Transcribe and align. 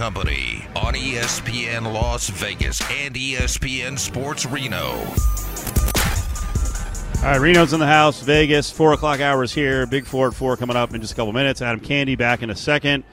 Company 0.00 0.64
on 0.76 0.94
ESPN 0.94 1.92
Las 1.92 2.30
Vegas 2.30 2.80
and 2.90 3.14
ESPN 3.14 3.98
Sports 3.98 4.46
Reno. 4.46 4.92
All 7.18 7.30
right, 7.30 7.38
Reno's 7.38 7.74
in 7.74 7.80
the 7.80 7.86
house. 7.86 8.22
Vegas, 8.22 8.70
four 8.70 8.94
o'clock 8.94 9.20
hours 9.20 9.52
here. 9.52 9.84
Big 9.84 10.06
four 10.06 10.28
at 10.28 10.34
four 10.34 10.56
coming 10.56 10.74
up 10.74 10.94
in 10.94 11.02
just 11.02 11.12
a 11.12 11.16
couple 11.16 11.34
minutes. 11.34 11.60
Adam 11.60 11.80
Candee 11.80 12.16
back 12.16 12.42
in 12.42 12.48
a 12.48 12.56
second. 12.56 13.04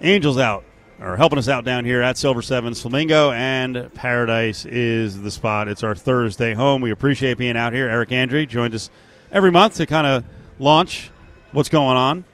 Angels 0.00 0.38
out 0.38 0.64
or 1.00 1.16
helping 1.16 1.38
us 1.38 1.48
out 1.48 1.64
down 1.64 1.84
here 1.84 2.02
at 2.02 2.18
Silver 2.18 2.42
Sevens. 2.42 2.82
Flamingo 2.82 3.30
and 3.30 3.94
Paradise 3.94 4.64
is 4.64 5.22
the 5.22 5.30
spot. 5.30 5.68
It's 5.68 5.84
our 5.84 5.94
Thursday 5.94 6.54
home. 6.54 6.82
We 6.82 6.90
appreciate 6.90 7.38
being 7.38 7.56
out 7.56 7.72
here. 7.72 7.88
Eric 7.88 8.10
Andre 8.10 8.44
joined 8.44 8.74
us 8.74 8.90
every 9.30 9.52
month 9.52 9.76
to 9.76 9.86
kind 9.86 10.08
of 10.08 10.24
launch 10.58 11.12
what's 11.52 11.68
going 11.68 11.96
on 11.96 12.24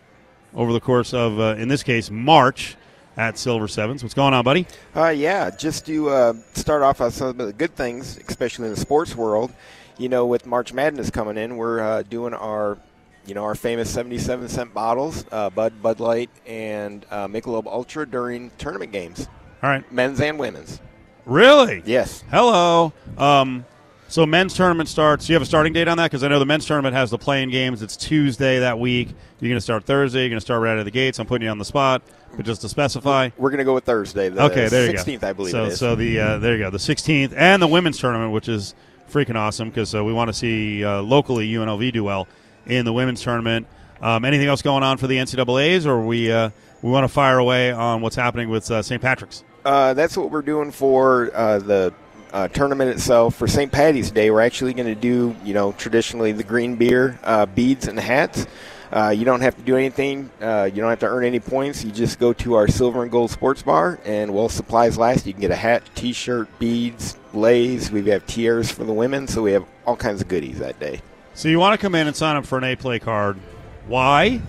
over 0.55 0.73
the 0.73 0.81
course 0.81 1.13
of, 1.13 1.39
uh, 1.39 1.57
in 1.59 1.69
this 1.69 1.83
case, 1.83 2.11
March 2.11 2.79
at 3.17 3.39
Silver 3.39 3.69
Sevens. 3.69 4.03
What's 4.03 4.15
going 4.15 4.35
on, 4.35 4.45
buddy? 4.45 4.67
Uh, 4.97 5.09
yeah, 5.09 5.51
just 5.51 5.87
to 5.87 6.09
uh, 6.11 6.33
start 6.55 6.83
off 6.83 7.01
on 7.01 7.11
some 7.11 7.29
of 7.29 7.37
the 7.39 7.53
good 7.53 7.75
things, 7.75 8.19
especially 8.29 8.67
in 8.67 8.71
the 8.75 8.81
sports 8.81 9.15
world. 9.15 9.53
You 9.99 10.09
know, 10.09 10.27
with 10.27 10.47
March 10.47 10.73
Madness 10.73 11.11
coming 11.11 11.37
in, 11.37 11.57
we're 11.57 11.81
uh, 11.81 12.03
doing 12.03 12.33
our, 12.35 12.79
you 13.27 13.35
know, 13.35 13.45
our 13.45 13.55
famous 13.55 13.91
77 13.91 14.49
cent 14.49 14.73
bottles, 14.75 15.25
uh, 15.31 15.51
Bud, 15.51 15.83
Bud 15.83 16.01
Light, 16.01 16.31
and 16.47 17.05
uh, 17.11 17.29
Michelob 17.29 17.67
Ultra 17.67 18.07
during 18.09 18.51
tournament 18.59 18.91
games, 18.93 19.29
All 19.63 19.69
right. 19.71 19.91
men's 19.93 20.21
and 20.21 20.39
women's. 20.39 20.81
Really? 21.27 21.83
Yes. 21.85 22.25
Hello. 22.31 22.93
Um, 23.19 23.65
so 24.13 24.27
men's 24.27 24.53
tournament 24.53 24.91
starts. 24.91 25.27
Do 25.27 25.33
you 25.33 25.35
have 25.37 25.43
a 25.43 25.47
starting 25.47 25.73
date 25.73 25.89
on 25.89 25.97
that? 25.97 26.11
Because 26.11 26.23
I 26.23 26.29
know 26.29 26.39
the 26.39 26.45
men's 26.45 26.67
tournament 26.67 26.95
has 26.95 27.11
the 27.11 27.17
playing 27.17 27.49
games. 27.49 27.81
It's 27.81 27.97
Tuesday 27.97 28.59
that 28.59 28.79
week. 28.79 29.09
You're 29.41 29.49
going 29.49 29.57
to 29.57 29.61
start 29.63 29.85
Thursday. 29.85 30.21
You're 30.21 30.29
going 30.29 30.37
to 30.37 30.45
start 30.45 30.61
right 30.61 30.73
out 30.73 30.79
of 30.81 30.85
the 30.85 30.91
gates. 30.91 31.19
I'm 31.19 31.27
putting 31.27 31.47
you 31.47 31.51
on 31.51 31.57
the 31.57 31.65
spot, 31.65 32.03
but 32.37 32.45
just 32.45 32.61
to 32.61 32.69
specify. 32.69 33.31
We're 33.39 33.49
going 33.49 33.59
to 33.59 33.65
go 33.65 33.73
with 33.73 33.85
Thursday, 33.85 34.29
the 34.29 34.45
Okay, 34.45 34.69
there 34.69 34.87
you 34.91 34.99
16th, 34.99 35.21
go. 35.23 35.29
I 35.29 35.33
believe 35.33 35.53
So, 35.53 35.65
it 35.65 35.69
is. 35.69 35.79
so 35.79 35.95
the 35.95 36.21
uh, 36.21 36.39
there 36.39 36.53
you 36.53 36.59
go, 36.59 36.69
the 36.69 36.77
16th, 36.77 37.33
and 37.35 37.63
the 37.63 37.67
women's 37.67 37.99
tournament, 37.99 38.33
which 38.33 38.51
is 38.51 38.75
freaking 39.11 39.35
awesome 39.37 39.71
because 39.71 39.95
uh, 39.95 40.05
we 40.05 40.13
want 40.13 40.29
to 40.29 40.35
see 40.35 40.85
uh, 40.85 41.01
locally 41.01 41.51
UNLV 41.51 41.91
do 41.95 42.05
well 42.05 42.29
in 42.67 42.85
the 42.85 42.93
women's 42.93 43.23
tournament. 43.23 43.67
Um, 44.03 44.27
anything 44.27 44.47
else 44.49 44.61
going 44.61 44.83
on 44.83 44.99
for 44.99 45.07
the 45.07 45.17
NCAA's, 45.17 45.87
or 45.87 46.05
we 46.05 46.31
uh, 46.31 46.51
we 46.83 46.91
want 46.91 47.05
to 47.05 47.09
fire 47.09 47.39
away 47.39 47.73
on 47.73 48.03
what's 48.03 48.17
happening 48.17 48.51
with 48.51 48.71
uh, 48.71 48.83
St. 48.83 49.01
Patrick's? 49.01 49.43
Uh, 49.65 49.95
that's 49.95 50.19
what 50.19 50.31
we're 50.31 50.43
doing 50.43 50.71
for 50.71 51.31
uh, 51.35 51.59
the 51.61 51.95
uh, 52.33 52.49
tournament 52.49 52.91
itself. 52.91 53.37
For 53.37 53.47
St. 53.47 53.71
Patty's 53.71 54.11
Day, 54.11 54.31
we're 54.31 54.41
actually 54.41 54.75
going 54.75 54.87
to 54.87 54.95
do, 54.95 55.37
you 55.45 55.55
know, 55.55 55.73
traditionally 55.73 56.33
the 56.33 56.45
green 56.45 56.77
beer, 56.77 57.19
uh, 57.23 57.47
beads, 57.47 57.87
and 57.87 57.99
hats. 57.99 58.47
Uh, 58.93 59.09
you 59.09 59.25
don't 59.25 59.41
have 59.41 59.57
to 59.57 59.63
do 59.63 59.77
anything. 59.77 60.31
Uh, 60.41 60.69
you 60.73 60.81
don't 60.83 60.91
have 60.91 60.99
to 61.01 61.07
earn 61.07 61.25
any 61.25 61.41
points. 61.41 61.83
You 61.83 61.91
just 61.91 62.19
go 62.19 62.35
to 62.35 62.55
our 62.55 62.69
Silver 62.69 63.03
and 63.03 63.11
Gold 63.11 63.31
Sports 63.31 63.63
Bar, 63.63 63.99
and 64.05 64.35
while 64.35 64.51
supplies 64.51 64.99
last, 64.99 65.27
you 65.27 65.33
can 65.33 65.41
get 65.41 65.51
a 65.51 65.57
hat, 65.57 65.83
T-shirt, 65.95 66.59
beads, 66.59 67.17
lays. 67.33 67.91
We 67.91 68.07
have 68.11 68.27
tiers 68.27 68.71
for 68.71 68.85
the 68.85 68.93
women, 68.93 69.27
so 69.27 69.43
we 69.43 69.53
have 69.53 69.65
all 69.87 69.97
kinds 69.97 70.21
of 70.21 70.29
goodies 70.29 70.59
that 70.59 70.79
day. 70.79 71.01
So 71.33 71.49
you 71.49 71.59
want 71.59 71.79
to 71.79 71.83
come 71.83 71.95
in 71.95 72.07
and 72.07 72.15
sign 72.15 72.37
up 72.37 72.45
for 72.45 72.59
an 72.59 72.65
A 72.65 72.77
play 72.77 72.99
card. 72.99 73.39
Why? 73.87 74.43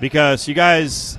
Because 0.00 0.48
you 0.48 0.54
guys, 0.54 1.18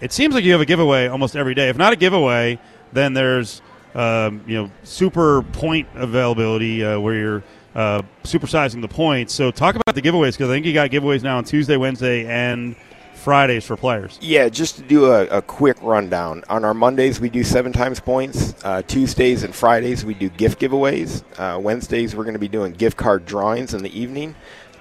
it 0.00 0.12
seems 0.12 0.34
like 0.34 0.42
you 0.42 0.52
have 0.52 0.60
a 0.60 0.66
giveaway 0.66 1.06
almost 1.06 1.36
every 1.36 1.54
day. 1.54 1.68
If 1.68 1.76
not 1.76 1.92
a 1.92 1.96
giveaway, 1.96 2.58
then 2.92 3.14
there's 3.14 3.62
um, 3.96 4.44
you 4.46 4.54
know 4.54 4.70
super 4.84 5.42
point 5.42 5.88
availability 5.94 6.84
uh, 6.84 7.00
where 7.00 7.14
you're 7.14 7.44
uh, 7.74 8.02
supersizing 8.22 8.80
the 8.80 8.88
points. 8.88 9.34
So 9.34 9.50
talk 9.50 9.74
about 9.74 9.94
the 9.94 10.02
giveaways 10.02 10.32
because 10.32 10.48
I 10.48 10.54
think 10.54 10.66
you 10.66 10.72
got 10.72 10.90
giveaways 10.90 11.22
now 11.22 11.38
on 11.38 11.44
Tuesday, 11.44 11.76
Wednesday, 11.76 12.26
and 12.26 12.76
Fridays 13.14 13.64
for 13.64 13.76
players. 13.76 14.18
Yeah, 14.22 14.48
just 14.48 14.76
to 14.76 14.82
do 14.82 15.06
a, 15.06 15.26
a 15.26 15.42
quick 15.42 15.76
rundown. 15.82 16.44
On 16.48 16.64
our 16.64 16.74
Mondays, 16.74 17.18
we 17.20 17.28
do 17.28 17.42
seven 17.42 17.72
times 17.72 17.98
points. 17.98 18.54
Uh, 18.64 18.82
Tuesdays 18.82 19.42
and 19.42 19.54
Fridays, 19.54 20.04
we 20.04 20.14
do 20.14 20.28
gift 20.28 20.60
giveaways. 20.60 21.24
Uh, 21.38 21.58
Wednesdays, 21.58 22.14
we're 22.14 22.24
going 22.24 22.34
to 22.34 22.40
be 22.40 22.48
doing 22.48 22.72
gift 22.72 22.96
card 22.96 23.26
drawings 23.26 23.74
in 23.74 23.82
the 23.82 23.98
evening. 23.98 24.34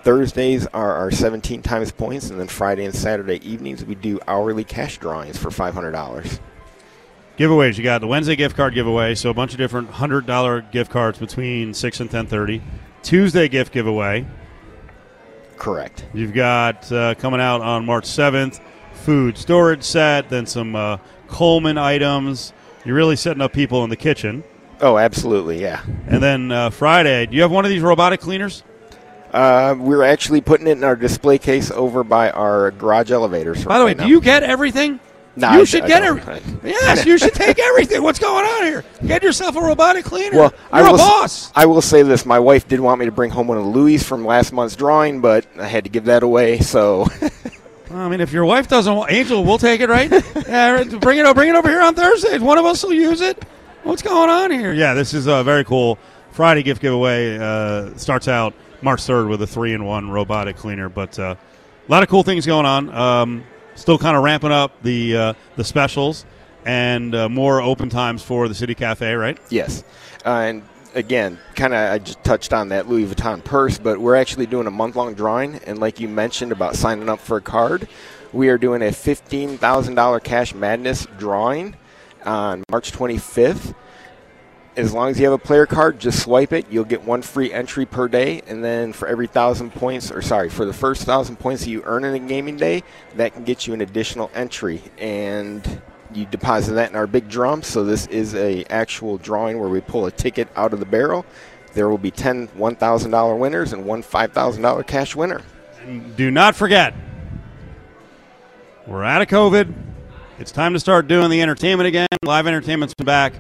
Thursdays 0.03 0.68
are 0.68 0.94
our 0.94 1.09
17 1.09 1.64
times 1.64 1.92
points, 1.92 2.30
and 2.30 2.40
then 2.40 2.47
Friday 2.47 2.86
and 2.86 2.94
Saturday 2.94 3.44
evenings, 3.44 3.84
we 3.84 3.96
do 3.96 4.20
hourly 4.28 4.64
cash 4.64 5.00
drawings 5.00 5.38
for 5.38 5.50
$500. 5.50 6.40
Giveaways. 7.38 7.78
You 7.78 7.84
got 7.84 8.00
the 8.01 8.07
Wednesday 8.07 8.35
gift 8.35 8.56
card 8.56 8.73
giveaway, 8.73 9.16
so 9.16 9.29
a 9.29 9.34
bunch 9.34 9.51
of 9.51 9.57
different 9.57 9.90
hundred 9.90 10.25
dollar 10.25 10.62
gift 10.62 10.91
cards 10.91 11.19
between 11.19 11.73
six 11.73 12.00
and 12.00 12.09
ten 12.09 12.28
thirty. 12.28 12.62
Tuesday 13.03 13.47
gift 13.47 13.73
giveaway. 13.73 14.25
Correct. 15.57 16.06
You've 16.13 16.34
got 16.34 16.91
uh, 16.91 17.16
coming 17.16 17.40
out 17.40 17.62
on 17.62 17.85
March 17.85 18.06
7th, 18.06 18.59
food 18.94 19.38
storage 19.38 19.84
set, 19.84 20.29
then 20.29 20.46
some 20.46 20.75
uh, 20.75 20.97
Coleman 21.28 21.78
items. 21.78 22.51
You're 22.84 22.96
really 22.96 23.16
setting 23.16 23.41
up 23.41 23.53
people 23.53 23.84
in 23.84 23.90
the 23.90 23.96
kitchen. 23.96 24.44
Oh, 24.81 24.97
absolutely, 24.97 25.62
yeah. 25.62 25.81
And 26.07 26.22
then 26.22 26.52
uh, 26.52 26.69
Friday, 26.72 27.25
do 27.28 27.35
you 27.35 27.41
have 27.41 27.52
one 27.52 27.63
of 27.63 27.69
these 27.69 27.81
robotic 27.81 28.19
cleaners? 28.19 28.63
Uh, 29.31 29.75
we're 29.78 30.03
actually 30.03 30.41
putting 30.41 30.67
it 30.67 30.72
in 30.78 30.84
our 30.84 30.96
display 30.96 31.38
case 31.38 31.72
over 31.72 32.03
by 32.03 32.31
our 32.31 32.72
garage 32.72 33.12
elevators. 33.12 33.63
By 33.63 33.79
the 33.79 33.85
way, 33.85 33.91
right 33.91 33.97
do 33.97 34.03
now. 34.03 34.09
you 34.09 34.22
get 34.22 34.44
everything? 34.44 35.00
No, 35.38 35.51
you 35.53 35.62
I- 35.62 35.63
should 35.66 35.84
I 35.84 35.88
get 35.88 36.03
everything. 36.03 36.59
Yes, 36.63 37.06
you 37.06 37.18
should 37.18 37.34
take 37.34 37.59
everything. 37.59 38.01
What's 38.01 38.19
going 38.19 38.46
on 38.46 38.63
here? 38.63 38.85
Get 39.06 39.22
yourself 39.23 39.56
a 39.56 39.62
robotic 39.62 40.06
cleaner. 40.06 40.38
Well, 40.38 40.53
You're 40.73 40.81
I 40.84 40.88
a 40.88 40.91
will, 40.91 41.00
s- 41.00 41.07
boss. 41.07 41.51
I 41.56 41.66
will 41.66 41.81
say 41.81 42.03
this: 42.03 42.25
my 42.25 42.40
wife 42.40 42.68
did 42.68 42.79
want 42.79 43.00
me 43.00 43.06
to 43.06 43.12
bring 43.12 43.31
home 43.31 43.47
one 43.47 43.57
of 43.57 43.66
Louis 43.66 44.01
from 44.01 44.25
last 44.25 44.53
month's 44.53 44.75
drawing, 44.75 45.19
but 45.22 45.46
I 45.59 45.68
had 45.68 45.84
to 45.84 45.90
give 45.90 46.06
that 46.06 46.23
away. 46.23 46.59
So, 46.59 47.07
I 47.91 48.07
mean, 48.09 48.22
if 48.22 48.31
your 48.31 48.46
wife 48.46 48.68
doesn't 48.68 48.96
want 48.96 49.12
Angel, 49.12 49.44
we'll 49.44 49.57
take 49.57 49.81
it, 49.81 49.90
right? 49.90 50.09
yeah, 50.47 50.84
bring 50.84 51.19
it. 51.19 51.35
Bring 51.35 51.50
it 51.50 51.56
over 51.56 51.69
here 51.69 51.81
on 51.81 51.96
Thursdays. 51.96 52.40
One 52.41 52.57
of 52.57 52.66
us 52.66 52.84
will 52.84 52.94
use 52.94 53.22
it. 53.22 53.44
What's 53.84 54.02
going 54.02 54.29
on 54.29 54.52
here? 54.52 54.73
Yeah, 54.73 54.94
this 54.94 55.13
is 55.13 55.28
a 55.28 55.44
very 55.44 55.63
cool 55.66 56.00
Friday 56.31 56.63
gift 56.63 56.81
giveaway. 56.81 57.38
Uh, 57.38 57.96
starts 57.97 58.28
out 58.28 58.53
March 58.81 59.03
third 59.03 59.28
with 59.28 59.41
a 59.41 59.47
three-in-one 59.47 60.09
robotic 60.09 60.56
cleaner, 60.56 60.90
but 60.90 61.19
uh, 61.19 61.35
a 61.88 61.91
lot 61.91 62.03
of 62.03 62.09
cool 62.09 62.23
things 62.23 62.46
going 62.46 62.66
on. 62.66 62.90
Um, 62.90 63.44
still 63.75 63.97
kind 63.97 64.18
of 64.18 64.24
ramping 64.24 64.52
up 64.52 64.81
the 64.81 65.16
uh, 65.18 65.34
the 65.56 65.63
specials 65.63 66.25
and 66.66 67.13
uh, 67.13 67.30
more 67.30 67.62
open 67.62 67.90
times 67.90 68.24
for 68.24 68.47
the 68.47 68.56
City 68.56 68.74
Cafe, 68.74 69.13
right? 69.13 69.38
yes, 69.50 69.84
uh, 70.25 70.30
and 70.30 70.63
again, 70.96 71.38
kind 71.56 71.74
of, 71.74 71.91
I 71.91 72.00
just 72.00 72.24
touched 72.24 72.53
on 72.53 72.69
that 72.69 72.88
Louis 72.88 73.06
Vuitton 73.06 73.44
purse, 73.44 73.78
but 73.78 74.00
we're 74.00 74.16
actually 74.16 74.46
doing 74.47 74.66
a 74.66 74.72
month-long 74.72 75.14
drawing, 75.14 75.56
and 75.68 75.78
like 75.78 76.00
you 76.00 76.08
mentioned 76.08 76.52
about 76.52 76.75
signing 76.75 77.09
up 77.09 77.19
for 77.19 77.38
a 77.38 77.41
card, 77.41 77.88
we 78.34 78.50
are 78.50 78.58
doing 78.58 78.81
a 78.81 78.91
fifteen 78.91 79.58
thousand 79.58 79.96
dollar 79.96 80.19
cash 80.19 80.56
madness 80.56 81.06
drawing 81.18 81.75
on 82.25 82.64
March 82.72 82.91
twenty 82.91 83.18
fifth. 83.18 83.74
As 84.78 84.94
long 84.94 85.09
as 85.09 85.18
you 85.18 85.25
have 85.25 85.34
a 85.34 85.38
player 85.38 85.66
card, 85.66 86.00
just 86.00 86.22
swipe 86.22 86.52
it. 86.52 86.66
You'll 86.69 86.84
get 86.84 87.03
one 87.03 87.22
free 87.22 87.53
entry 87.53 87.86
per 87.86 88.09
day, 88.09 88.41
and 88.46 88.62
then 88.62 88.91
for 88.91 89.08
every 89.08 89.28
thousand 89.28 89.72
points, 89.72 90.12
or 90.12 90.22
sorry, 90.22 90.50
for 90.50 90.66
the 90.66 90.74
first 90.74 91.03
thousand 91.03 91.38
points 91.38 91.63
that 91.63 91.69
you 91.69 91.81
earn 91.86 92.03
in 92.03 92.13
a 92.13 92.19
gaming 92.19 92.58
day, 92.58 92.84
that 93.16 93.34
can 93.34 93.46
get 93.46 93.68
you 93.68 93.74
an 93.74 93.80
additional 93.80 94.30
entry. 94.34 94.81
And 94.97 95.81
you 96.14 96.25
deposit 96.25 96.74
that 96.74 96.90
in 96.90 96.96
our 96.97 97.08
big 97.08 97.30
drum. 97.30 97.64
So 97.64 97.85
this 97.85 98.08
is 98.08 98.35
a 98.35 98.66
actual 98.66 99.18
drawing 99.18 99.59
where 99.59 99.69
we 99.69 99.80
pull 99.80 100.08
a 100.08 100.12
ticket 100.12 100.50
out 100.56 100.74
of 100.74 100.80
the 100.80 100.85
barrel. 100.85 101.25
There 101.74 101.90
will 101.90 101.97
be 101.97 102.12
10 102.12 102.50
$1,000 102.50 103.40
winners 103.40 103.74
and 103.74 103.85
one 103.85 104.03
$5,000 104.03 104.88
cash 104.88 105.16
winner. 105.16 105.41
And 105.84 106.16
do 106.16 106.31
not 106.31 106.56
forget, 106.56 106.94
we're 108.88 109.03
out 109.03 109.22
of 109.22 109.28
COVID. 109.28 109.74
It's 110.38 110.52
time 110.52 110.74
to 110.74 110.80
start 110.80 111.08
doing 111.08 111.30
the 111.30 111.41
entertainment 111.41 111.88
again. 111.88 112.08
Live 112.24 112.46
entertainment's 112.46 112.94
back 112.94 113.34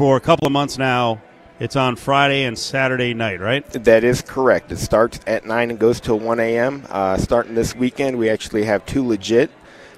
for 0.00 0.16
a 0.16 0.20
couple 0.20 0.46
of 0.46 0.52
months 0.54 0.78
now. 0.78 1.20
It's 1.58 1.76
on 1.76 1.94
Friday 1.94 2.44
and 2.44 2.58
Saturday 2.58 3.12
night, 3.12 3.38
right? 3.38 3.70
That 3.84 4.02
is 4.02 4.22
correct. 4.22 4.72
It 4.72 4.78
starts 4.78 5.20
at 5.26 5.44
9 5.44 5.72
and 5.72 5.78
goes 5.78 6.00
till 6.00 6.18
1 6.18 6.40
a.m. 6.40 6.86
Uh, 6.88 7.18
starting 7.18 7.54
this 7.54 7.76
weekend, 7.76 8.16
we 8.16 8.30
actually 8.30 8.64
have 8.64 8.86
two 8.86 9.06
legit. 9.06 9.50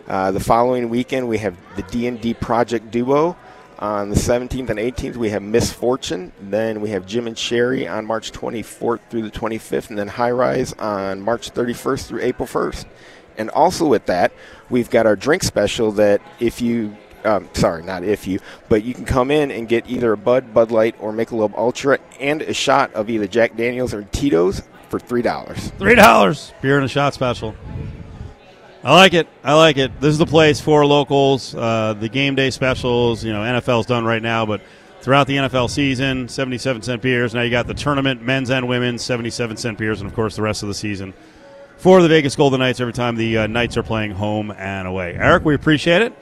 Uh, 0.08 0.32
the 0.32 0.40
following 0.40 0.88
weekend, 0.88 1.28
we 1.28 1.38
have 1.38 1.56
the 1.76 1.82
D&D 1.82 2.34
Project 2.34 2.90
Duo. 2.90 3.36
On 3.78 4.08
the 4.08 4.16
17th 4.16 4.70
and 4.70 4.80
18th, 4.80 5.14
we 5.14 5.30
have 5.30 5.40
Misfortune. 5.40 6.32
Then 6.40 6.80
we 6.80 6.90
have 6.90 7.06
Jim 7.06 7.28
and 7.28 7.38
Sherry 7.38 7.86
on 7.86 8.04
March 8.04 8.32
24th 8.32 8.98
through 9.08 9.22
the 9.22 9.30
25th, 9.30 9.90
and 9.90 9.96
then 9.96 10.08
High 10.08 10.32
Rise 10.32 10.72
on 10.80 11.20
March 11.20 11.52
31st 11.52 12.08
through 12.08 12.22
April 12.22 12.48
1st. 12.48 12.86
And 13.38 13.50
also 13.50 13.86
with 13.86 14.06
that, 14.06 14.32
we've 14.68 14.90
got 14.90 15.06
our 15.06 15.14
drink 15.14 15.44
special 15.44 15.92
that 15.92 16.20
if 16.40 16.60
you, 16.60 16.96
um, 17.24 17.48
sorry, 17.52 17.82
not 17.82 18.04
if 18.04 18.26
you, 18.26 18.40
but 18.68 18.84
you 18.84 18.94
can 18.94 19.04
come 19.04 19.30
in 19.30 19.50
and 19.50 19.68
get 19.68 19.88
either 19.88 20.12
a 20.12 20.16
Bud, 20.16 20.52
Bud 20.52 20.70
Light, 20.70 20.94
or 20.98 21.12
Michelob 21.12 21.54
Ultra 21.56 21.98
and 22.20 22.42
a 22.42 22.54
shot 22.54 22.92
of 22.94 23.10
either 23.10 23.26
Jack 23.26 23.56
Daniels 23.56 23.94
or 23.94 24.02
Tito's 24.04 24.62
for 24.88 24.98
$3. 24.98 25.56
Three 25.78 25.94
dollars 25.94 26.52
beer 26.60 26.76
and 26.76 26.84
a 26.84 26.88
shot 26.88 27.14
special. 27.14 27.54
I 28.84 28.94
like 28.94 29.14
it. 29.14 29.28
I 29.44 29.54
like 29.54 29.76
it. 29.76 30.00
This 30.00 30.10
is 30.10 30.18
the 30.18 30.26
place 30.26 30.60
for 30.60 30.84
locals. 30.84 31.54
Uh, 31.54 31.94
the 31.98 32.08
game 32.08 32.34
day 32.34 32.50
specials. 32.50 33.24
You 33.24 33.32
know, 33.32 33.40
NFL's 33.40 33.86
done 33.86 34.04
right 34.04 34.20
now, 34.20 34.44
but 34.44 34.60
throughout 35.02 35.28
the 35.28 35.36
NFL 35.36 35.70
season, 35.70 36.28
seventy-seven 36.28 36.82
cent 36.82 37.00
beers. 37.00 37.32
Now 37.32 37.42
you 37.42 37.50
got 37.50 37.68
the 37.68 37.74
tournament, 37.74 38.22
men's 38.22 38.50
and 38.50 38.68
women's, 38.68 39.02
seventy-seven 39.02 39.56
cent 39.56 39.78
beers, 39.78 40.00
and 40.00 40.10
of 40.10 40.16
course 40.16 40.34
the 40.34 40.42
rest 40.42 40.62
of 40.62 40.68
the 40.68 40.74
season 40.74 41.14
for 41.76 42.02
the 42.02 42.08
Vegas 42.08 42.34
Golden 42.34 42.58
Knights. 42.58 42.80
Every 42.80 42.92
time 42.92 43.14
the 43.14 43.38
uh, 43.38 43.46
Knights 43.46 43.76
are 43.76 43.84
playing 43.84 44.10
home 44.10 44.50
and 44.50 44.88
away. 44.88 45.14
Eric, 45.14 45.44
we 45.44 45.54
appreciate 45.54 46.02
it. 46.02 46.12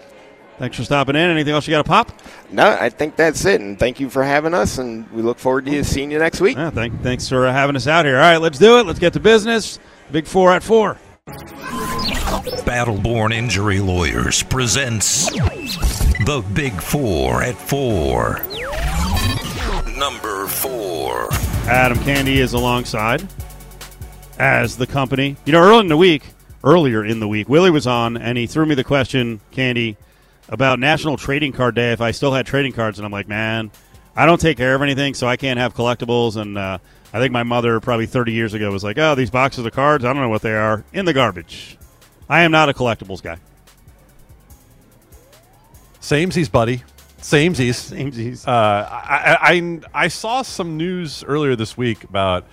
Thanks 0.61 0.77
for 0.77 0.85
stopping 0.85 1.17
in. 1.17 1.31
Anything 1.31 1.55
else 1.55 1.67
you 1.67 1.71
got 1.71 1.79
to 1.79 1.89
pop? 1.89 2.13
No, 2.53 2.77
I 2.79 2.91
think 2.91 3.17
that's 3.17 3.47
it. 3.47 3.63
And 3.63 3.79
thank 3.79 3.99
you 3.99 4.11
for 4.11 4.23
having 4.23 4.53
us. 4.53 4.77
And 4.77 5.11
we 5.11 5.23
look 5.23 5.39
forward 5.39 5.65
to 5.65 5.83
seeing 5.85 6.11
you 6.11 6.19
next 6.19 6.39
week. 6.39 6.59
Yeah, 6.59 6.69
thank, 6.69 7.01
thanks 7.01 7.27
for 7.31 7.47
uh, 7.47 7.53
having 7.53 7.77
us 7.77 7.87
out 7.87 8.05
here. 8.05 8.17
All 8.17 8.21
right, 8.21 8.37
let's 8.37 8.59
do 8.59 8.79
it. 8.79 8.85
Let's 8.85 8.99
get 8.99 9.15
to 9.15 9.21
business. 9.21 9.79
Big 10.13 10.27
four 10.27 10.53
at 10.53 10.63
four. 10.63 10.99
Battleborn 12.67 13.33
Injury 13.33 13.81
Lawyers 13.81 14.43
presents 14.43 15.31
The 15.31 16.45
Big 16.53 16.75
Four 16.75 17.43
at 17.43 17.57
Four. 17.57 18.43
Number 19.97 20.47
four. 20.47 21.31
Adam 21.71 21.97
Candee 22.01 22.37
is 22.37 22.53
alongside 22.53 23.27
as 24.39 24.77
the 24.77 24.87
company. 24.87 25.39
You 25.47 25.53
know, 25.53 25.63
early 25.63 25.81
in 25.81 25.89
the 25.89 25.97
week, 25.97 26.23
earlier 26.63 27.03
in 27.03 27.19
the 27.19 27.29
week, 27.29 27.49
Willie 27.49 27.71
was 27.71 27.87
on 27.87 28.19
and 28.19 28.37
he 28.37 28.47
threw 28.47 28.67
me 28.67 28.75
the 28.75 28.85
question, 28.85 29.41
Candee, 29.53 29.97
about 30.51 30.79
National 30.79 31.17
Trading 31.17 31.53
Card 31.53 31.75
Day 31.77 31.93
if 31.93 32.01
I 32.01 32.11
still 32.11 32.33
had 32.33 32.45
trading 32.45 32.73
cards. 32.73 32.99
And 32.99 33.07
I'm 33.07 33.13
like, 33.13 33.29
man, 33.29 33.71
I 34.15 34.27
don't 34.27 34.41
take 34.41 34.57
care 34.59 34.75
of 34.75 34.83
anything, 34.83 35.15
so 35.15 35.27
I 35.27 35.37
can't 35.37 35.59
have 35.59 35.75
collectibles. 35.75 36.37
And 36.37 36.59
uh, 36.59 36.79
I 37.13 37.19
think 37.19 37.33
my 37.33 37.45
mother, 37.45 37.81
probably 37.81 38.07
30 38.07 38.33
years 38.33 38.53
ago, 38.53 38.71
was 38.71 38.85
like, 38.85 38.99
oh, 38.99 39.15
these 39.15 39.31
boxes 39.31 39.65
of 39.65 39.73
cards, 39.73 40.05
I 40.05 40.13
don't 40.13 40.21
know 40.21 40.29
what 40.29 40.43
they 40.43 40.55
are, 40.55 40.85
in 40.93 41.05
the 41.05 41.13
garbage. 41.13 41.79
I 42.29 42.43
am 42.43 42.51
not 42.51 42.69
a 42.69 42.75
collectibles 42.75 43.23
guy. 43.23 43.39
Samesies, 46.01 46.51
buddy. 46.51 46.83
Samesies. 47.19 47.93
Samesies. 48.13 48.47
Uh, 48.47 48.89
I, 48.91 49.39
I, 49.41 49.81
I 50.05 50.09
saw 50.09 50.43
some 50.43 50.77
news 50.77 51.23
earlier 51.25 51.55
this 51.55 51.77
week 51.77 52.05
about 52.05 52.45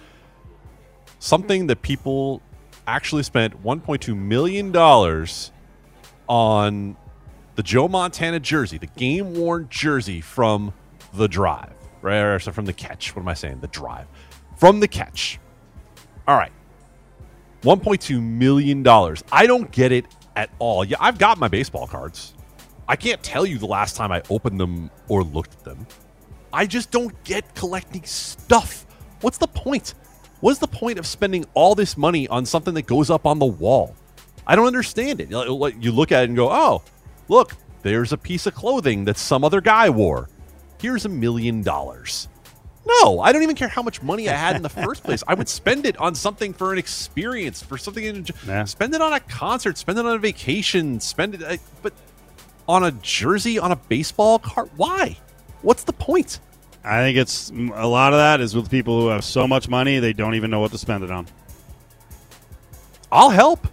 something 1.19 1.67
that 1.67 1.81
people 1.81 2.41
actually 2.85 3.23
spent 3.23 3.63
1.2 3.63 4.15
million 4.15 4.71
dollars 4.71 5.51
on 6.29 6.95
the 7.57 7.63
Joe 7.63 7.87
Montana 7.87 8.39
jersey, 8.39 8.77
the 8.77 8.85
game 8.85 9.33
worn 9.33 9.67
jersey 9.69 10.21
from 10.21 10.71
the 11.13 11.27
drive, 11.27 11.73
right? 12.01 12.39
So 12.39 12.51
from 12.51 12.65
the 12.65 12.73
catch. 12.73 13.15
What 13.15 13.23
am 13.23 13.27
I 13.27 13.33
saying? 13.33 13.59
The 13.61 13.67
drive 13.67 14.05
from 14.55 14.79
the 14.79 14.87
catch. 14.87 15.39
All 16.27 16.37
right, 16.37 16.51
1.2 17.63 18.21
million 18.21 18.83
dollars. 18.83 19.23
I 19.31 19.47
don't 19.47 19.71
get 19.71 19.91
it 19.91 20.05
at 20.35 20.51
all. 20.59 20.85
Yeah, 20.85 20.97
I've 20.99 21.17
got 21.17 21.39
my 21.39 21.47
baseball 21.47 21.87
cards. 21.87 22.35
I 22.87 22.95
can't 22.95 23.21
tell 23.23 23.45
you 23.45 23.57
the 23.57 23.65
last 23.65 23.95
time 23.95 24.11
I 24.11 24.21
opened 24.29 24.59
them 24.59 24.91
or 25.07 25.23
looked 25.23 25.53
at 25.55 25.63
them. 25.63 25.87
I 26.53 26.67
just 26.67 26.91
don't 26.91 27.21
get 27.23 27.55
collecting 27.55 28.03
stuff. 28.03 28.85
What's 29.21 29.39
the 29.39 29.47
point? 29.47 29.95
What 30.41 30.51
is 30.51 30.59
the 30.59 30.67
point 30.67 30.99
of 30.99 31.07
spending 31.07 31.45
all 31.55 31.73
this 31.73 31.97
money 31.97 32.27
on 32.27 32.45
something 32.45 32.75
that 32.75 32.85
goes 32.85 33.09
up 33.09 33.25
on 33.25 33.39
the 33.39 33.45
wall? 33.47 33.95
I 34.45 34.55
don't 34.55 34.67
understand 34.67 35.19
it. 35.21 35.31
You 35.31 35.91
look 35.91 36.11
at 36.11 36.23
it 36.23 36.29
and 36.29 36.35
go, 36.35 36.51
oh, 36.51 36.83
look, 37.27 37.55
there's 37.81 38.13
a 38.13 38.17
piece 38.17 38.45
of 38.45 38.55
clothing 38.55 39.05
that 39.05 39.17
some 39.17 39.43
other 39.43 39.61
guy 39.61 39.89
wore. 39.89 40.29
Here's 40.81 41.05
a 41.05 41.09
million 41.09 41.63
dollars. 41.63 42.27
No, 42.85 43.19
I 43.19 43.33
don't 43.33 43.43
even 43.43 43.55
care 43.55 43.67
how 43.67 43.81
much 43.81 44.01
money 44.01 44.29
I 44.29 44.33
had 44.33 44.55
in 44.55 44.61
the 44.61 44.69
first 44.69 45.03
place. 45.03 45.23
I 45.27 45.33
would 45.33 45.49
spend 45.49 45.85
it 45.85 45.97
on 45.97 46.15
something 46.15 46.53
for 46.53 46.71
an 46.71 46.79
experience, 46.79 47.61
for 47.61 47.77
something. 47.77 48.03
In, 48.03 48.25
Yeah. 48.47 48.63
Spend 48.63 48.93
it 48.95 49.01
on 49.01 49.11
a 49.11 49.19
concert. 49.19 49.77
Spend 49.77 49.99
it 49.99 50.05
on 50.05 50.15
a 50.15 50.19
vacation. 50.19 50.99
Spend 50.99 51.35
it, 51.35 51.59
but 51.81 51.93
on 52.67 52.83
a 52.83 52.91
jersey, 52.91 53.59
on 53.59 53.71
a 53.71 53.75
baseball 53.75 54.39
card. 54.39 54.69
Why? 54.77 55.17
What's 55.63 55.83
the 55.83 55.93
point? 55.93 56.39
I 56.83 56.99
think 56.99 57.17
it's 57.17 57.49
a 57.49 57.87
lot 57.87 58.13
of 58.13 58.19
that 58.19 58.39
is 58.39 58.55
with 58.55 58.71
people 58.71 59.01
who 59.01 59.07
have 59.07 59.25
so 59.25 59.47
much 59.47 59.67
money 59.67 59.99
they 59.99 60.13
don't 60.13 60.35
even 60.35 60.49
know 60.49 60.61
what 60.61 60.71
to 60.71 60.77
spend 60.77 61.03
it 61.03 61.11
on. 61.11 61.27
I'll 63.11 63.29
help. 63.29 63.67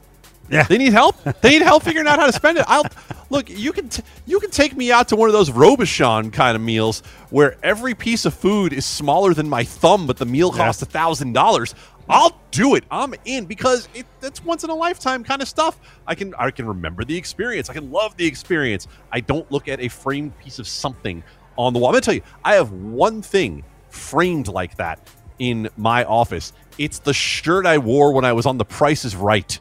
Yeah. 0.51 0.65
They 0.65 0.79
need 0.79 0.93
help. 0.93 1.17
They 1.41 1.51
need 1.51 1.63
help 1.63 1.83
figuring 1.83 2.07
out 2.07 2.19
how 2.19 2.27
to 2.27 2.33
spend 2.33 2.59
it. 2.59 2.65
I'll 2.69 2.85
look. 3.31 3.49
You 3.49 3.73
can 3.73 3.89
t- 3.89 4.03
you 4.27 4.39
can 4.41 4.51
take 4.51 4.77
me 4.77 4.93
out 4.93 5.09
to 5.09 5.17
one 5.17 5.29
of 5.29 5.33
those 5.33 5.51
Robuchon 5.51 6.33
kind 6.33 6.55
of 6.55 6.63
meals 6.63 7.03
where 7.31 7.57
every 7.63 7.95
piece 7.95 8.25
of 8.25 8.35
food 8.35 8.73
is 8.73 8.85
smaller 8.85 9.33
than 9.35 9.49
my 9.49 9.65
thumb, 9.65 10.07
but 10.07 10.17
the 10.19 10.27
meal 10.27 10.51
costs 10.53 10.83
a 10.83 10.87
thousand 10.87 11.33
dollars. 11.33 11.75
I'll 12.09 12.39
do 12.51 12.75
it. 12.75 12.85
I'm 12.91 13.15
in 13.25 13.47
because 13.47 13.89
it, 13.95 14.05
that's 14.21 14.45
once 14.45 14.63
in 14.63 14.69
a 14.71 14.75
lifetime 14.75 15.25
kind 15.25 15.41
of 15.41 15.49
stuff. 15.49 15.81
I 16.07 16.15
can 16.15 16.35
I 16.39 16.51
can 16.51 16.67
remember 16.67 17.05
the 17.05 17.17
experience. 17.17 17.71
I 17.71 17.73
can 17.73 17.91
love 17.91 18.17
the 18.17 18.27
experience. 18.27 18.87
I 19.11 19.21
don't 19.21 19.51
look 19.51 19.69
at 19.69 19.81
a 19.81 19.89
framed 19.89 20.39
piece 20.39 20.59
of 20.59 20.69
something 20.69 21.23
on 21.57 21.73
the 21.73 21.79
wall. 21.79 21.89
I'm 21.89 21.95
gonna 21.95 22.03
tell 22.03 22.15
you, 22.15 22.23
I 22.45 22.55
have 22.55 22.73
one 22.73 23.23
thing 23.23 23.65
framed 23.89 24.49
like 24.49 24.77
that 24.77 24.99
in 25.39 25.69
my 25.77 26.05
office. 26.05 26.53
It's 26.77 26.99
the 26.99 27.15
shirt 27.15 27.65
I 27.65 27.79
wore 27.79 28.13
when 28.13 28.25
I 28.25 28.33
was 28.35 28.45
on 28.47 28.59
The 28.59 28.65
Price 28.65 29.05
Is 29.05 29.17
Right. 29.17 29.59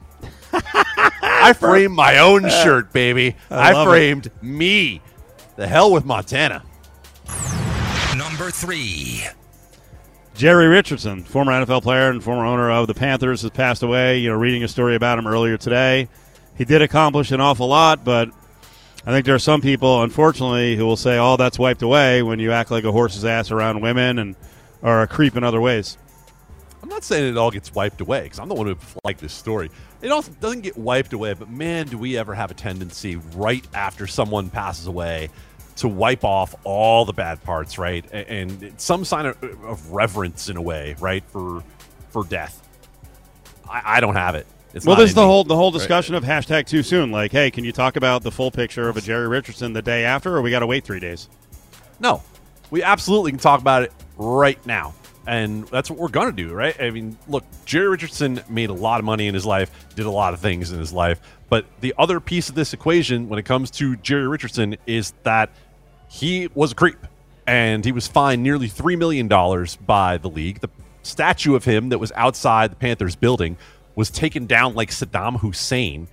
I 0.53 1.53
framed 1.53 1.95
my 1.95 2.19
own 2.19 2.45
uh, 2.45 2.49
shirt, 2.63 2.93
baby. 2.93 3.35
I 3.49 3.69
I, 3.69 3.71
love 3.73 3.87
it. 3.87 3.89
framed 3.89 4.31
me. 4.41 5.01
The 5.55 5.67
hell 5.67 5.91
with 5.91 6.05
Montana. 6.05 6.63
Number 8.15 8.51
three. 8.51 9.23
Jerry 10.35 10.67
Richardson, 10.67 11.23
former 11.23 11.51
NFL 11.51 11.83
player 11.83 12.09
and 12.09 12.23
former 12.23 12.45
owner 12.45 12.71
of 12.71 12.87
the 12.87 12.93
Panthers, 12.93 13.41
has 13.43 13.51
passed 13.51 13.83
away. 13.83 14.17
You 14.19 14.29
know, 14.29 14.35
reading 14.35 14.63
a 14.63 14.67
story 14.67 14.95
about 14.95 15.19
him 15.19 15.27
earlier 15.27 15.57
today. 15.57 16.07
He 16.57 16.65
did 16.65 16.81
accomplish 16.81 17.31
an 17.31 17.39
awful 17.41 17.67
lot, 17.67 18.03
but 18.03 18.29
I 19.05 19.11
think 19.11 19.25
there 19.25 19.35
are 19.35 19.39
some 19.39 19.61
people, 19.61 20.01
unfortunately, 20.01 20.75
who 20.75 20.85
will 20.85 20.97
say, 20.97 21.17
"Oh, 21.19 21.37
that's 21.37 21.59
wiped 21.59 21.81
away" 21.81 22.23
when 22.23 22.39
you 22.39 22.51
act 22.51 22.71
like 22.71 22.83
a 22.83 22.91
horse's 22.91 23.25
ass 23.25 23.51
around 23.51 23.81
women 23.81 24.17
and 24.19 24.35
are 24.81 25.03
a 25.03 25.07
creep 25.07 25.35
in 25.35 25.43
other 25.43 25.61
ways. 25.61 25.97
I'm 26.81 26.89
not 26.89 27.03
saying 27.03 27.31
it 27.31 27.37
all 27.37 27.51
gets 27.51 27.73
wiped 27.73 28.01
away 28.01 28.23
because 28.23 28.39
I'm 28.39 28.49
the 28.49 28.55
one 28.55 28.67
who 28.67 28.75
liked 29.05 29.21
this 29.21 29.33
story. 29.33 29.69
It 30.03 30.11
also 30.11 30.31
doesn't 30.41 30.61
get 30.61 30.77
wiped 30.77 31.13
away, 31.13 31.33
but 31.33 31.49
man, 31.49 31.87
do 31.87 31.97
we 31.97 32.17
ever 32.17 32.35
have 32.35 32.51
a 32.51 32.53
tendency 32.53 33.15
right 33.35 33.65
after 33.73 34.05
someone 34.05 34.49
passes 34.49 34.85
away 34.85 35.29
to 35.77 35.87
wipe 35.87 36.23
off 36.23 36.53
all 36.65 37.05
the 37.05 37.13
bad 37.13 37.41
parts, 37.43 37.77
right? 37.77 38.05
A- 38.11 38.29
And 38.29 38.73
some 38.77 39.05
sign 39.05 39.25
of, 39.25 39.41
of 39.63 39.91
reverence 39.91 40.49
in 40.49 40.57
a 40.57 40.61
way, 40.61 40.95
right, 40.99 41.23
for 41.29 41.63
for 42.09 42.25
death. 42.25 42.61
I, 43.67 43.97
I 43.97 43.99
don't 44.01 44.15
have 44.15 44.35
it. 44.35 44.45
It's 44.73 44.85
well, 44.85 44.99
is 44.99 45.13
the 45.13 45.25
whole 45.25 45.43
the 45.45 45.55
whole 45.55 45.71
discussion 45.71 46.15
of 46.15 46.23
hashtag 46.23 46.65
too 46.67 46.83
soon. 46.83 47.11
Like, 47.11 47.31
hey, 47.31 47.49
can 47.49 47.63
you 47.63 47.71
talk 47.71 47.95
about 47.95 48.23
the 48.23 48.31
full 48.31 48.51
picture 48.51 48.89
of 48.89 48.97
a 48.97 49.01
Jerry 49.01 49.27
Richardson 49.27 49.71
the 49.73 49.81
day 49.81 50.03
after, 50.03 50.35
or 50.35 50.41
we 50.41 50.51
got 50.51 50.59
to 50.59 50.67
wait 50.67 50.83
three 50.83 50.99
days? 50.99 51.29
No, 51.99 52.21
we 52.71 52.83
absolutely 52.83 53.31
can 53.31 53.39
talk 53.39 53.61
about 53.61 53.83
it 53.83 53.93
right 54.17 54.63
now. 54.65 54.93
And 55.25 55.67
that's 55.67 55.89
what 55.89 55.99
we're 55.99 56.09
to 56.09 56.31
do, 56.31 56.53
right? 56.53 56.79
I 56.81 56.89
mean, 56.89 57.17
look, 57.27 57.45
Jerry 57.65 57.87
Richardson 57.87 58.41
made 58.49 58.69
a 58.69 58.73
lot 58.73 58.99
of 58.99 59.05
money 59.05 59.27
in 59.27 59.33
his 59.33 59.45
life, 59.45 59.71
did 59.95 60.05
a 60.05 60.11
lot 60.11 60.33
of 60.33 60.39
things 60.39 60.71
in 60.71 60.79
his 60.79 60.91
life. 60.91 61.21
But 61.49 61.65
the 61.81 61.93
other 61.97 62.19
piece 62.19 62.49
of 62.49 62.55
this 62.55 62.73
equation 62.73 63.29
when 63.29 63.39
it 63.39 63.43
comes 63.43 63.71
to 63.71 63.95
Jerry 63.97 64.27
Richardson 64.27 64.75
is 64.85 65.13
that 65.23 65.49
he 66.09 66.49
was 66.53 66.73
a 66.73 66.75
creep 66.75 66.97
and 67.47 67.85
he 67.85 67.91
was 67.91 68.07
fined 68.07 68.43
nearly 68.43 68.67
$3 68.67 68.97
million 68.97 69.27
by 69.85 70.17
the 70.17 70.29
league. 70.29 70.59
The 70.59 70.69
statue 71.03 71.55
of 71.55 71.65
him 71.65 71.89
that 71.89 71.99
was 71.99 72.11
outside 72.15 72.71
the 72.71 72.75
Panthers 72.75 73.15
building 73.15 73.57
was 73.95 74.09
taken 74.09 74.45
down 74.45 74.73
like 74.73 74.89
Saddam 74.89 75.39
Hussein 75.39 76.07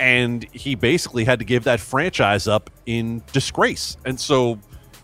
and 0.00 0.44
he 0.52 0.74
basically 0.74 1.24
had 1.24 1.38
to 1.38 1.44
give 1.44 1.64
that 1.64 1.80
franchise 1.80 2.48
up 2.48 2.70
in 2.86 3.22
disgrace. 3.32 3.96
And 4.04 4.18
so 4.18 4.58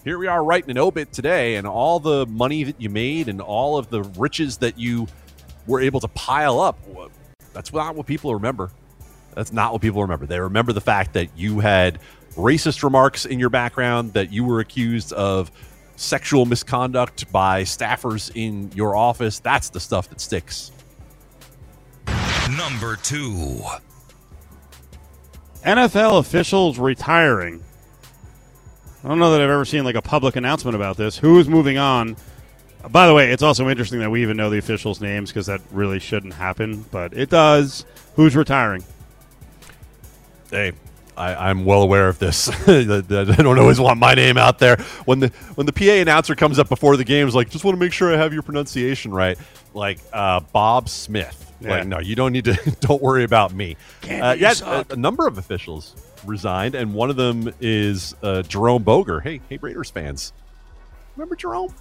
here 0.05 0.19
we 0.19 0.27
are 0.27 0.43
writing 0.43 0.71
an 0.71 0.79
obit 0.79 1.13
today, 1.13 1.57
and 1.57 1.67
all 1.67 2.01
the 2.01 2.27
money 2.27 2.65
that 2.65 2.81
you 2.81 2.89
made 2.89 3.29
and 3.29 3.41
all 3.41 3.79
of 3.79 3.91
the 3.91 4.03
riches 4.03 4.59
that 4.59 4.79
you 4.79 5.07
were 5.67 5.81
able 5.81 6.01
to 6.01 6.09
pile 6.09 6.61
up. 6.61 6.79
That's 7.53 7.73
not 7.73 7.95
what 7.97 8.07
people 8.07 8.35
remember. 8.35 8.71
That's 9.35 9.53
not 9.53 9.73
what 9.73 9.83
people 9.83 10.03
remember. 10.03 10.27
They 10.27 10.41
remember 10.41 10.73
the 10.73 10.81
fact 10.81 11.13
that 11.15 11.29
you 11.37 11.61
had 11.61 12.01
racist 12.37 12.83
remarks 12.83 13.25
in 13.27 13.39
your 13.39 13.51
background, 13.51 14.15
that 14.15 14.33
you 14.33 14.45
were 14.45 14.61
accused 14.61 15.13
of 15.13 15.51
sexual 15.97 16.47
misconduct 16.47 17.31
by 17.33 17.63
staffers 17.63 18.31
in 18.35 18.71
your 18.75 18.97
office. 18.97 19.41
That's 19.41 19.71
the 19.71 19.81
stuff 19.81 20.09
that 20.11 20.21
sticks. 20.21 20.73
Number 22.57 22.97
two. 22.97 23.61
NFL 25.65 26.21
officials 26.21 26.79
retiring. 26.79 27.63
I 29.05 29.09
don't 29.09 29.19
know 29.19 29.31
that 29.31 29.41
I've 29.41 29.51
ever 29.51 29.65
seen 29.65 29.85
like 29.85 29.95
a 29.95 30.03
public 30.03 30.37
announcement 30.37 30.75
about 30.75 30.97
this. 30.97 31.17
Who 31.19 31.39
is 31.39 31.49
moving 31.49 31.79
on? 31.79 32.17
By 32.91 33.07
the 33.07 33.15
way, 33.15 33.31
it's 33.33 33.43
also 33.43 33.69
interesting 33.69 34.01
that 34.01 34.11
we 34.11 34.23
even 34.23 34.37
know 34.37 34.51
the 34.51 34.59
officials' 34.59 35.01
names 35.01 35.31
because 35.31 35.47
that 35.47 35.61
really 35.73 35.99
shouldn't 35.99 36.35
happen, 36.35 36.85
but 36.91 37.13
it 37.13 37.31
does. 37.31 37.85
Who's 38.17 38.35
retiring? 38.35 38.85
Hey, 40.51 40.73
I, 41.17 41.51
I'm 41.51 41.65
well 41.65 41.83
aware 41.83 42.09
of 42.09 42.19
this. 42.19 42.49
I 42.69 42.83
don't 42.83 43.59
always 43.59 43.81
want 43.81 43.99
my 43.99 44.15
name 44.15 44.37
out 44.37 44.59
there. 44.59 44.77
When 45.05 45.21
the 45.21 45.29
when 45.55 45.67
the 45.67 45.73
PA 45.73 46.01
announcer 46.01 46.35
comes 46.35 46.59
up 46.59 46.69
before 46.69 46.97
the 46.97 47.05
game, 47.05 47.27
is 47.29 47.35
like, 47.35 47.51
just 47.51 47.65
want 47.65 47.77
to 47.77 47.81
make 47.81 47.93
sure 47.93 48.13
I 48.13 48.17
have 48.17 48.33
your 48.33 48.43
pronunciation 48.43 49.13
right. 49.13 49.39
Like 49.75 49.99
uh, 50.13 50.41
Bob 50.53 50.89
Smith. 50.89 51.45
Yeah. 51.61 51.71
Like, 51.71 51.87
no, 51.89 51.99
you 51.99 52.15
don't 52.15 52.33
need 52.33 52.45
to. 52.47 52.77
don't 52.81 53.03
worry 53.03 53.25
about 53.25 53.53
me. 53.53 53.77
Can't 54.01 54.23
Uh, 54.25 54.35
yeah, 54.39 54.55
a, 54.65 54.85
a 54.91 54.97
number 54.97 55.27
of 55.27 55.39
officials 55.39 55.97
resigned, 56.25 56.75
and 56.75 56.95
one 56.95 57.11
of 57.11 57.17
them 57.17 57.53
is 57.61 58.15
uh, 58.23 58.43
Jerome 58.43 58.83
Boger. 58.83 59.21
Hey, 59.21 59.41
hey, 59.49 59.59
Raiders 59.59 59.91
fans, 59.91 60.33
remember 61.17 61.37
Jerome? 61.37 61.75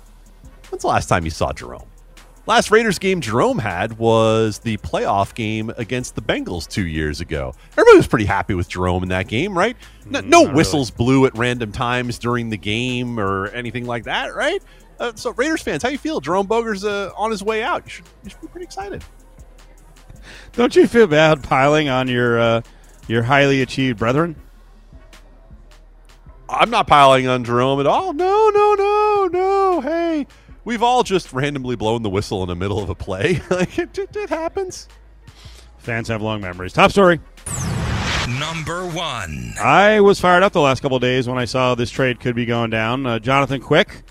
When's 0.70 0.82
the 0.82 0.88
last 0.88 1.08
time 1.08 1.24
you 1.24 1.32
saw 1.32 1.53
Jerome? 1.53 1.88
Last 2.46 2.72
Raiders 2.72 2.98
game 2.98 3.20
Jerome 3.20 3.60
had 3.60 3.98
was 3.98 4.60
the 4.60 4.77
playoff 4.77 5.34
game 5.34 5.70
against 5.77 6.15
the 6.15 6.22
Bengals 6.22 6.65
two 6.65 6.88
years 6.88 7.20
ago. 7.20 7.53
Everybody 7.74 7.98
was 7.98 8.08
pretty 8.08 8.25
happy 8.25 8.53
with 8.53 8.70
Jerome 8.70 9.03
in 9.03 9.10
that 9.10 9.27
game, 9.27 9.58
right? 9.58 9.75
No, 10.06 10.22
no 10.22 10.44
not 10.44 10.56
whistles 10.56 10.89
blew 10.89 11.25
at 11.25 11.38
random 11.38 11.74
times 11.74 12.17
during 12.17 12.50
the 12.50 12.58
game 12.58 13.20
or 13.20 13.48
anything 13.48 13.86
like 13.86 14.06
that, 14.06 14.34
right? 14.34 14.63
Uh, 14.98 15.12
so, 15.15 15.32
Raiders 15.34 15.62
fans, 15.62 15.84
how 15.84 15.89
you 15.89 15.98
feel? 15.98 16.22
Jerome 16.22 16.48
Boger's 16.48 16.86
uh, 16.86 17.12
on 17.17 17.32
his 17.32 17.44
way 17.44 17.63
out. 17.63 17.84
You 17.84 17.89
should, 17.89 18.06
you 18.24 18.29
should 18.29 18.41
be 18.41 18.48
pretty 18.48 18.65
excited. 18.65 19.03
Don't 20.53 20.74
you 20.74 20.88
feel 20.88 21.08
bad 21.08 21.44
piling 21.44 21.89
on 21.89 22.08
your 22.08 22.39
uh, 22.39 22.62
your 23.07 23.23
highly 23.23 23.61
achieved 23.61 23.99
brethren? 23.99 24.35
I'm 26.49 26.69
not 26.69 26.87
piling 26.87 27.27
on 27.27 27.43
Jerome 27.43 27.79
at 27.79 27.87
all. 27.87 28.13
No, 28.13 28.49
no, 28.53 28.75
no, 28.75 29.29
no. 29.31 29.81
Hey, 29.81 30.27
we've 30.63 30.83
all 30.83 31.03
just 31.03 31.33
randomly 31.33 31.75
blown 31.75 32.03
the 32.03 32.09
whistle 32.09 32.41
in 32.41 32.47
the 32.47 32.55
middle 32.55 32.81
of 32.81 32.89
a 32.89 32.95
play. 32.95 33.41
like 33.49 33.77
it, 33.77 33.97
it, 33.97 34.15
it 34.15 34.29
happens. 34.29 34.87
Fans 35.77 36.07
have 36.07 36.21
long 36.21 36.41
memories. 36.41 36.73
Top 36.73 36.91
story. 36.91 37.19
Number 38.39 38.85
one. 38.85 39.53
I 39.59 40.01
was 40.01 40.19
fired 40.19 40.43
up 40.43 40.51
the 40.51 40.61
last 40.61 40.81
couple 40.81 40.97
of 40.97 41.01
days 41.01 41.27
when 41.29 41.37
I 41.37 41.45
saw 41.45 41.75
this 41.75 41.89
trade 41.89 42.19
could 42.19 42.35
be 42.35 42.45
going 42.45 42.69
down. 42.69 43.05
Uh, 43.05 43.19
Jonathan 43.19 43.61
Quick. 43.61 44.03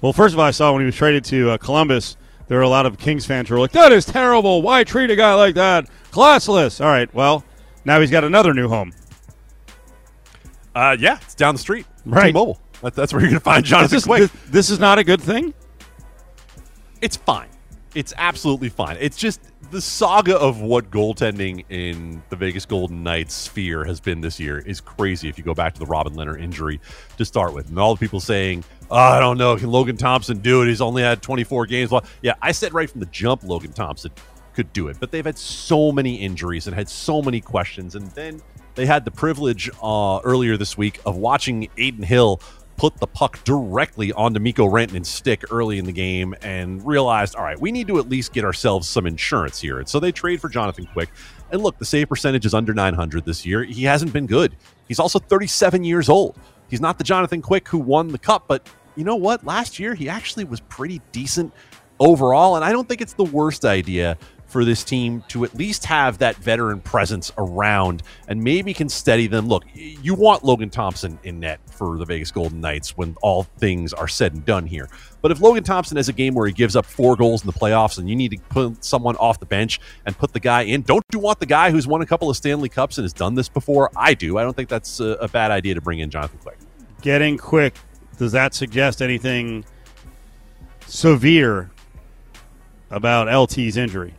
Well, 0.00 0.12
first 0.12 0.32
of 0.32 0.38
all, 0.38 0.46
I 0.46 0.52
saw 0.52 0.72
when 0.72 0.82
he 0.82 0.86
was 0.86 0.94
traded 0.94 1.24
to 1.26 1.50
uh, 1.50 1.58
Columbus, 1.58 2.16
there 2.46 2.58
were 2.58 2.64
a 2.64 2.68
lot 2.68 2.86
of 2.86 2.98
Kings 2.98 3.26
fans 3.26 3.48
who 3.48 3.54
were 3.54 3.60
like, 3.60 3.72
"That 3.72 3.90
is 3.90 4.04
terrible. 4.04 4.62
Why 4.62 4.84
treat 4.84 5.10
a 5.10 5.16
guy 5.16 5.34
like 5.34 5.54
that? 5.54 5.88
Classless." 6.12 6.80
All 6.80 6.90
right. 6.90 7.12
Well, 7.14 7.44
now 7.84 8.00
he's 8.00 8.10
got 8.10 8.24
another 8.24 8.54
new 8.54 8.68
home. 8.68 8.92
Uh, 10.74 10.96
yeah, 10.98 11.18
it's 11.22 11.34
down 11.34 11.54
the 11.54 11.60
street. 11.60 11.86
Right. 12.04 12.26
T-Mobile. 12.26 12.60
That, 12.82 12.94
that's 12.94 13.12
where 13.12 13.22
you're 13.22 13.30
going 13.30 13.40
to 13.40 13.44
find 13.44 13.64
Jonathan 13.64 13.96
this, 13.96 14.04
Quick. 14.04 14.20
this, 14.20 14.50
this 14.50 14.70
is 14.70 14.78
not 14.78 14.98
a 14.98 15.04
good 15.04 15.20
thing. 15.20 15.54
it's 17.00 17.16
fine. 17.16 17.48
It's 17.94 18.12
absolutely 18.18 18.70
fine. 18.70 18.96
It's 18.98 19.16
just 19.16 19.40
the 19.70 19.80
saga 19.80 20.36
of 20.36 20.60
what 20.60 20.90
goaltending 20.90 21.64
in 21.68 22.20
the 22.28 22.34
Vegas 22.34 22.66
Golden 22.66 23.04
Knights 23.04 23.34
sphere 23.34 23.84
has 23.84 24.00
been 24.00 24.20
this 24.20 24.40
year 24.40 24.58
is 24.58 24.80
crazy. 24.80 25.28
If 25.28 25.38
you 25.38 25.44
go 25.44 25.54
back 25.54 25.74
to 25.74 25.80
the 25.80 25.86
Robin 25.86 26.12
Lehner 26.14 26.38
injury 26.40 26.80
to 27.18 27.24
start 27.24 27.54
with, 27.54 27.68
and 27.68 27.78
all 27.78 27.94
the 27.94 28.00
people 28.00 28.18
saying, 28.18 28.64
oh, 28.90 28.96
"I 28.96 29.20
don't 29.20 29.38
know, 29.38 29.56
can 29.56 29.70
Logan 29.70 29.96
Thompson 29.96 30.38
do 30.38 30.62
it? 30.62 30.66
He's 30.66 30.80
only 30.80 31.02
had 31.02 31.22
24 31.22 31.66
games." 31.66 31.92
Well, 31.92 32.04
yeah, 32.20 32.34
I 32.42 32.50
said 32.50 32.74
right 32.74 32.90
from 32.90 32.98
the 32.98 33.06
jump, 33.06 33.44
Logan 33.44 33.72
Thompson 33.72 34.10
could 34.54 34.72
do 34.72 34.88
it, 34.88 34.96
but 35.00 35.10
they've 35.10 35.24
had 35.24 35.38
so 35.38 35.92
many 35.92 36.16
injuries 36.16 36.66
and 36.66 36.74
had 36.74 36.88
so 36.88 37.22
many 37.22 37.40
questions, 37.40 37.94
and 37.94 38.10
then 38.12 38.40
they 38.74 38.86
had 38.86 39.04
the 39.04 39.10
privilege 39.10 39.70
uh, 39.82 40.20
earlier 40.24 40.56
this 40.56 40.76
week 40.76 41.00
of 41.06 41.16
watching 41.16 41.68
Adin 41.78 42.02
Hill 42.02 42.40
put 42.76 42.96
the 42.98 43.06
puck 43.06 43.42
directly 43.44 44.12
onto 44.12 44.40
Mikko 44.40 44.66
Rantanen's 44.66 45.08
stick 45.08 45.44
early 45.50 45.78
in 45.78 45.84
the 45.84 45.92
game 45.92 46.34
and 46.42 46.84
realized, 46.84 47.36
all 47.36 47.44
right, 47.44 47.60
we 47.60 47.70
need 47.70 47.86
to 47.88 47.98
at 47.98 48.08
least 48.08 48.32
get 48.32 48.44
ourselves 48.44 48.88
some 48.88 49.06
insurance 49.06 49.60
here. 49.60 49.78
And 49.78 49.88
so 49.88 50.00
they 50.00 50.10
trade 50.10 50.40
for 50.40 50.48
Jonathan 50.48 50.86
Quick. 50.86 51.10
And 51.52 51.62
look, 51.62 51.78
the 51.78 51.84
save 51.84 52.08
percentage 52.08 52.44
is 52.44 52.54
under 52.54 52.74
900 52.74 53.24
this 53.24 53.46
year. 53.46 53.62
He 53.62 53.84
hasn't 53.84 54.12
been 54.12 54.26
good. 54.26 54.56
He's 54.88 54.98
also 54.98 55.18
37 55.18 55.84
years 55.84 56.08
old. 56.08 56.36
He's 56.68 56.80
not 56.80 56.98
the 56.98 57.04
Jonathan 57.04 57.42
Quick 57.42 57.68
who 57.68 57.78
won 57.78 58.08
the 58.08 58.18
cup, 58.18 58.46
but 58.48 58.68
you 58.96 59.04
know 59.04 59.16
what? 59.16 59.44
Last 59.44 59.78
year, 59.78 59.94
he 59.94 60.08
actually 60.08 60.44
was 60.44 60.60
pretty 60.60 61.00
decent 61.12 61.52
overall. 62.00 62.56
And 62.56 62.64
I 62.64 62.72
don't 62.72 62.88
think 62.88 63.00
it's 63.00 63.12
the 63.12 63.24
worst 63.24 63.64
idea 63.64 64.16
for 64.54 64.64
this 64.64 64.84
team 64.84 65.24
to 65.26 65.44
at 65.44 65.52
least 65.56 65.84
have 65.84 66.18
that 66.18 66.36
veteran 66.36 66.78
presence 66.78 67.32
around 67.38 68.04
and 68.28 68.40
maybe 68.40 68.72
can 68.72 68.88
steady 68.88 69.26
them. 69.26 69.48
Look, 69.48 69.64
you 69.74 70.14
want 70.14 70.44
Logan 70.44 70.70
Thompson 70.70 71.18
in 71.24 71.40
net 71.40 71.58
for 71.72 71.98
the 71.98 72.04
Vegas 72.04 72.30
Golden 72.30 72.60
Knights 72.60 72.96
when 72.96 73.16
all 73.20 73.42
things 73.58 73.92
are 73.92 74.06
said 74.06 74.32
and 74.32 74.44
done 74.44 74.64
here. 74.64 74.88
But 75.22 75.32
if 75.32 75.40
Logan 75.40 75.64
Thompson 75.64 75.96
has 75.96 76.08
a 76.08 76.12
game 76.12 76.36
where 76.36 76.46
he 76.46 76.52
gives 76.52 76.76
up 76.76 76.86
four 76.86 77.16
goals 77.16 77.42
in 77.42 77.48
the 77.48 77.52
playoffs 77.52 77.98
and 77.98 78.08
you 78.08 78.14
need 78.14 78.30
to 78.30 78.38
put 78.48 78.84
someone 78.84 79.16
off 79.16 79.40
the 79.40 79.46
bench 79.46 79.80
and 80.06 80.16
put 80.16 80.32
the 80.32 80.38
guy 80.38 80.62
in, 80.62 80.82
don't 80.82 81.02
you 81.12 81.18
want 81.18 81.40
the 81.40 81.46
guy 81.46 81.72
who's 81.72 81.88
won 81.88 82.00
a 82.00 82.06
couple 82.06 82.30
of 82.30 82.36
Stanley 82.36 82.68
Cups 82.68 82.96
and 82.96 83.02
has 83.02 83.12
done 83.12 83.34
this 83.34 83.48
before? 83.48 83.90
I 83.96 84.14
do. 84.14 84.38
I 84.38 84.44
don't 84.44 84.54
think 84.54 84.68
that's 84.68 85.00
a, 85.00 85.16
a 85.20 85.26
bad 85.26 85.50
idea 85.50 85.74
to 85.74 85.80
bring 85.80 85.98
in 85.98 86.10
Jonathan 86.10 86.38
Quick. 86.38 86.58
Getting 87.02 87.38
quick. 87.38 87.74
Does 88.18 88.30
that 88.30 88.54
suggest 88.54 89.02
anything 89.02 89.64
severe 90.86 91.72
about 92.92 93.26
LT's 93.26 93.76
injury? 93.76 94.14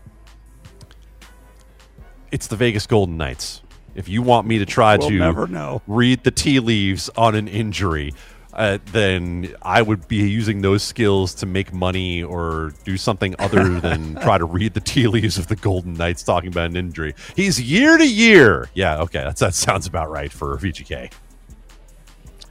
It's 2.35 2.47
the 2.47 2.57
Vegas 2.57 2.85
Golden 2.85 3.15
Knights. 3.15 3.61
If 3.95 4.09
you 4.09 4.21
want 4.21 4.45
me 4.45 4.57
to 4.59 4.65
try 4.65 4.97
We'll 4.97 5.07
to 5.07 5.19
never 5.19 5.47
know. 5.47 5.81
read 5.87 6.25
the 6.25 6.31
tea 6.31 6.59
leaves 6.59 7.09
on 7.15 7.33
an 7.33 7.47
injury, 7.47 8.13
uh, 8.51 8.79
then 8.91 9.55
I 9.61 9.81
would 9.81 10.09
be 10.09 10.17
using 10.17 10.61
those 10.61 10.83
skills 10.83 11.33
to 11.35 11.45
make 11.45 11.71
money 11.71 12.21
or 12.21 12.73
do 12.83 12.97
something 12.97 13.35
other 13.39 13.79
than 13.79 14.15
try 14.15 14.37
to 14.37 14.43
read 14.43 14.73
the 14.73 14.81
tea 14.81 15.07
leaves 15.07 15.37
of 15.37 15.47
the 15.47 15.55
Golden 15.55 15.93
Knights 15.93 16.23
talking 16.23 16.49
about 16.49 16.71
an 16.71 16.75
injury. 16.75 17.15
He's 17.37 17.61
year 17.61 17.97
to 17.97 18.05
year. 18.05 18.67
Yeah, 18.73 18.99
okay, 19.03 19.23
that's, 19.23 19.39
that 19.39 19.53
sounds 19.53 19.87
about 19.87 20.09
right 20.09 20.29
for 20.29 20.57
VGK. 20.57 21.13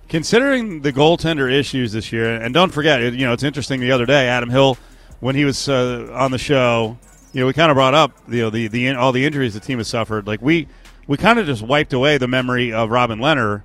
Considering 0.08 0.80
the 0.80 0.94
goaltender 0.94 1.52
issues 1.52 1.92
this 1.92 2.10
year, 2.10 2.36
and 2.40 2.54
don't 2.54 2.72
forget, 2.72 3.02
you 3.12 3.26
know, 3.26 3.34
it's 3.34 3.42
interesting. 3.42 3.80
The 3.80 3.92
other 3.92 4.06
day, 4.06 4.28
Adam 4.28 4.48
Hill, 4.48 4.78
when 5.20 5.36
he 5.36 5.44
was 5.44 5.68
uh, 5.68 6.10
on 6.14 6.30
the 6.30 6.38
show, 6.38 6.96
you 7.34 7.40
know, 7.40 7.46
we 7.46 7.52
kind 7.52 7.70
of 7.70 7.74
brought 7.74 7.94
up, 7.94 8.16
you 8.28 8.42
know, 8.42 8.50
the 8.50 8.68
the 8.68 8.94
all 8.94 9.12
the 9.12 9.26
injuries 9.26 9.54
the 9.54 9.60
team 9.60 9.78
has 9.78 9.88
suffered. 9.88 10.26
Like 10.26 10.40
we 10.40 10.68
we 11.06 11.16
kind 11.16 11.38
of 11.38 11.46
just 11.46 11.62
wiped 11.62 11.92
away 11.92 12.16
the 12.16 12.28
memory 12.28 12.72
of 12.72 12.90
Robin 12.90 13.18
Lehner, 13.18 13.64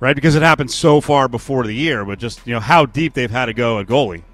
right? 0.00 0.14
Because 0.14 0.34
it 0.34 0.42
happened 0.42 0.72
so 0.72 1.00
far 1.00 1.28
before 1.28 1.64
the 1.64 1.72
year, 1.72 2.04
but 2.04 2.18
just 2.18 2.44
you 2.46 2.52
know 2.52 2.60
how 2.60 2.84
deep 2.84 3.14
they've 3.14 3.30
had 3.30 3.46
to 3.46 3.54
go 3.54 3.78
at 3.78 3.86
goalie. 3.86 4.24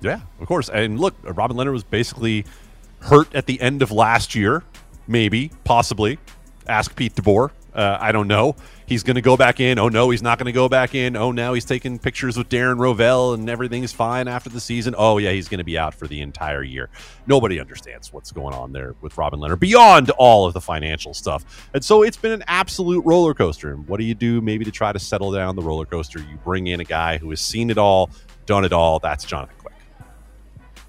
Yeah, 0.00 0.20
of 0.40 0.48
course. 0.48 0.68
And 0.68 0.98
look, 0.98 1.14
Robin 1.22 1.56
Lehner 1.56 1.72
was 1.72 1.84
basically 1.84 2.44
hurt 3.00 3.32
at 3.32 3.46
the 3.46 3.60
end 3.60 3.80
of 3.80 3.92
last 3.92 4.34
year, 4.34 4.64
maybe, 5.06 5.52
possibly. 5.62 6.18
Ask 6.66 6.96
Pete 6.96 7.14
DeBoer. 7.14 7.50
Uh, 7.72 7.96
I 8.00 8.10
don't 8.10 8.26
know. 8.26 8.56
He's 8.86 9.02
going 9.02 9.16
to 9.16 9.20
go 9.20 9.36
back 9.36 9.58
in. 9.58 9.80
Oh 9.80 9.88
no, 9.88 10.10
he's 10.10 10.22
not 10.22 10.38
going 10.38 10.46
to 10.46 10.52
go 10.52 10.68
back 10.68 10.94
in. 10.94 11.16
Oh, 11.16 11.32
now 11.32 11.54
he's 11.54 11.64
taking 11.64 11.98
pictures 11.98 12.36
with 12.36 12.48
Darren 12.48 12.78
Rovell 12.78 13.34
and 13.34 13.50
everything's 13.50 13.92
fine 13.92 14.28
after 14.28 14.48
the 14.48 14.60
season. 14.60 14.94
Oh 14.96 15.18
yeah, 15.18 15.32
he's 15.32 15.48
going 15.48 15.58
to 15.58 15.64
be 15.64 15.76
out 15.76 15.92
for 15.92 16.06
the 16.06 16.20
entire 16.20 16.62
year. 16.62 16.88
Nobody 17.26 17.58
understands 17.58 18.12
what's 18.12 18.30
going 18.30 18.54
on 18.54 18.72
there 18.72 18.94
with 19.00 19.18
Robin 19.18 19.40
Lehner 19.40 19.58
beyond 19.58 20.10
all 20.10 20.46
of 20.46 20.54
the 20.54 20.60
financial 20.60 21.14
stuff. 21.14 21.68
And 21.74 21.84
so 21.84 22.04
it's 22.04 22.16
been 22.16 22.30
an 22.30 22.44
absolute 22.46 23.04
roller 23.04 23.34
coaster. 23.34 23.72
And 23.72 23.88
what 23.88 23.98
do 23.98 24.04
you 24.04 24.14
do 24.14 24.40
maybe 24.40 24.64
to 24.64 24.70
try 24.70 24.92
to 24.92 25.00
settle 25.00 25.32
down 25.32 25.56
the 25.56 25.62
roller 25.62 25.84
coaster? 25.84 26.20
You 26.20 26.36
bring 26.44 26.68
in 26.68 26.78
a 26.78 26.84
guy 26.84 27.18
who 27.18 27.30
has 27.30 27.40
seen 27.40 27.70
it 27.70 27.78
all, 27.78 28.10
done 28.46 28.64
it 28.64 28.72
all. 28.72 29.00
That's 29.00 29.24
Jonathan 29.24 29.56
Quick. 29.58 29.74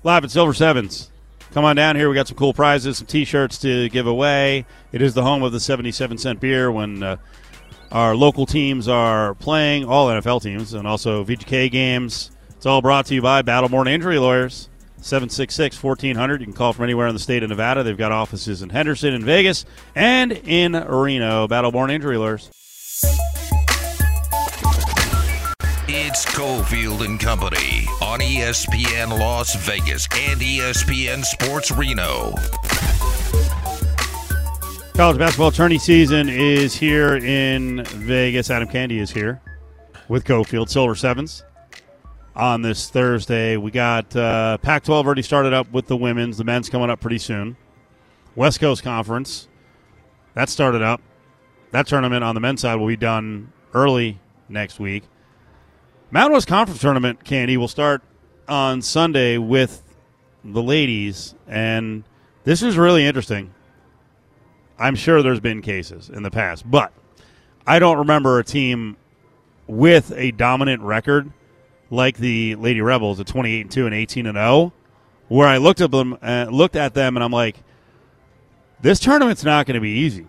Live 0.04 0.24
at 0.24 0.30
Silver 0.30 0.54
Sevens. 0.54 1.10
Come 1.52 1.66
on 1.66 1.76
down 1.76 1.96
here. 1.96 2.10
We 2.10 2.14
got 2.14 2.28
some 2.28 2.38
cool 2.38 2.54
prizes, 2.54 3.00
some 3.00 3.08
T-shirts 3.08 3.58
to 3.60 3.90
give 3.90 4.06
away. 4.06 4.68
It 4.92 5.02
is 5.02 5.16
the 5.16 5.24
home 5.24 5.42
of 5.42 5.52
the 5.52 5.60
seventy-seven 5.60 6.20
cent 6.20 6.40
beer 6.40 6.72
when 6.72 7.02
uh, 7.02 7.18
our 7.92 8.16
local 8.16 8.46
teams 8.46 8.88
are 8.88 9.36
playing, 9.36 9.86
all 9.86 10.08
NFL 10.08 10.42
teams, 10.42 10.74
and 10.74 10.88
also 10.88 11.24
VGK 11.24 11.72
games. 11.72 12.32
It's 12.56 12.66
all 12.66 12.82
brought 12.82 13.06
to 13.08 13.16
you 13.16 13.22
by 13.22 13.42
Battleborn 13.42 13.90
Injury 13.90 14.20
Lawyers. 14.20 14.70
766-1400. 15.02 16.40
You 16.40 16.46
can 16.46 16.54
call 16.54 16.74
from 16.74 16.84
anywhere 16.84 17.08
in 17.08 17.14
the 17.14 17.20
state 17.20 17.44
of 17.44 17.50
Nevada. 17.50 17.84
They've 17.84 17.98
got 17.98 18.12
offices 18.12 18.62
in 18.62 18.70
Henderson 18.70 19.14
and 19.14 19.24
Vegas 19.24 19.66
and 19.96 20.32
in 20.32 20.74
Reno. 20.74 21.48
Battleborn 21.48 21.92
Injury 21.92 22.18
Lawyers. 22.18 22.50
It's 25.90 26.26
Cofield 26.26 27.06
and 27.06 27.20
Company 27.20 27.86
on 28.02 28.20
ESPN 28.20 29.18
Las 29.18 29.56
Vegas 29.66 30.08
and 30.14 30.42
ESPN 30.42 31.24
Sports 31.24 31.72
Reno. 31.72 32.34
College 34.98 35.20
basketball 35.20 35.52
tourney 35.52 35.78
season 35.78 36.28
is 36.28 36.74
here 36.74 37.18
in 37.18 37.84
Vegas. 37.86 38.50
Adam 38.50 38.68
Candee 38.68 39.00
is 39.00 39.12
here 39.12 39.40
with 40.08 40.24
Cofield 40.24 40.70
Silver 40.70 40.96
Sevens 40.96 41.44
on 42.36 42.64
this 42.64 42.90
Thursday. 42.90 43.58
We 43.58 43.70
got 43.70 44.16
uh, 44.16 44.58
Pac 44.58 44.84
12 44.86 45.06
already 45.06 45.22
started 45.22 45.54
up 45.54 45.72
with 45.72 45.86
the 45.86 45.96
women's, 45.96 46.40
the 46.40 46.44
men's 46.44 46.68
coming 46.68 46.90
up 46.90 47.00
pretty 47.00 47.20
soon. 47.20 47.58
West 48.36 48.60
Coast 48.60 48.82
Conference, 48.82 49.48
that 50.34 50.50
started 50.50 50.82
up. 50.82 51.00
That 51.70 51.86
tournament 51.86 52.24
on 52.24 52.34
the 52.34 52.42
men's 52.42 52.62
side 52.62 52.78
will 52.78 52.88
be 52.88 52.98
done 52.98 53.54
early 53.76 54.20
next 54.50 54.80
week. 54.80 55.04
Mountain 56.10 56.34
West 56.34 56.48
Conference 56.48 56.82
tournament, 56.82 57.24
Candee, 57.24 57.58
will 57.58 57.68
start 57.68 58.02
on 58.48 58.82
Sunday 58.82 59.38
with 59.38 59.84
the 60.44 60.64
ladies, 60.64 61.36
and 61.48 62.04
this 62.46 62.64
is 62.64 62.80
really 62.80 63.06
interesting. 63.06 63.54
I'm 64.80 64.96
sure 64.96 65.24
there's 65.24 65.40
been 65.40 65.62
cases 65.62 66.10
in 66.10 66.24
the 66.24 66.32
past, 66.32 66.70
but 66.70 66.94
I 67.66 67.80
don't 67.80 67.98
remember 67.98 68.40
a 68.40 68.44
team 68.44 68.98
with 69.68 70.12
a 70.16 70.32
dominant 70.32 70.82
record 70.82 71.32
like 71.90 72.18
the 72.18 72.56
Lady 72.56 72.82
Rebels 72.82 73.20
at 73.20 73.28
28 73.28 73.62
and 73.62 73.72
2 73.72 73.86
and 73.86 73.96
18 73.96 74.26
and 74.26 74.36
0, 74.36 74.74
where 75.30 75.48
I 75.48 75.58
looked 75.58 75.82
at 75.82 75.92
them, 75.92 76.18
uh, 76.22 76.48
looked 76.50 76.76
at 76.76 76.94
them, 76.94 77.18
and 77.18 77.24
I'm 77.24 77.32
like, 77.32 77.58
this 78.82 79.00
tournament's 79.00 79.44
not 79.44 79.66
going 79.66 79.76
to 79.76 79.82
be 79.82 79.90
easy. 79.90 80.28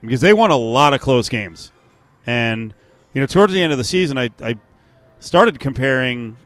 Because 0.00 0.20
they 0.20 0.32
won 0.32 0.50
a 0.50 0.56
lot 0.56 0.92
of 0.92 1.00
close 1.00 1.28
games, 1.28 1.72
and 2.26 2.74
you 3.14 3.20
know, 3.20 3.26
towards 3.26 3.52
the 3.52 3.62
end 3.62 3.72
of 3.72 3.78
the 3.78 3.84
season, 3.84 4.18
I, 4.18 4.30
I 4.42 4.56
started 5.20 5.60
comparing 5.60 6.36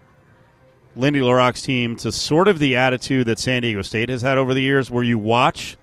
Lindy 0.94 1.20
LaRocque's 1.20 1.62
team 1.62 1.96
to 1.96 2.12
sort 2.12 2.46
of 2.46 2.58
the 2.58 2.76
attitude 2.76 3.26
that 3.26 3.38
San 3.38 3.62
Diego 3.62 3.82
State 3.82 4.10
has 4.10 4.22
had 4.22 4.38
over 4.38 4.54
the 4.54 4.60
years, 4.60 4.90
where 4.90 5.02
you 5.02 5.18
watch 5.18 5.76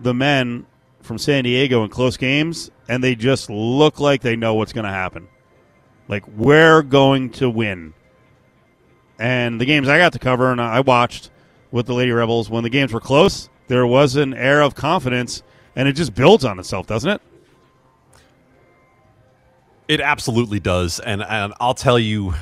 the 0.00 0.14
men 0.14 0.66
from 1.02 1.18
San 1.18 1.44
Diego 1.44 1.84
in 1.84 1.90
close 1.90 2.16
games 2.16 2.70
and 2.88 3.02
they 3.02 3.14
just 3.14 3.50
look 3.50 4.00
like 4.00 4.22
they 4.22 4.36
know 4.36 4.54
what's 4.54 4.72
going 4.72 4.84
to 4.84 4.90
happen. 4.90 5.28
Like, 6.08 6.26
we're 6.28 6.82
going 6.82 7.30
to 7.32 7.50
win. 7.50 7.92
And 9.18 9.60
the 9.60 9.66
games 9.66 9.88
I 9.88 9.98
got 9.98 10.12
to 10.14 10.18
cover 10.18 10.50
and 10.50 10.60
I 10.60 10.80
watched 10.80 11.30
with 11.70 11.86
the 11.86 11.94
Lady 11.94 12.12
Rebels, 12.12 12.48
when 12.48 12.62
the 12.62 12.70
games 12.70 12.92
were 12.92 13.00
close, 13.00 13.50
there 13.66 13.86
was 13.86 14.16
an 14.16 14.32
air 14.32 14.62
of 14.62 14.74
confidence, 14.74 15.42
and 15.76 15.86
it 15.86 15.92
just 15.92 16.14
builds 16.14 16.44
on 16.44 16.58
itself, 16.58 16.86
doesn't 16.86 17.10
it? 17.10 17.20
It 19.86 20.00
absolutely 20.00 20.60
does. 20.60 20.98
And, 21.00 21.22
and 21.22 21.52
I'll 21.60 21.74
tell 21.74 21.98
you, 21.98 22.34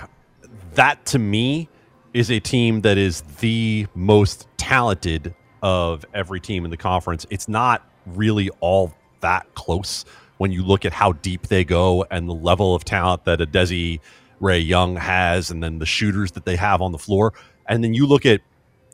that 0.74 1.04
to 1.06 1.18
me 1.18 1.68
is 2.14 2.30
a 2.30 2.38
team 2.38 2.82
that 2.82 2.98
is 2.98 3.22
the 3.40 3.86
most 3.94 4.46
talented 4.56 5.34
of 5.66 6.04
every 6.14 6.38
team 6.38 6.64
in 6.64 6.70
the 6.70 6.76
conference. 6.76 7.26
It's 7.28 7.48
not 7.48 7.84
really 8.06 8.50
all 8.60 8.94
that 9.20 9.52
close 9.56 10.04
when 10.38 10.52
you 10.52 10.62
look 10.64 10.84
at 10.84 10.92
how 10.92 11.10
deep 11.14 11.48
they 11.48 11.64
go 11.64 12.06
and 12.08 12.28
the 12.28 12.34
level 12.34 12.76
of 12.76 12.84
talent 12.84 13.24
that 13.24 13.40
a 13.40 13.46
Desi 13.48 13.98
Ray 14.38 14.60
Young 14.60 14.94
has, 14.94 15.50
and 15.50 15.60
then 15.60 15.80
the 15.80 15.86
shooters 15.86 16.30
that 16.32 16.44
they 16.44 16.54
have 16.54 16.80
on 16.80 16.92
the 16.92 16.98
floor. 16.98 17.32
And 17.66 17.82
then 17.82 17.94
you 17.94 18.06
look 18.06 18.24
at 18.24 18.42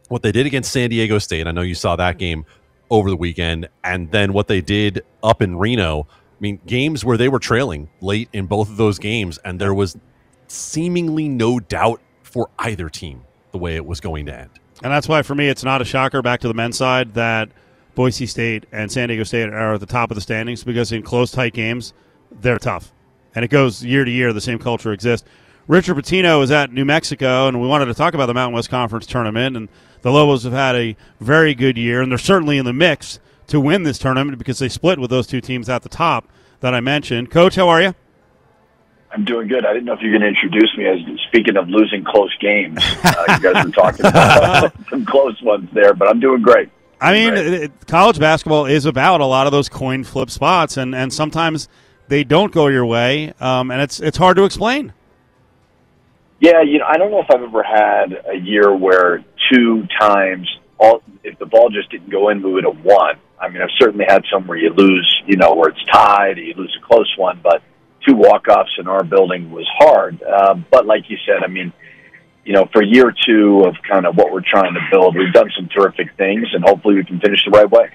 what 0.08 0.22
they 0.22 0.32
did 0.32 0.46
against 0.46 0.72
San 0.72 0.88
Diego 0.88 1.18
State. 1.18 1.46
I 1.46 1.50
know 1.50 1.60
you 1.60 1.74
saw 1.74 1.94
that 1.96 2.16
game 2.16 2.46
over 2.88 3.10
the 3.10 3.16
weekend, 3.16 3.68
and 3.84 4.10
then 4.10 4.32
what 4.32 4.48
they 4.48 4.62
did 4.62 5.04
up 5.22 5.42
in 5.42 5.56
Reno. 5.56 6.06
I 6.10 6.40
mean, 6.40 6.58
games 6.64 7.04
where 7.04 7.18
they 7.18 7.28
were 7.28 7.38
trailing 7.38 7.90
late 8.00 8.30
in 8.32 8.46
both 8.46 8.70
of 8.70 8.78
those 8.78 8.98
games, 8.98 9.36
and 9.44 9.60
there 9.60 9.74
was 9.74 9.98
seemingly 10.46 11.28
no 11.28 11.60
doubt 11.60 12.00
for 12.22 12.48
either 12.58 12.88
team 12.88 13.24
the 13.50 13.58
way 13.58 13.76
it 13.76 13.84
was 13.84 14.00
going 14.00 14.24
to 14.24 14.34
end. 14.34 14.61
And 14.82 14.92
that's 14.92 15.08
why, 15.08 15.22
for 15.22 15.34
me, 15.34 15.48
it's 15.48 15.62
not 15.62 15.80
a 15.80 15.84
shocker 15.84 16.22
back 16.22 16.40
to 16.40 16.48
the 16.48 16.54
men's 16.54 16.76
side 16.76 17.14
that 17.14 17.50
Boise 17.94 18.26
State 18.26 18.66
and 18.72 18.90
San 18.90 19.08
Diego 19.08 19.24
State 19.24 19.48
are 19.48 19.74
at 19.74 19.80
the 19.80 19.86
top 19.86 20.10
of 20.10 20.14
the 20.16 20.20
standings 20.20 20.64
because 20.64 20.90
in 20.92 21.02
close, 21.02 21.30
tight 21.30 21.54
games, 21.54 21.92
they're 22.30 22.58
tough. 22.58 22.92
And 23.34 23.44
it 23.44 23.48
goes 23.48 23.84
year 23.84 24.04
to 24.04 24.10
year, 24.10 24.32
the 24.32 24.40
same 24.40 24.58
culture 24.58 24.92
exists. 24.92 25.28
Richard 25.68 25.96
Pitino 25.96 26.42
is 26.42 26.50
at 26.50 26.72
New 26.72 26.84
Mexico, 26.84 27.46
and 27.46 27.60
we 27.60 27.68
wanted 27.68 27.84
to 27.86 27.94
talk 27.94 28.14
about 28.14 28.26
the 28.26 28.34
Mountain 28.34 28.54
West 28.54 28.70
Conference 28.70 29.06
tournament. 29.06 29.56
And 29.56 29.68
the 30.02 30.10
Lobos 30.10 30.42
have 30.42 30.52
had 30.52 30.74
a 30.74 30.96
very 31.20 31.54
good 31.54 31.78
year, 31.78 32.02
and 32.02 32.10
they're 32.10 32.18
certainly 32.18 32.58
in 32.58 32.64
the 32.64 32.72
mix 32.72 33.20
to 33.46 33.60
win 33.60 33.84
this 33.84 33.98
tournament 33.98 34.38
because 34.38 34.58
they 34.58 34.68
split 34.68 34.98
with 34.98 35.10
those 35.10 35.26
two 35.26 35.40
teams 35.40 35.68
at 35.68 35.82
the 35.82 35.88
top 35.88 36.28
that 36.60 36.74
I 36.74 36.80
mentioned. 36.80 37.30
Coach, 37.30 37.54
how 37.54 37.68
are 37.68 37.80
you? 37.80 37.94
I'm 39.12 39.24
doing 39.24 39.46
good. 39.46 39.66
I 39.66 39.74
didn't 39.74 39.84
know 39.84 39.92
if 39.92 40.00
you 40.00 40.10
were 40.10 40.18
going 40.18 40.32
to 40.32 40.40
introduce 40.40 40.74
me 40.76 40.86
as 40.86 41.20
speaking 41.28 41.56
of 41.56 41.68
losing 41.68 42.02
close 42.02 42.34
games. 42.40 42.78
Uh, 43.04 43.24
you 43.28 43.52
guys 43.52 43.64
were 43.64 43.70
talking 43.70 44.06
about 44.06 44.72
some 44.90 45.04
close 45.04 45.40
ones 45.42 45.68
there, 45.74 45.92
but 45.92 46.08
I'm 46.08 46.18
doing 46.18 46.40
great. 46.40 46.70
I 46.98 47.12
mean, 47.12 47.34
it, 47.34 47.86
college 47.86 48.18
basketball 48.18 48.66
is 48.66 48.86
about 48.86 49.20
a 49.20 49.26
lot 49.26 49.46
of 49.46 49.52
those 49.52 49.68
coin 49.68 50.04
flip 50.04 50.30
spots, 50.30 50.76
and, 50.76 50.94
and 50.94 51.12
sometimes 51.12 51.68
they 52.08 52.24
don't 52.24 52.52
go 52.52 52.68
your 52.68 52.86
way, 52.86 53.34
um, 53.40 53.70
and 53.70 53.82
it's 53.82 54.00
it's 54.00 54.16
hard 54.16 54.36
to 54.36 54.44
explain. 54.44 54.92
Yeah, 56.40 56.62
you 56.62 56.78
know, 56.78 56.86
I 56.88 56.96
don't 56.96 57.10
know 57.10 57.20
if 57.20 57.30
I've 57.30 57.42
ever 57.42 57.62
had 57.62 58.24
a 58.30 58.36
year 58.36 58.74
where 58.74 59.24
two 59.52 59.86
times 60.00 60.48
all 60.78 61.02
if 61.22 61.38
the 61.38 61.46
ball 61.46 61.70
just 61.70 61.90
didn't 61.90 62.10
go 62.10 62.28
in, 62.30 62.42
we 62.42 62.52
would 62.52 62.64
have 62.64 62.82
won. 62.84 63.16
I 63.38 63.48
mean, 63.48 63.62
I've 63.62 63.70
certainly 63.78 64.06
had 64.08 64.24
some 64.32 64.46
where 64.46 64.56
you 64.56 64.70
lose, 64.70 65.22
you 65.26 65.36
know, 65.36 65.54
where 65.54 65.70
it's 65.70 65.84
tied, 65.92 66.38
or 66.38 66.42
you 66.42 66.54
lose 66.54 66.76
a 66.80 66.86
close 66.86 67.12
one, 67.18 67.40
but 67.42 67.62
two 68.06 68.14
walk 68.14 68.48
offs 68.48 68.72
in 68.78 68.86
our 68.86 69.04
building 69.04 69.50
was 69.50 69.66
hard. 69.78 70.22
Uh, 70.22 70.54
but 70.70 70.86
like 70.86 71.08
you 71.08 71.16
said, 71.26 71.42
I 71.42 71.48
mean, 71.48 71.72
you 72.44 72.52
know, 72.52 72.68
for 72.72 72.82
year 72.82 73.14
two 73.26 73.62
of 73.64 73.76
kind 73.88 74.06
of 74.06 74.16
what 74.16 74.32
we're 74.32 74.42
trying 74.42 74.74
to 74.74 74.80
build, 74.90 75.16
we've 75.16 75.32
done 75.32 75.50
some 75.56 75.68
terrific 75.68 76.16
things, 76.16 76.48
and 76.52 76.64
hopefully 76.64 76.96
we 76.96 77.04
can 77.04 77.20
finish 77.20 77.44
the 77.44 77.50
right 77.50 77.70
way. 77.70 77.90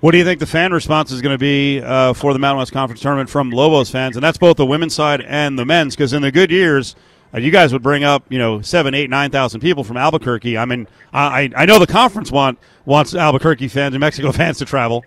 What 0.00 0.12
do 0.12 0.18
you 0.18 0.24
think 0.24 0.40
the 0.40 0.46
fan 0.46 0.72
response 0.72 1.10
is 1.10 1.22
going 1.22 1.34
to 1.34 1.38
be 1.38 1.80
uh, 1.80 2.12
for 2.12 2.32
the 2.34 2.38
Mountain 2.38 2.58
West 2.58 2.72
Conference 2.72 3.00
tournament 3.00 3.30
from 3.30 3.50
Lobos 3.50 3.90
fans? 3.90 4.16
And 4.16 4.22
that's 4.22 4.36
both 4.36 4.58
the 4.58 4.66
women's 4.66 4.94
side 4.94 5.22
and 5.22 5.58
the 5.58 5.64
men's, 5.64 5.96
because 5.96 6.12
in 6.12 6.20
the 6.20 6.30
good 6.30 6.50
years, 6.50 6.94
uh, 7.32 7.38
you 7.38 7.50
guys 7.50 7.72
would 7.72 7.82
bring 7.82 8.04
up, 8.04 8.24
you 8.28 8.38
know, 8.38 8.60
seven, 8.60 8.94
eight, 8.94 9.08
nine 9.08 9.30
thousand 9.30 9.60
people 9.60 9.84
from 9.84 9.96
Albuquerque. 9.96 10.58
I 10.58 10.66
mean, 10.66 10.86
I 11.12 11.50
I 11.56 11.64
know 11.64 11.78
the 11.78 11.86
conference 11.86 12.30
want 12.30 12.58
wants 12.84 13.14
Albuquerque 13.14 13.68
fans 13.68 13.94
and 13.94 14.00
Mexico 14.00 14.32
fans 14.32 14.58
to 14.58 14.66
travel. 14.66 15.04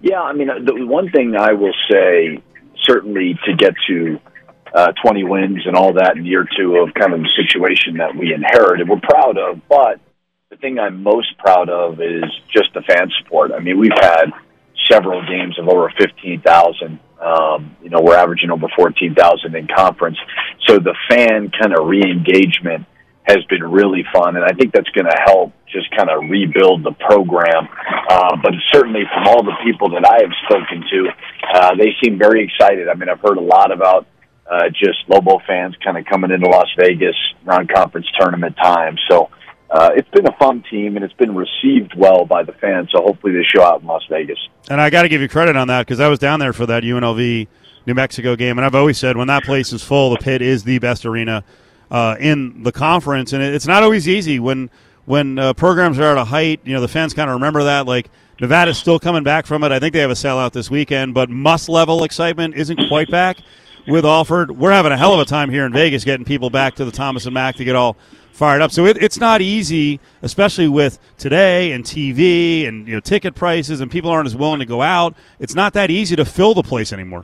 Yeah, 0.00 0.22
I 0.22 0.32
mean, 0.32 0.48
the 0.64 0.86
one 0.86 1.10
thing 1.10 1.36
I 1.36 1.52
will 1.52 1.74
say 1.90 2.42
certainly 2.84 3.38
to 3.46 3.56
get 3.56 3.74
to 3.88 4.20
uh, 4.74 4.92
20 5.02 5.24
wins 5.24 5.66
and 5.66 5.76
all 5.76 5.94
that 5.94 6.16
in 6.16 6.24
year 6.24 6.46
two 6.56 6.76
of 6.76 6.94
kind 6.94 7.12
of 7.12 7.20
the 7.20 7.28
situation 7.36 7.96
that 7.98 8.14
we 8.14 8.32
inherited, 8.32 8.88
we're 8.88 9.00
proud 9.00 9.36
of. 9.36 9.60
But 9.68 10.00
the 10.50 10.56
thing 10.56 10.78
I'm 10.78 11.02
most 11.02 11.36
proud 11.38 11.68
of 11.68 12.00
is 12.00 12.24
just 12.52 12.72
the 12.74 12.82
fan 12.82 13.10
support. 13.22 13.52
I 13.52 13.60
mean, 13.60 13.78
we've 13.78 13.90
had 14.00 14.26
several 14.90 15.22
games 15.26 15.58
of 15.58 15.68
over 15.68 15.92
15,000. 15.98 16.98
Um, 17.20 17.76
you 17.82 17.90
know, 17.90 18.00
we're 18.00 18.16
averaging 18.16 18.50
over 18.50 18.66
14,000 18.76 19.54
in 19.54 19.68
conference. 19.74 20.18
So 20.66 20.78
the 20.78 20.94
fan 21.08 21.50
kind 21.50 21.74
of 21.76 21.86
re-engagement 21.86 22.86
has 23.30 23.44
been 23.48 23.62
really 23.62 24.04
fun, 24.12 24.36
and 24.36 24.44
I 24.44 24.52
think 24.52 24.72
that's 24.72 24.88
going 24.90 25.06
to 25.06 25.16
help 25.26 25.52
just 25.66 25.90
kind 25.96 26.10
of 26.10 26.28
rebuild 26.28 26.84
the 26.84 26.92
program. 26.92 27.68
Uh, 28.08 28.36
but 28.42 28.52
certainly, 28.72 29.02
from 29.12 29.28
all 29.28 29.42
the 29.42 29.56
people 29.64 29.90
that 29.90 30.04
I 30.04 30.22
have 30.22 30.34
spoken 30.44 30.84
to, 30.90 31.00
uh, 31.54 31.74
they 31.76 31.94
seem 32.02 32.18
very 32.18 32.44
excited. 32.44 32.88
I 32.88 32.94
mean, 32.94 33.08
I've 33.08 33.20
heard 33.20 33.38
a 33.38 33.42
lot 33.42 33.72
about 33.72 34.06
uh, 34.50 34.68
just 34.68 34.98
Lobo 35.08 35.40
fans 35.46 35.76
kind 35.82 35.96
of 35.96 36.04
coming 36.06 36.30
into 36.30 36.48
Las 36.48 36.68
Vegas 36.76 37.16
around 37.46 37.70
conference 37.72 38.06
tournament 38.18 38.56
time. 38.56 38.96
So 39.08 39.30
uh, 39.70 39.90
it's 39.94 40.10
been 40.10 40.26
a 40.26 40.36
fun 40.38 40.64
team, 40.68 40.96
and 40.96 41.04
it's 41.04 41.14
been 41.14 41.34
received 41.34 41.94
well 41.96 42.24
by 42.24 42.42
the 42.42 42.52
fans. 42.52 42.90
So 42.92 43.02
hopefully, 43.02 43.32
they 43.32 43.44
show 43.44 43.62
out 43.62 43.82
in 43.82 43.86
Las 43.86 44.02
Vegas. 44.10 44.38
And 44.68 44.80
I 44.80 44.90
got 44.90 45.02
to 45.02 45.08
give 45.08 45.20
you 45.20 45.28
credit 45.28 45.56
on 45.56 45.68
that 45.68 45.86
because 45.86 46.00
I 46.00 46.08
was 46.08 46.18
down 46.18 46.40
there 46.40 46.52
for 46.52 46.66
that 46.66 46.82
UNLV 46.82 47.46
New 47.86 47.94
Mexico 47.94 48.36
game, 48.36 48.58
and 48.58 48.66
I've 48.66 48.74
always 48.74 48.98
said 48.98 49.16
when 49.16 49.28
that 49.28 49.44
place 49.44 49.72
is 49.72 49.82
full, 49.82 50.10
the 50.10 50.18
pit 50.18 50.42
is 50.42 50.64
the 50.64 50.78
best 50.78 51.06
arena 51.06 51.44
uh, 51.90 52.16
in 52.18 52.62
the 52.62 52.72
conference, 52.72 53.32
and 53.32 53.42
it's 53.42 53.66
not 53.66 53.82
always 53.82 54.08
easy 54.08 54.38
when 54.38 54.70
when 55.06 55.38
uh, 55.38 55.52
programs 55.54 55.98
are 55.98 56.12
at 56.12 56.18
a 56.18 56.24
height. 56.24 56.60
You 56.64 56.74
know, 56.74 56.80
the 56.80 56.88
fans 56.88 57.14
kind 57.14 57.28
of 57.28 57.34
remember 57.34 57.64
that. 57.64 57.86
Like 57.86 58.10
Nevada's 58.40 58.78
still 58.78 58.98
coming 58.98 59.22
back 59.22 59.46
from 59.46 59.64
it. 59.64 59.72
I 59.72 59.78
think 59.78 59.92
they 59.92 60.00
have 60.00 60.10
a 60.10 60.14
sellout 60.14 60.52
this 60.52 60.70
weekend, 60.70 61.14
but 61.14 61.30
must 61.30 61.68
level 61.68 62.04
excitement 62.04 62.54
isn't 62.54 62.88
quite 62.88 63.10
back 63.10 63.38
with 63.86 64.04
Alford. 64.04 64.50
We're 64.50 64.72
having 64.72 64.92
a 64.92 64.96
hell 64.96 65.14
of 65.14 65.20
a 65.20 65.24
time 65.24 65.50
here 65.50 65.66
in 65.66 65.72
Vegas 65.72 66.04
getting 66.04 66.24
people 66.24 66.50
back 66.50 66.74
to 66.76 66.84
the 66.84 66.90
Thomas 66.92 67.26
and 67.26 67.34
Mack 67.34 67.56
to 67.56 67.64
get 67.64 67.74
all 67.74 67.96
fired 68.32 68.62
up. 68.62 68.70
So 68.70 68.86
it, 68.86 68.96
it's 69.02 69.18
not 69.18 69.42
easy, 69.42 70.00
especially 70.22 70.68
with 70.68 70.98
today 71.18 71.72
and 71.72 71.84
TV 71.84 72.66
and 72.66 72.86
you 72.86 72.94
know 72.94 73.00
ticket 73.00 73.34
prices, 73.34 73.80
and 73.80 73.90
people 73.90 74.10
aren't 74.10 74.26
as 74.26 74.36
willing 74.36 74.60
to 74.60 74.66
go 74.66 74.80
out. 74.80 75.14
It's 75.38 75.54
not 75.54 75.74
that 75.74 75.90
easy 75.90 76.16
to 76.16 76.24
fill 76.24 76.54
the 76.54 76.62
place 76.62 76.92
anymore. 76.92 77.22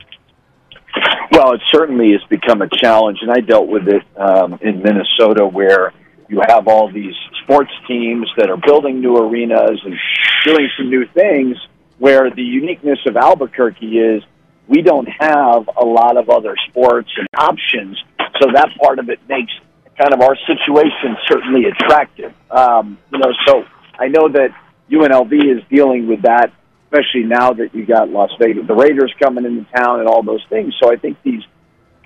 Well, 1.37 1.53
it 1.53 1.61
certainly 1.67 2.13
has 2.13 2.23
become 2.31 2.63
a 2.63 2.67
challenge, 2.67 3.19
and 3.21 3.29
I 3.29 3.41
dealt 3.41 3.67
with 3.67 3.87
it 3.87 4.01
um, 4.17 4.57
in 4.59 4.81
Minnesota 4.81 5.45
where 5.45 5.93
you 6.27 6.41
have 6.47 6.67
all 6.67 6.91
these 6.91 7.13
sports 7.43 7.69
teams 7.87 8.27
that 8.37 8.49
are 8.49 8.57
building 8.57 9.01
new 9.01 9.15
arenas 9.17 9.79
and 9.85 9.95
doing 10.43 10.67
some 10.75 10.89
new 10.89 11.05
things. 11.13 11.55
Where 11.99 12.31
the 12.31 12.41
uniqueness 12.41 12.97
of 13.05 13.17
Albuquerque 13.17 13.99
is 13.99 14.23
we 14.67 14.81
don't 14.81 15.07
have 15.19 15.69
a 15.77 15.85
lot 15.85 16.17
of 16.17 16.31
other 16.31 16.55
sports 16.69 17.11
and 17.15 17.27
options, 17.37 17.99
so 18.41 18.49
that 18.55 18.69
part 18.81 18.97
of 18.97 19.07
it 19.09 19.19
makes 19.29 19.51
kind 19.95 20.15
of 20.15 20.21
our 20.21 20.35
situation 20.47 21.17
certainly 21.27 21.65
attractive. 21.65 22.33
Um, 22.49 22.97
you 23.13 23.19
know, 23.19 23.31
so 23.45 23.63
I 23.99 24.07
know 24.07 24.27
that 24.27 24.49
UNLV 24.89 25.33
is 25.33 25.63
dealing 25.69 26.07
with 26.07 26.23
that 26.23 26.51
especially 26.87 27.23
now 27.23 27.53
that 27.53 27.75
you 27.75 27.85
got 27.85 28.09
Las 28.09 28.31
Vegas, 28.39 28.65
the 28.67 28.75
Raiders 28.75 29.13
coming 29.21 29.45
into 29.45 29.65
town, 29.71 29.99
and 29.99 30.07
all 30.07 30.23
those 30.23 30.43
things. 30.49 30.73
So 30.81 30.91
I 30.91 30.95
think 30.95 31.17
these 31.23 31.43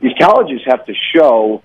these 0.01 0.13
colleges 0.19 0.61
have 0.65 0.85
to 0.85 0.93
show 1.15 1.63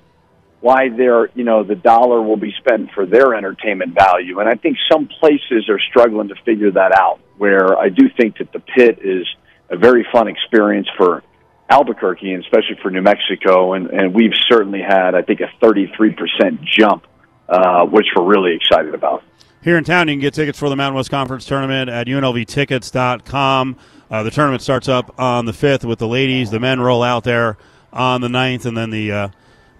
why 0.60 0.88
their 0.90 1.30
you 1.34 1.44
know 1.44 1.64
the 1.64 1.74
dollar 1.74 2.20
will 2.20 2.36
be 2.36 2.52
spent 2.58 2.90
for 2.92 3.06
their 3.06 3.34
entertainment 3.34 3.94
value, 3.94 4.40
and 4.40 4.48
I 4.48 4.54
think 4.54 4.76
some 4.90 5.08
places 5.08 5.68
are 5.68 5.80
struggling 5.90 6.28
to 6.28 6.34
figure 6.44 6.70
that 6.72 6.92
out. 6.96 7.20
Where 7.38 7.78
I 7.78 7.88
do 7.88 8.08
think 8.16 8.38
that 8.38 8.52
the 8.52 8.60
pit 8.60 8.98
is 9.02 9.26
a 9.70 9.76
very 9.76 10.06
fun 10.12 10.28
experience 10.28 10.88
for 10.96 11.22
Albuquerque 11.68 12.32
and 12.32 12.44
especially 12.44 12.78
for 12.82 12.90
New 12.90 13.02
Mexico, 13.02 13.72
and 13.72 13.88
and 13.88 14.14
we've 14.14 14.34
certainly 14.48 14.82
had 14.82 15.14
I 15.14 15.22
think 15.22 15.40
a 15.40 15.50
33 15.60 16.14
percent 16.14 16.60
jump, 16.64 17.06
uh, 17.48 17.86
which 17.86 18.06
we're 18.14 18.24
really 18.24 18.54
excited 18.54 18.94
about 18.94 19.22
here 19.66 19.76
in 19.76 19.82
town, 19.82 20.06
you 20.06 20.14
can 20.14 20.20
get 20.20 20.32
tickets 20.32 20.60
for 20.60 20.68
the 20.68 20.76
Mountain 20.76 20.94
West 20.94 21.10
Conference 21.10 21.44
tournament 21.44 21.90
at 21.90 22.06
unlvtickets.com. 22.06 23.76
Uh, 24.08 24.22
the 24.22 24.30
tournament 24.30 24.62
starts 24.62 24.86
up 24.86 25.18
on 25.18 25.44
the 25.44 25.50
5th 25.50 25.84
with 25.84 25.98
the 25.98 26.06
ladies. 26.06 26.52
The 26.52 26.60
men 26.60 26.78
roll 26.80 27.02
out 27.02 27.24
there 27.24 27.58
on 27.92 28.20
the 28.20 28.28
9th, 28.28 28.64
and 28.64 28.76
then 28.76 28.90
the 28.90 29.10
uh, 29.10 29.28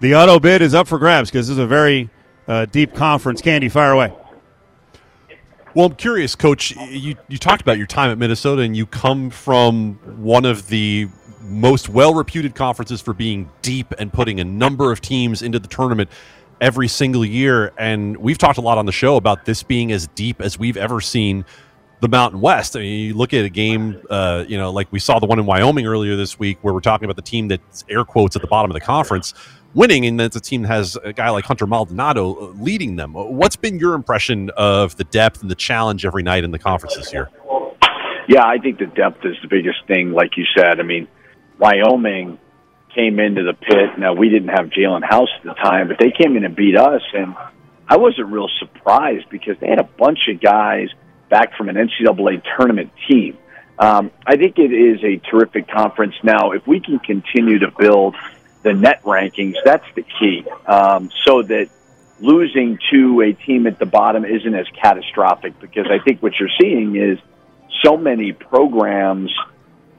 the 0.01 0.13
auto 0.13 0.41
bid 0.41 0.61
is 0.61 0.75
up 0.75 0.89
for 0.89 0.99
grabs 0.99 1.29
because 1.31 1.47
this 1.47 1.53
is 1.53 1.57
a 1.57 1.65
very 1.65 2.09
uh, 2.49 2.65
deep 2.65 2.95
conference. 2.95 3.41
Candee, 3.41 3.71
fire 3.71 3.93
away. 3.93 4.13
Well, 5.73 5.85
I'm 5.85 5.95
curious, 5.95 6.35
Coach. 6.35 6.75
You, 6.75 7.15
you 7.29 7.37
talked 7.37 7.61
about 7.61 7.77
your 7.77 7.87
time 7.87 8.11
at 8.11 8.17
Minnesota, 8.17 8.63
and 8.63 8.75
you 8.75 8.85
come 8.85 9.29
from 9.29 9.93
one 10.17 10.43
of 10.43 10.67
the 10.67 11.07
most 11.43 11.87
well 11.87 12.13
reputed 12.13 12.55
conferences 12.55 12.99
for 12.99 13.13
being 13.13 13.49
deep 13.61 13.93
and 13.97 14.11
putting 14.11 14.41
a 14.41 14.43
number 14.43 14.91
of 14.91 14.99
teams 14.99 15.41
into 15.41 15.59
the 15.59 15.67
tournament 15.69 16.09
every 16.61 16.87
single 16.87 17.25
year. 17.25 17.71
And 17.77 18.17
we've 18.17 18.37
talked 18.37 18.57
a 18.57 18.61
lot 18.61 18.77
on 18.77 18.85
the 18.85 18.91
show 18.91 19.15
about 19.15 19.45
this 19.45 19.63
being 19.63 19.91
as 19.91 20.07
deep 20.07 20.41
as 20.41 20.57
we've 20.57 20.77
ever 20.77 21.01
seen 21.01 21.45
the 21.99 22.07
Mountain 22.07 22.41
West. 22.41 22.75
I 22.75 22.81
mean, 22.81 23.07
you 23.07 23.13
look 23.15 23.33
at 23.33 23.43
a 23.43 23.49
game, 23.49 24.01
uh, 24.09 24.45
you 24.47 24.57
know, 24.57 24.71
like 24.71 24.91
we 24.91 24.99
saw 24.99 25.19
the 25.19 25.25
one 25.25 25.39
in 25.39 25.45
Wyoming 25.45 25.87
earlier 25.87 26.15
this 26.15 26.37
week, 26.37 26.59
where 26.61 26.73
we're 26.73 26.79
talking 26.79 27.05
about 27.05 27.15
the 27.15 27.23
team 27.23 27.47
that's 27.47 27.83
air 27.89 28.03
quotes 28.03 28.35
at 28.35 28.41
the 28.41 28.47
bottom 28.47 28.69
of 28.69 28.75
the 28.75 28.81
conference 28.81 29.33
winning, 29.73 30.05
and 30.05 30.19
that's 30.19 30.35
a 30.35 30.41
team 30.41 30.63
that 30.63 30.69
has 30.69 30.97
a 31.03 31.13
guy 31.13 31.29
like 31.29 31.45
Hunter 31.45 31.67
Maldonado 31.67 32.35
uh, 32.35 32.45
leading 32.59 32.95
them. 32.95 33.13
What's 33.13 33.55
been 33.55 33.79
your 33.79 33.93
impression 33.93 34.49
of 34.57 34.95
the 34.97 35.03
depth 35.05 35.41
and 35.41 35.51
the 35.51 35.55
challenge 35.55 36.05
every 36.05 36.23
night 36.23 36.43
in 36.43 36.51
the 36.51 36.59
conference 36.59 36.95
this 36.95 37.13
year? 37.13 37.29
Yeah, 38.27 38.43
I 38.45 38.57
think 38.57 38.79
the 38.79 38.87
depth 38.87 39.23
is 39.23 39.35
the 39.41 39.47
biggest 39.47 39.85
thing, 39.87 40.11
like 40.11 40.35
you 40.35 40.45
said. 40.57 40.79
I 40.79 40.83
mean, 40.83 41.07
Wyoming 41.59 42.37
came 42.93 43.19
into 43.19 43.43
the 43.43 43.53
pit. 43.53 43.97
Now 43.97 44.13
we 44.13 44.29
didn't 44.29 44.49
have 44.49 44.67
Jaelen 44.67 45.03
House 45.03 45.29
at 45.37 45.43
the 45.43 45.53
time, 45.53 45.87
but 45.87 45.97
they 45.99 46.11
came 46.11 46.35
in 46.35 46.45
and 46.45 46.55
beat 46.55 46.77
us, 46.77 47.01
and 47.13 47.35
I 47.87 47.97
wasn't 47.97 48.27
real 48.27 48.49
surprised 48.59 49.29
because 49.29 49.57
they 49.59 49.67
had 49.67 49.79
a 49.79 49.83
bunch 49.83 50.19
of 50.29 50.41
guys 50.41 50.89
back 51.29 51.55
from 51.55 51.69
an 51.69 51.75
NCAA 51.75 52.43
tournament 52.57 52.91
team. 53.07 53.37
Um, 53.79 54.11
I 54.25 54.37
think 54.37 54.57
it 54.57 54.73
is 54.73 55.03
a 55.03 55.17
terrific 55.29 55.67
conference. 55.69 56.15
Now, 56.23 56.51
if 56.51 56.65
we 56.65 56.79
can 56.79 56.99
continue 56.99 57.59
to 57.59 57.71
build 57.77 58.15
the 58.63 58.73
net 58.73 59.03
rankings, 59.03 59.55
that's 59.63 59.85
the 59.95 60.03
key, 60.03 60.45
um, 60.65 61.11
so 61.23 61.43
that 61.43 61.69
losing 62.19 62.79
to 62.91 63.21
a 63.21 63.33
team 63.33 63.67
at 63.67 63.77
the 63.77 63.85
bottom 63.85 64.25
isn't 64.25 64.55
as 64.55 64.65
catastrophic. 64.81 65.59
Because 65.59 65.87
I 65.89 66.03
think 66.03 66.23
what 66.23 66.33
you're 66.39 66.49
seeing 66.59 66.95
is 66.95 67.19
so 67.83 67.97
many 67.97 68.33
programs 68.33 69.31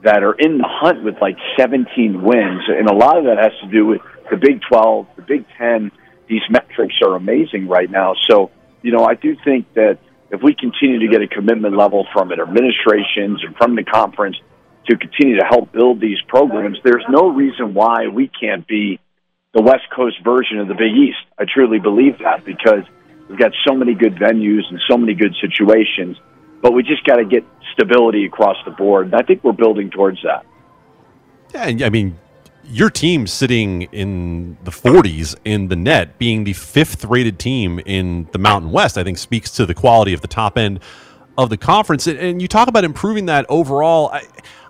that 0.03 0.23
are 0.23 0.33
in 0.33 0.57
the 0.57 0.67
hunt 0.67 1.03
with 1.03 1.15
like 1.21 1.37
17 1.57 2.21
wins, 2.21 2.61
and 2.67 2.89
a 2.89 2.93
lot 2.93 3.17
of 3.17 3.25
that 3.25 3.37
has 3.37 3.51
to 3.61 3.67
do 3.67 3.85
with 3.85 4.01
the 4.29 4.37
Big 4.37 4.61
12, 4.69 5.07
the 5.15 5.21
Big 5.21 5.45
10. 5.57 5.91
These 6.27 6.41
metrics 6.49 6.95
are 7.03 7.15
amazing 7.15 7.67
right 7.67 7.89
now. 7.89 8.13
So, 8.29 8.51
you 8.81 8.91
know, 8.91 9.03
I 9.05 9.15
do 9.15 9.35
think 9.43 9.73
that 9.73 9.99
if 10.31 10.41
we 10.43 10.53
continue 10.53 10.99
to 10.99 11.07
get 11.07 11.21
a 11.21 11.27
commitment 11.27 11.75
level 11.75 12.05
from 12.13 12.31
administrations 12.31 13.43
and 13.43 13.55
from 13.57 13.75
the 13.75 13.83
conference 13.83 14.37
to 14.87 14.95
continue 14.95 15.39
to 15.39 15.45
help 15.45 15.71
build 15.71 15.99
these 15.99 16.21
programs, 16.27 16.77
there's 16.83 17.05
no 17.09 17.29
reason 17.29 17.73
why 17.73 18.07
we 18.07 18.29
can't 18.29 18.67
be 18.67 18.99
the 19.53 19.61
West 19.61 19.89
Coast 19.95 20.17
version 20.23 20.59
of 20.59 20.67
the 20.67 20.75
Big 20.75 20.95
East. 20.95 21.17
I 21.37 21.45
truly 21.51 21.79
believe 21.79 22.19
that 22.19 22.45
because 22.45 22.83
we've 23.27 23.39
got 23.39 23.51
so 23.67 23.73
many 23.73 23.95
good 23.95 24.15
venues 24.15 24.69
and 24.69 24.79
so 24.87 24.97
many 24.97 25.15
good 25.15 25.35
situations, 25.41 26.17
but 26.61 26.73
we 26.73 26.83
just 26.83 27.03
got 27.05 27.17
to 27.17 27.25
get 27.25 27.43
stability 27.73 28.25
across 28.25 28.57
the 28.65 28.71
board. 28.71 29.07
And 29.07 29.15
I 29.15 29.21
think 29.21 29.43
we're 29.43 29.51
building 29.51 29.89
towards 29.89 30.21
that. 30.23 30.45
Yeah, 31.53 31.67
and 31.67 31.81
I 31.81 31.89
mean, 31.89 32.17
your 32.63 32.89
team 32.89 33.25
sitting 33.25 33.83
in 33.83 34.57
the 34.63 34.71
40s 34.71 35.35
in 35.45 35.69
the 35.69 35.75
net, 35.75 36.17
being 36.17 36.43
the 36.43 36.53
fifth 36.53 37.05
rated 37.05 37.39
team 37.39 37.79
in 37.85 38.27
the 38.31 38.39
Mountain 38.39 38.71
West, 38.71 38.97
I 38.97 39.03
think 39.03 39.17
speaks 39.17 39.49
to 39.51 39.65
the 39.65 39.73
quality 39.73 40.13
of 40.13 40.21
the 40.21 40.27
top 40.27 40.57
end 40.57 40.79
of 41.37 41.49
the 41.49 41.57
conference. 41.57 42.07
And 42.07 42.41
you 42.41 42.47
talk 42.47 42.67
about 42.67 42.83
improving 42.83 43.25
that 43.27 43.45
overall. 43.49 44.09
I, 44.09 44.23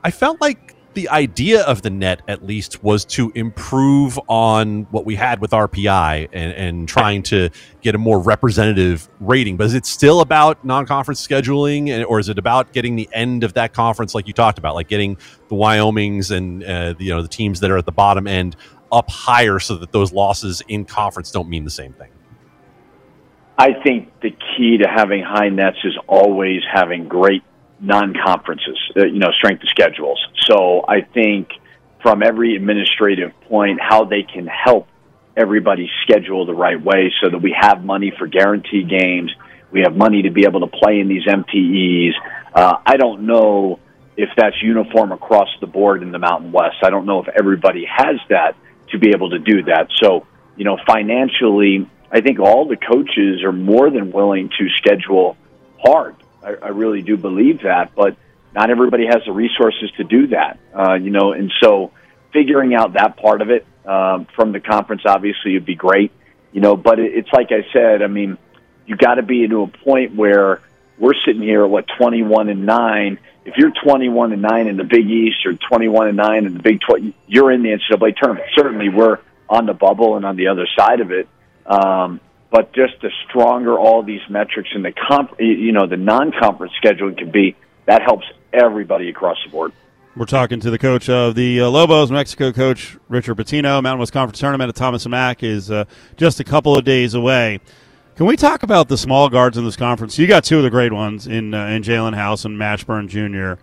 I 0.03 0.11
felt 0.11 0.39
like 0.39 0.75
the 0.99 1.07
idea 1.07 1.61
of 1.61 1.81
the 1.81 1.89
net, 1.89 2.21
at 2.27 2.45
least, 2.45 2.83
was 2.83 3.05
to 3.05 3.31
improve 3.33 4.19
on 4.27 4.83
what 4.91 5.05
we 5.05 5.15
had 5.15 5.39
with 5.39 5.51
RPI 5.51 6.27
and, 6.33 6.51
and 6.51 6.89
trying 6.89 7.23
to 7.23 7.49
get 7.81 7.95
a 7.95 7.97
more 7.97 8.19
representative 8.19 9.07
rating. 9.21 9.55
But 9.55 9.67
is 9.67 9.75
it 9.75 9.85
still 9.85 10.19
about 10.19 10.65
non 10.65 10.85
conference 10.85 11.25
scheduling, 11.25 12.05
or 12.05 12.19
is 12.19 12.27
it 12.27 12.37
about 12.37 12.73
getting 12.73 12.97
the 12.97 13.07
end 13.13 13.45
of 13.45 13.53
that 13.53 13.71
conference, 13.73 14.13
like 14.13 14.27
you 14.27 14.33
talked 14.33 14.57
about, 14.57 14.75
like 14.75 14.89
getting 14.89 15.15
the 15.47 15.55
Wyomings 15.55 16.35
and 16.35 16.65
uh, 16.65 16.91
the, 16.91 17.05
you 17.05 17.15
know 17.15 17.21
the 17.21 17.29
teams 17.29 17.61
that 17.61 17.71
are 17.71 17.77
at 17.77 17.85
the 17.85 17.93
bottom 17.93 18.27
end 18.27 18.57
up 18.91 19.09
higher, 19.09 19.57
so 19.57 19.77
that 19.77 19.93
those 19.93 20.11
losses 20.11 20.61
in 20.67 20.83
conference 20.83 21.31
don't 21.31 21.47
mean 21.47 21.63
the 21.63 21.71
same 21.71 21.93
thing? 21.93 22.09
I 23.57 23.71
think 23.71 24.11
the 24.19 24.31
key 24.31 24.79
to 24.79 24.89
having 24.89 25.23
high 25.23 25.47
nets 25.47 25.77
is 25.85 25.97
always 26.07 26.59
having 26.69 27.07
great 27.07 27.43
non-conferences, 27.81 28.77
uh, 28.97 29.05
you 29.05 29.19
know, 29.19 29.31
strength 29.37 29.63
of 29.63 29.69
schedules. 29.69 30.19
So 30.49 30.83
I 30.87 31.01
think 31.01 31.49
from 32.01 32.23
every 32.23 32.55
administrative 32.55 33.31
point, 33.41 33.79
how 33.81 34.05
they 34.05 34.23
can 34.23 34.47
help 34.47 34.87
everybody 35.35 35.89
schedule 36.03 36.45
the 36.45 36.53
right 36.53 36.81
way 36.81 37.11
so 37.21 37.29
that 37.29 37.39
we 37.39 37.55
have 37.57 37.83
money 37.83 38.11
for 38.17 38.27
guarantee 38.27 38.83
games. 38.83 39.31
We 39.71 39.81
have 39.81 39.95
money 39.95 40.23
to 40.23 40.31
be 40.31 40.45
able 40.45 40.61
to 40.61 40.67
play 40.67 40.99
in 40.99 41.07
these 41.07 41.25
MTEs. 41.25 42.11
Uh, 42.53 42.77
I 42.85 42.97
don't 42.97 43.25
know 43.25 43.79
if 44.17 44.29
that's 44.35 44.61
uniform 44.61 45.11
across 45.11 45.47
the 45.61 45.67
board 45.67 46.03
in 46.03 46.11
the 46.11 46.19
Mountain 46.19 46.51
West. 46.51 46.77
I 46.83 46.89
don't 46.89 47.05
know 47.05 47.21
if 47.21 47.27
everybody 47.29 47.85
has 47.85 48.17
that 48.29 48.55
to 48.91 48.99
be 48.99 49.11
able 49.11 49.29
to 49.29 49.39
do 49.39 49.63
that. 49.63 49.87
So, 49.95 50.25
you 50.57 50.65
know, 50.65 50.77
financially, 50.85 51.89
I 52.11 52.21
think 52.21 52.39
all 52.39 52.67
the 52.67 52.75
coaches 52.75 53.43
are 53.43 53.51
more 53.51 53.89
than 53.89 54.11
willing 54.11 54.49
to 54.49 54.69
schedule 54.77 55.37
hard 55.85 56.15
I, 56.43 56.55
I 56.61 56.67
really 56.69 57.01
do 57.01 57.17
believe 57.17 57.63
that, 57.63 57.95
but 57.95 58.15
not 58.53 58.69
everybody 58.69 59.05
has 59.05 59.21
the 59.25 59.31
resources 59.31 59.91
to 59.97 60.03
do 60.03 60.27
that. 60.27 60.59
Uh, 60.73 60.93
you 60.93 61.11
know, 61.11 61.33
and 61.33 61.51
so 61.61 61.91
figuring 62.33 62.73
out 62.73 62.93
that 62.93 63.17
part 63.17 63.41
of 63.41 63.49
it 63.49 63.65
um, 63.85 64.25
from 64.35 64.51
the 64.51 64.59
conference 64.59 65.03
obviously 65.05 65.53
would 65.53 65.65
be 65.65 65.75
great. 65.75 66.11
You 66.51 66.61
know, 66.61 66.75
but 66.75 66.99
it, 66.99 67.13
it's 67.13 67.29
like 67.31 67.51
I 67.51 67.65
said. 67.71 68.01
I 68.01 68.07
mean, 68.07 68.37
you 68.85 68.95
got 68.95 69.15
to 69.15 69.23
be 69.23 69.47
to 69.47 69.63
a 69.63 69.67
point 69.67 70.15
where 70.15 70.61
we're 70.97 71.13
sitting 71.25 71.41
here 71.41 71.63
at 71.63 71.69
what 71.69 71.85
twenty 71.97 72.23
one 72.23 72.49
and 72.49 72.65
nine. 72.65 73.19
If 73.45 73.55
you're 73.57 73.71
twenty 73.71 74.09
one 74.09 74.33
and 74.33 74.41
nine 74.41 74.67
in 74.67 74.77
the 74.77 74.83
Big 74.83 75.09
East 75.09 75.45
or 75.45 75.53
twenty 75.53 75.87
one 75.87 76.07
and 76.07 76.17
nine 76.17 76.45
in 76.45 76.53
the 76.53 76.61
Big 76.61 76.81
Twelve, 76.81 77.13
you're 77.27 77.51
in 77.51 77.61
the 77.61 77.69
NCAA 77.69 78.17
tournament. 78.17 78.47
Certainly, 78.55 78.89
we're 78.89 79.19
on 79.47 79.65
the 79.65 79.73
bubble 79.73 80.15
and 80.15 80.25
on 80.25 80.35
the 80.35 80.47
other 80.47 80.67
side 80.77 81.01
of 81.01 81.11
it. 81.11 81.27
Um, 81.65 82.19
but 82.51 82.73
just 82.73 82.93
the 83.01 83.11
stronger 83.27 83.77
all 83.77 84.03
these 84.03 84.21
metrics 84.29 84.69
and 84.73 84.83
the 84.83 84.91
comp, 84.91 85.35
you 85.39 85.71
know, 85.71 85.87
the 85.87 85.97
non-conference 85.97 86.73
scheduling 86.83 87.17
can 87.17 87.31
be, 87.31 87.55
that 87.85 88.01
helps 88.01 88.25
everybody 88.53 89.09
across 89.09 89.37
the 89.43 89.51
board. 89.51 89.71
We're 90.15 90.25
talking 90.25 90.59
to 90.61 90.71
the 90.71 90.79
coach 90.79 91.07
of 91.07 91.35
the 91.35 91.61
uh, 91.61 91.69
Lobos, 91.69 92.11
Mexico 92.11 92.51
coach 92.51 92.97
Richard 93.07 93.37
Pitino. 93.37 93.81
Mountain 93.81 93.99
West 93.99 94.11
Conference 94.11 94.39
Tournament 94.39 94.67
at 94.67 94.75
Thomas 94.75 95.05
and 95.05 95.11
Mack 95.11 95.43
is 95.43 95.69
uh, 95.69 95.85
just 96.17 96.39
a 96.39 96.43
couple 96.43 96.77
of 96.77 96.83
days 96.83 97.13
away. 97.13 97.59
Can 98.15 98.25
we 98.25 98.35
talk 98.35 98.63
about 98.63 98.89
the 98.89 98.97
small 98.97 99.29
guards 99.29 99.57
in 99.57 99.63
this 99.63 99.77
conference? 99.77 100.19
You 100.19 100.27
got 100.27 100.43
two 100.43 100.57
of 100.57 100.63
the 100.63 100.69
great 100.69 100.91
ones 100.91 101.25
in 101.25 101.53
uh, 101.53 101.67
in 101.67 101.83
Jaelen 101.83 102.15
House 102.15 102.43
and 102.43 102.57
Mashburn 102.59 103.07
Jr. 103.07 103.61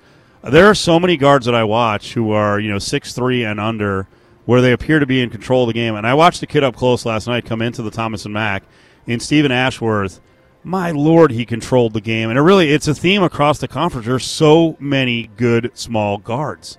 There 0.49 0.67
are 0.67 0.75
so 0.75 0.99
many 0.99 1.19
guards 1.19 1.45
that 1.45 1.55
I 1.55 1.65
watch 1.65 2.15
who 2.15 2.31
are 2.31 2.59
you 2.59 2.71
know 2.71 2.79
six 2.79 3.13
three 3.13 3.45
and 3.45 3.61
under 3.61 4.07
where 4.47 4.63
they 4.63 4.73
appear 4.73 4.99
to 4.99 5.07
be 5.07 5.21
in 5.21 5.29
control 5.29 5.65
of 5.65 5.67
the 5.69 5.75
game. 5.75 5.95
And 5.95 6.07
I 6.07 6.15
watched 6.15 6.41
the 6.41 6.47
kid 6.47 6.65
up 6.65 6.75
close 6.75 7.05
last 7.05 7.27
night 7.27 7.45
come 7.45 7.61
into 7.61 7.83
the 7.83 7.91
Thomas 7.91 8.25
and 8.25 8.33
Mack 8.33 8.63
in 9.07 9.21
Steven 9.21 9.53
Ashworth. 9.53 10.21
My 10.65 10.91
lord, 10.91 11.31
he 11.31 11.45
controlled 11.45 11.93
the 11.93 12.01
game, 12.01 12.29
and 12.29 12.39
it 12.39 12.43
really 12.43 12.73
it's 12.73 12.89
a 12.89 12.95
theme 12.95 13.23
across 13.23 13.59
the 13.59 13.69
conference. 13.69 14.07
There's 14.07 14.25
so 14.25 14.77
many 14.81 15.29
good 15.37 15.71
small 15.75 16.19
guards. 16.19 16.79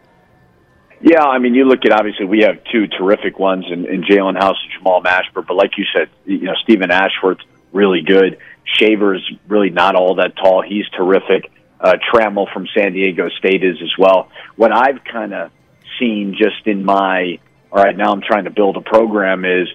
Yeah, 1.00 1.24
I 1.24 1.38
mean, 1.38 1.54
you 1.54 1.66
look 1.66 1.86
at 1.86 1.92
obviously 1.92 2.26
we 2.26 2.40
have 2.42 2.58
two 2.72 2.88
terrific 2.88 3.38
ones 3.38 3.66
in, 3.72 3.86
in 3.86 4.04
Jaelen 4.04 4.36
House 4.36 4.58
and 4.64 4.74
Jamal 4.78 5.02
Mashburn, 5.04 5.46
but 5.48 5.54
like 5.54 5.78
you 5.78 5.86
said, 5.96 6.10
you 6.26 6.42
know 6.42 6.56
Steven 6.64 6.92
Ashworth 6.92 7.38
really 7.72 8.02
good. 8.02 8.40
Shaver's 8.66 9.24
really 9.48 9.70
not 9.70 9.96
all 9.96 10.16
that 10.16 10.36
tall. 10.36 10.62
He's 10.62 10.88
terrific. 10.90 11.52
Uh, 11.80 11.94
Trammell 12.12 12.52
from 12.52 12.68
San 12.76 12.94
Diego 12.94 13.30
State 13.38 13.64
is 13.64 13.78
as 13.82 13.94
well. 13.98 14.30
What 14.56 14.76
I've 14.76 15.04
kind 15.04 15.34
of 15.34 15.52
seen 16.00 16.34
just 16.34 16.66
in 16.66 16.84
my 16.84 17.40
all 17.72 17.84
right, 17.84 17.96
now 17.96 18.12
I'm 18.12 18.22
trying 18.22 18.46
to 18.46 18.52
build 18.52 18.78
a 18.78 18.82
program 18.82 19.46
is 19.46 19.68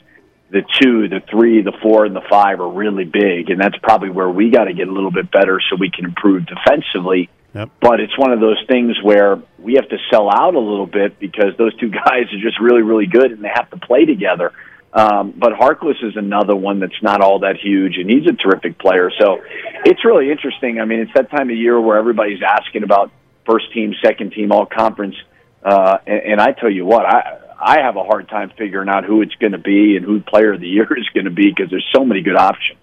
the 0.50 0.62
two, 0.80 1.08
the 1.08 1.20
three, 1.30 1.62
the 1.62 1.72
four, 1.82 2.04
and 2.04 2.14
the 2.14 2.22
five 2.28 2.60
are 2.60 2.68
really 2.68 3.04
big, 3.04 3.50
and 3.50 3.58
that's 3.58 3.76
probably 3.82 4.10
where 4.10 4.28
we 4.28 4.50
got 4.50 4.64
to 4.64 4.74
get 4.74 4.86
a 4.86 4.92
little 4.92 5.10
bit 5.10 5.30
better 5.30 5.60
so 5.68 5.76
we 5.76 5.90
can 5.90 6.04
improve 6.04 6.46
defensively. 6.46 7.30
Yep. 7.54 7.70
But 7.80 8.00
it's 8.00 8.16
one 8.18 8.32
of 8.32 8.40
those 8.40 8.62
things 8.68 8.96
where 9.02 9.42
we 9.58 9.74
have 9.74 9.88
to 9.88 9.98
sell 10.10 10.30
out 10.30 10.54
a 10.54 10.60
little 10.60 10.86
bit 10.86 11.18
because 11.18 11.56
those 11.56 11.74
two 11.76 11.90
guys 12.04 12.24
are 12.32 12.40
just 12.40 12.60
really, 12.60 12.82
really 12.82 13.06
good, 13.06 13.32
and 13.32 13.42
they 13.42 13.50
have 13.52 13.70
to 13.70 13.78
play 13.78 14.04
together. 14.04 14.52
Um, 14.92 15.32
but 15.34 15.52
Harkless 15.52 16.04
is 16.04 16.16
another 16.16 16.54
one 16.54 16.80
that's 16.80 17.02
not 17.02 17.22
all 17.22 17.40
that 17.40 17.56
huge, 17.56 17.96
and 17.96 18.10
he's 18.10 18.26
a 18.26 18.34
terrific 18.34 18.78
player. 18.78 19.10
So 19.18 19.40
it's 19.86 20.04
really 20.04 20.30
interesting. 20.30 20.80
I 20.80 20.84
mean, 20.84 21.00
it's 21.00 21.12
that 21.14 21.30
time 21.30 21.48
of 21.48 21.56
year 21.56 21.80
where 21.80 21.96
everybody's 21.96 22.42
asking 22.42 22.82
about 22.82 23.10
first 23.46 23.72
team, 23.72 23.94
second 24.04 24.32
team, 24.32 24.52
all 24.52 24.66
conference. 24.66 25.16
Uh, 25.62 25.96
and, 26.06 26.32
and 26.32 26.40
I 26.40 26.52
tell 26.52 26.70
you 26.70 26.84
what, 26.84 27.06
I 27.06 27.38
I 27.62 27.80
have 27.80 27.96
a 27.96 28.02
hard 28.02 28.28
time 28.28 28.50
figuring 28.58 28.88
out 28.88 29.04
who 29.04 29.22
it's 29.22 29.34
going 29.36 29.52
to 29.52 29.58
be 29.58 29.96
and 29.96 30.04
who 30.04 30.20
Player 30.20 30.54
of 30.54 30.60
the 30.60 30.68
Year 30.68 30.86
is 30.98 31.08
going 31.14 31.26
to 31.26 31.30
be 31.30 31.50
because 31.50 31.70
there's 31.70 31.88
so 31.94 32.04
many 32.04 32.20
good 32.22 32.36
options. 32.36 32.78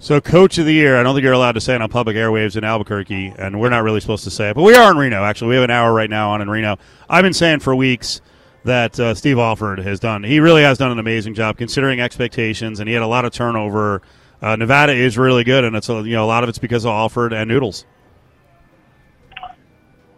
So, 0.00 0.20
Coach 0.20 0.58
of 0.58 0.66
the 0.66 0.74
Year, 0.74 0.98
I 0.98 1.02
don't 1.02 1.14
think 1.14 1.24
you're 1.24 1.32
allowed 1.32 1.52
to 1.52 1.60
say 1.60 1.74
it 1.74 1.80
on 1.80 1.88
public 1.88 2.16
airwaves 2.16 2.56
in 2.56 2.64
Albuquerque, 2.64 3.32
and 3.38 3.58
we're 3.58 3.70
not 3.70 3.84
really 3.84 4.00
supposed 4.00 4.24
to 4.24 4.30
say 4.30 4.50
it, 4.50 4.54
but 4.54 4.62
we 4.62 4.74
are 4.74 4.90
in 4.90 4.98
Reno. 4.98 5.24
Actually, 5.24 5.50
we 5.50 5.54
have 5.54 5.64
an 5.64 5.70
hour 5.70 5.94
right 5.94 6.10
now 6.10 6.30
on 6.30 6.42
in 6.42 6.50
Reno. 6.50 6.76
I've 7.08 7.22
been 7.22 7.32
saying 7.32 7.60
for 7.60 7.74
weeks 7.74 8.20
that 8.64 8.98
uh, 8.98 9.14
Steve 9.14 9.38
Alford 9.38 9.78
has 9.78 10.00
done. 10.00 10.24
He 10.24 10.40
really 10.40 10.62
has 10.62 10.76
done 10.76 10.90
an 10.90 10.98
amazing 10.98 11.34
job 11.34 11.56
considering 11.56 12.00
expectations, 12.00 12.80
and 12.80 12.88
he 12.88 12.94
had 12.94 13.02
a 13.02 13.06
lot 13.06 13.24
of 13.24 13.32
turnover. 13.32 14.02
Uh, 14.42 14.56
Nevada 14.56 14.92
is 14.92 15.16
really 15.16 15.44
good, 15.44 15.64
and 15.64 15.74
it's 15.76 15.88
a, 15.88 16.02
you 16.02 16.12
know 16.12 16.24
a 16.24 16.26
lot 16.26 16.42
of 16.42 16.48
it's 16.50 16.58
because 16.58 16.84
of 16.84 16.90
Alford 16.90 17.32
and 17.32 17.48
Noodles. 17.48 17.86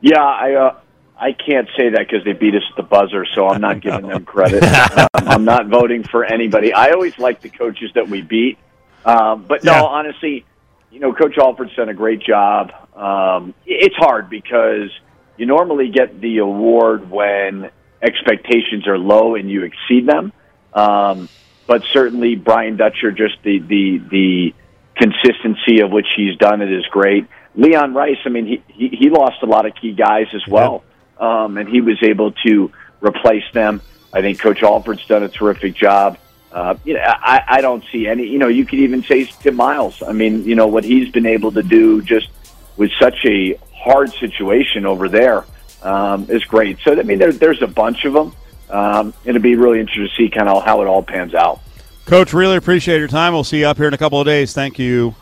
Yeah, 0.01 0.25
I 0.25 0.55
uh, 0.55 0.81
I 1.19 1.33
can't 1.33 1.69
say 1.77 1.89
that 1.91 1.99
because 2.09 2.25
they 2.25 2.35
beat 2.35 2.55
us 2.55 2.63
at 2.71 2.77
the 2.77 2.83
buzzer, 2.83 3.25
so 3.35 3.49
I'm 3.49 3.61
not 3.61 3.81
giving 3.81 4.07
them 4.09 4.25
credit. 4.35 4.63
um, 4.63 5.09
I'm 5.15 5.45
not 5.45 5.67
voting 5.69 6.03
for 6.05 6.25
anybody. 6.25 6.73
I 6.73 6.91
always 6.91 7.19
like 7.19 7.41
the 7.41 7.49
coaches 7.49 7.91
that 7.95 8.09
we 8.09 8.21
beat, 8.23 8.59
um, 9.05 9.45
but 9.49 9.65
no, 9.65 9.73
Yeah. 9.73 9.83
honestly, 9.83 10.45
you 10.91 11.01
know, 11.01 11.13
Coach 11.15 11.37
Alford's 11.39 11.75
done 11.75 11.89
a 11.89 11.95
great 11.95 12.21
job. 12.21 12.71
Um, 12.95 13.55
it's 13.67 13.97
hard 13.97 14.29
because 14.31 14.91
you 15.37 15.47
normally 15.47 15.89
get 15.91 16.21
the 16.21 16.39
award 16.39 17.11
when 17.11 17.71
expectations 18.03 18.87
are 18.87 18.99
low 18.99 19.35
and 19.35 19.51
you 19.51 19.63
exceed 19.65 20.07
them. 20.07 20.33
Um, 20.75 21.29
but 21.67 21.83
certainly, 21.93 22.37
Brian 22.37 22.77
Dutcher, 22.77 23.11
just 23.11 23.37
the 23.43 23.59
the 23.59 23.99
the 24.11 24.55
consistency 24.97 25.81
of 25.81 25.91
which 25.91 26.07
he's 26.17 26.37
done 26.37 26.63
it 26.63 26.71
is 26.73 26.85
great. 26.91 27.27
Leon 27.55 27.95
Rice, 27.95 28.19
I 28.25 28.29
mean, 28.29 28.47
he 28.47 28.63
he, 28.69 28.89
he 28.97 29.11
lost 29.11 29.43
a 29.43 29.47
lot 29.47 29.67
of 29.67 29.75
key 29.75 29.93
guys 29.93 30.27
as 30.35 30.47
well, 30.47 30.85
um, 31.19 31.59
and 31.59 31.69
he 31.69 31.81
was 31.81 32.03
able 32.03 32.33
to 32.47 32.73
replace 33.01 33.45
them. 33.53 33.81
I 34.13 34.21
think 34.23 34.41
Coach 34.41 34.63
Alford's 34.63 35.07
done 35.07 35.23
a 35.23 35.29
terrific 35.29 35.75
job. 35.75 36.19
Uh, 36.53 36.75
you 36.85 36.95
know, 36.95 37.01
I, 37.05 37.43
I 37.47 37.61
don't 37.61 37.85
see 37.93 38.07
any. 38.07 38.27
You 38.27 38.39
know, 38.39 38.49
you 38.49 38.65
could 38.65 38.79
even 38.79 39.03
say 39.03 39.25
Tim 39.25 39.57
Miles. 39.57 40.03
I 40.03 40.13
mean, 40.13 40.45
you 40.45 40.55
know 40.55 40.67
what 40.67 40.85
he's 40.85 41.11
been 41.11 41.27
able 41.27 41.53
to 41.53 41.63
do 41.63 42.01
just 42.03 42.29
with 42.77 42.91
such 42.99 43.25
a 43.25 43.59
hard 43.75 44.13
situation 44.15 44.87
over 44.87 45.09
there 45.09 45.45
um, 45.83 46.27
is 46.31 46.45
great. 46.45 46.79
So 46.83 46.99
I 46.99 47.03
mean, 47.03 47.19
there, 47.19 47.33
there's 47.33 47.63
a 47.63 47.67
bunch 47.67 48.05
of 48.05 48.15
them. 48.15 48.35
Um, 48.71 49.15
it'll 49.25 49.43
be 49.43 49.55
really 49.55 49.81
interesting 49.81 50.09
to 50.09 50.15
see 50.17 50.31
kind 50.31 50.49
of 50.49 50.65
how 50.65 50.81
it 50.83 50.87
all 50.87 51.03
pans 51.03 51.35
out. 51.35 51.61
Coach, 52.07 52.33
really 52.33 52.57
appreciate 52.57 52.99
your 52.99 53.09
time. 53.09 53.33
We'll 53.33 53.45
see 53.45 53.61
you 53.61 53.67
up 53.67 53.77
here 53.77 53.89
in 53.89 53.95
a 53.95 53.99
couple 53.99 54.21
of 54.21 54.27
days. 54.27 54.53
Thank 54.53 54.79
you. 54.79 55.15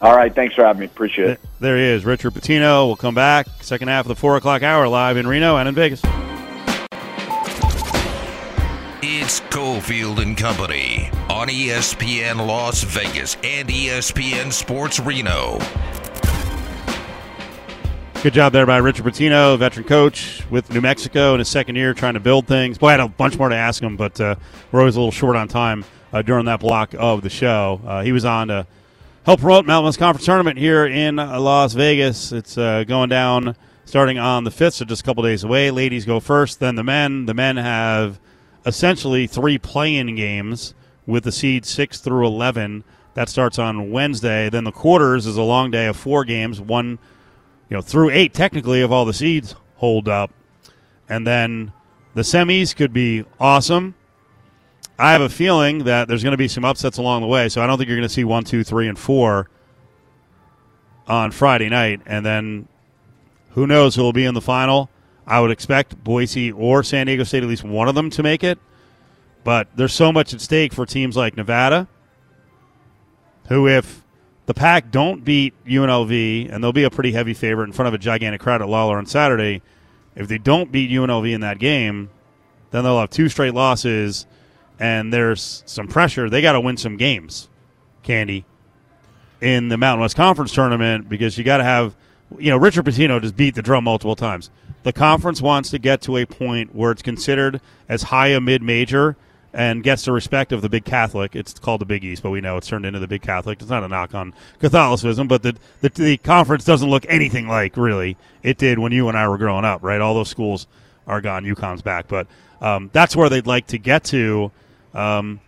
All 0.00 0.14
right, 0.14 0.34
thanks 0.34 0.54
for 0.54 0.64
having 0.64 0.80
me. 0.80 0.86
Appreciate 0.86 1.30
it. 1.30 1.40
There 1.58 1.76
he 1.76 1.84
is, 1.84 2.04
Richard 2.04 2.34
Pitino. 2.34 2.86
We'll 2.86 2.96
come 2.96 3.14
back 3.14 3.46
second 3.62 3.88
half 3.88 4.04
of 4.04 4.08
the 4.08 4.14
four 4.14 4.36
o'clock 4.36 4.62
hour 4.62 4.86
live 4.88 5.16
in 5.16 5.26
Reno 5.26 5.56
and 5.56 5.68
in 5.68 5.74
Vegas. 5.74 6.02
It's 9.02 9.40
Cofield 9.40 10.20
and 10.20 10.36
Company 10.36 11.10
on 11.30 11.48
ESPN 11.48 12.46
Las 12.46 12.82
Vegas 12.82 13.36
and 13.42 13.68
ESPN 13.68 14.52
Sports 14.52 15.00
Reno. 15.00 15.58
Good 18.22 18.34
job 18.34 18.52
there 18.52 18.66
by 18.66 18.78
Richard 18.78 19.06
Pitino, 19.06 19.58
veteran 19.58 19.86
coach 19.86 20.42
with 20.50 20.70
New 20.72 20.80
Mexico 20.80 21.32
in 21.32 21.38
his 21.38 21.48
second 21.48 21.76
year, 21.76 21.94
trying 21.94 22.14
to 22.14 22.20
build 22.20 22.46
things. 22.46 22.76
Boy, 22.76 22.88
I 22.88 22.90
had 22.92 23.00
a 23.00 23.08
bunch 23.08 23.38
more 23.38 23.48
to 23.48 23.56
ask 23.56 23.82
him, 23.82 23.96
but 23.96 24.20
uh, 24.20 24.34
we're 24.72 24.80
always 24.80 24.96
a 24.96 24.98
little 24.98 25.12
short 25.12 25.36
on 25.36 25.48
time 25.48 25.84
uh, 26.12 26.22
during 26.22 26.44
that 26.46 26.60
block 26.60 26.94
of 26.98 27.22
the 27.22 27.30
show. 27.30 27.80
Uh, 27.86 28.02
he 28.02 28.12
was 28.12 28.24
on 28.24 28.48
to 28.48 28.66
help 29.26 29.40
promote 29.40 29.66
Mountain 29.66 29.86
West 29.86 29.98
Conference 29.98 30.24
tournament 30.24 30.56
here 30.56 30.86
in 30.86 31.16
Las 31.16 31.72
Vegas. 31.72 32.30
It's 32.30 32.56
uh, 32.56 32.84
going 32.84 33.08
down 33.08 33.56
starting 33.84 34.18
on 34.18 34.44
the 34.44 34.52
fifth, 34.52 34.74
so 34.74 34.84
just 34.84 35.02
a 35.02 35.04
couple 35.04 35.24
days 35.24 35.42
away. 35.42 35.72
Ladies 35.72 36.04
go 36.04 36.20
first, 36.20 36.60
then 36.60 36.76
the 36.76 36.84
men. 36.84 37.26
The 37.26 37.34
men 37.34 37.56
have 37.56 38.20
essentially 38.64 39.26
three 39.26 39.58
play-in 39.58 40.14
games 40.14 40.74
with 41.06 41.24
the 41.24 41.32
seeds 41.32 41.68
six 41.68 41.98
through 41.98 42.24
eleven. 42.24 42.84
That 43.14 43.28
starts 43.28 43.58
on 43.58 43.90
Wednesday. 43.90 44.48
Then 44.48 44.62
the 44.62 44.70
quarters 44.70 45.26
is 45.26 45.36
a 45.36 45.42
long 45.42 45.72
day 45.72 45.86
of 45.86 45.96
four 45.96 46.24
games. 46.24 46.60
One 46.60 47.00
you 47.68 47.76
know, 47.76 47.82
through 47.82 48.10
eight 48.10 48.32
technically 48.32 48.80
of 48.80 48.92
all 48.92 49.04
the 49.04 49.12
seeds 49.12 49.56
hold 49.76 50.08
up. 50.08 50.30
And 51.08 51.26
then 51.26 51.72
the 52.14 52.22
semis 52.22 52.76
could 52.76 52.92
be 52.92 53.24
awesome. 53.40 53.96
I 54.98 55.12
have 55.12 55.20
a 55.20 55.28
feeling 55.28 55.84
that 55.84 56.08
there's 56.08 56.22
going 56.22 56.32
to 56.32 56.38
be 56.38 56.48
some 56.48 56.64
upsets 56.64 56.96
along 56.96 57.20
the 57.20 57.26
way, 57.26 57.48
so 57.48 57.62
I 57.62 57.66
don't 57.66 57.76
think 57.76 57.88
you're 57.88 57.98
going 57.98 58.08
to 58.08 58.14
see 58.14 58.24
one, 58.24 58.44
two, 58.44 58.64
three, 58.64 58.88
and 58.88 58.98
four 58.98 59.50
on 61.06 61.30
Friday 61.30 61.68
night. 61.68 62.00
And 62.06 62.24
then 62.24 62.68
who 63.50 63.66
knows 63.66 63.94
who 63.94 64.02
will 64.02 64.14
be 64.14 64.24
in 64.24 64.34
the 64.34 64.40
final? 64.40 64.88
I 65.26 65.40
would 65.40 65.50
expect 65.50 66.02
Boise 66.02 66.52
or 66.52 66.82
San 66.82 67.06
Diego 67.06 67.24
State, 67.24 67.42
at 67.42 67.48
least 67.48 67.64
one 67.64 67.88
of 67.88 67.94
them, 67.94 68.08
to 68.10 68.22
make 68.22 68.42
it. 68.42 68.58
But 69.44 69.68
there's 69.76 69.92
so 69.92 70.12
much 70.12 70.32
at 70.32 70.40
stake 70.40 70.72
for 70.72 70.86
teams 70.86 71.16
like 71.16 71.36
Nevada, 71.36 71.88
who, 73.48 73.68
if 73.68 74.02
the 74.46 74.54
Pack 74.54 74.90
don't 74.90 75.24
beat 75.24 75.54
UNLV, 75.66 76.52
and 76.52 76.62
they'll 76.62 76.72
be 76.72 76.84
a 76.84 76.90
pretty 76.90 77.12
heavy 77.12 77.34
favorite 77.34 77.66
in 77.66 77.72
front 77.72 77.88
of 77.88 77.94
a 77.94 77.98
gigantic 77.98 78.40
crowd 78.40 78.62
at 78.62 78.68
Lawlor 78.68 78.96
on 78.96 79.06
Saturday. 79.06 79.62
If 80.14 80.28
they 80.28 80.38
don't 80.38 80.72
beat 80.72 80.90
UNLV 80.90 81.30
in 81.30 81.42
that 81.42 81.58
game, 81.58 82.10
then 82.70 82.84
they'll 82.84 82.98
have 82.98 83.10
two 83.10 83.28
straight 83.28 83.54
losses, 83.54 84.26
and 84.78 85.12
there's 85.12 85.62
some 85.66 85.88
pressure. 85.88 86.28
They 86.28 86.42
got 86.42 86.52
to 86.52 86.60
win 86.60 86.76
some 86.76 86.96
games, 86.96 87.48
Candee, 88.04 88.44
in 89.40 89.68
the 89.68 89.76
Mountain 89.76 90.02
West 90.02 90.16
Conference 90.16 90.52
tournament 90.52 91.08
because 91.08 91.38
you 91.38 91.44
got 91.44 91.58
to 91.58 91.64
have, 91.64 91.94
you 92.38 92.50
know, 92.50 92.56
Richard 92.56 92.84
Pitino 92.84 93.20
just 93.20 93.36
beat 93.36 93.54
the 93.54 93.62
drum 93.62 93.84
multiple 93.84 94.16
times. 94.16 94.50
The 94.82 94.92
conference 94.92 95.42
wants 95.42 95.70
to 95.70 95.78
get 95.78 96.00
to 96.02 96.16
a 96.16 96.26
point 96.26 96.74
where 96.74 96.92
it's 96.92 97.02
considered 97.02 97.60
as 97.88 98.04
high 98.04 98.28
a 98.28 98.40
mid 98.40 98.62
major 98.62 99.16
and 99.52 99.82
gets 99.82 100.04
the 100.04 100.12
respect 100.12 100.52
of 100.52 100.60
the 100.60 100.68
Big 100.68 100.84
Catholic. 100.84 101.34
It's 101.34 101.58
called 101.58 101.80
the 101.80 101.86
Big 101.86 102.04
East, 102.04 102.22
but 102.22 102.30
we 102.30 102.42
know 102.42 102.58
it's 102.58 102.68
turned 102.68 102.84
into 102.84 102.98
the 102.98 103.08
Big 103.08 103.22
Catholic. 103.22 103.60
It's 103.60 103.70
not 103.70 103.82
a 103.82 103.88
knock 103.88 104.14
on 104.14 104.34
Catholicism, 104.58 105.26
but 105.26 105.42
the, 105.42 105.56
the 105.80 105.88
the 105.88 106.16
conference 106.18 106.64
doesn't 106.64 106.88
look 106.88 107.06
anything 107.08 107.48
like 107.48 107.76
really 107.76 108.16
it 108.42 108.58
did 108.58 108.78
when 108.78 108.92
you 108.92 109.08
and 109.08 109.16
I 109.16 109.26
were 109.28 109.38
growing 109.38 109.64
up. 109.64 109.82
Right, 109.82 110.00
all 110.00 110.14
those 110.14 110.28
schools 110.28 110.66
are 111.06 111.20
gone. 111.20 111.44
UConn's 111.44 111.82
back, 111.82 112.06
but 112.06 112.26
um, 112.60 112.90
that's 112.92 113.16
where 113.16 113.28
they'd 113.28 113.46
like 113.46 113.68
to 113.68 113.78
get 113.78 114.04
to. 114.04 114.52
Um, 114.96 115.40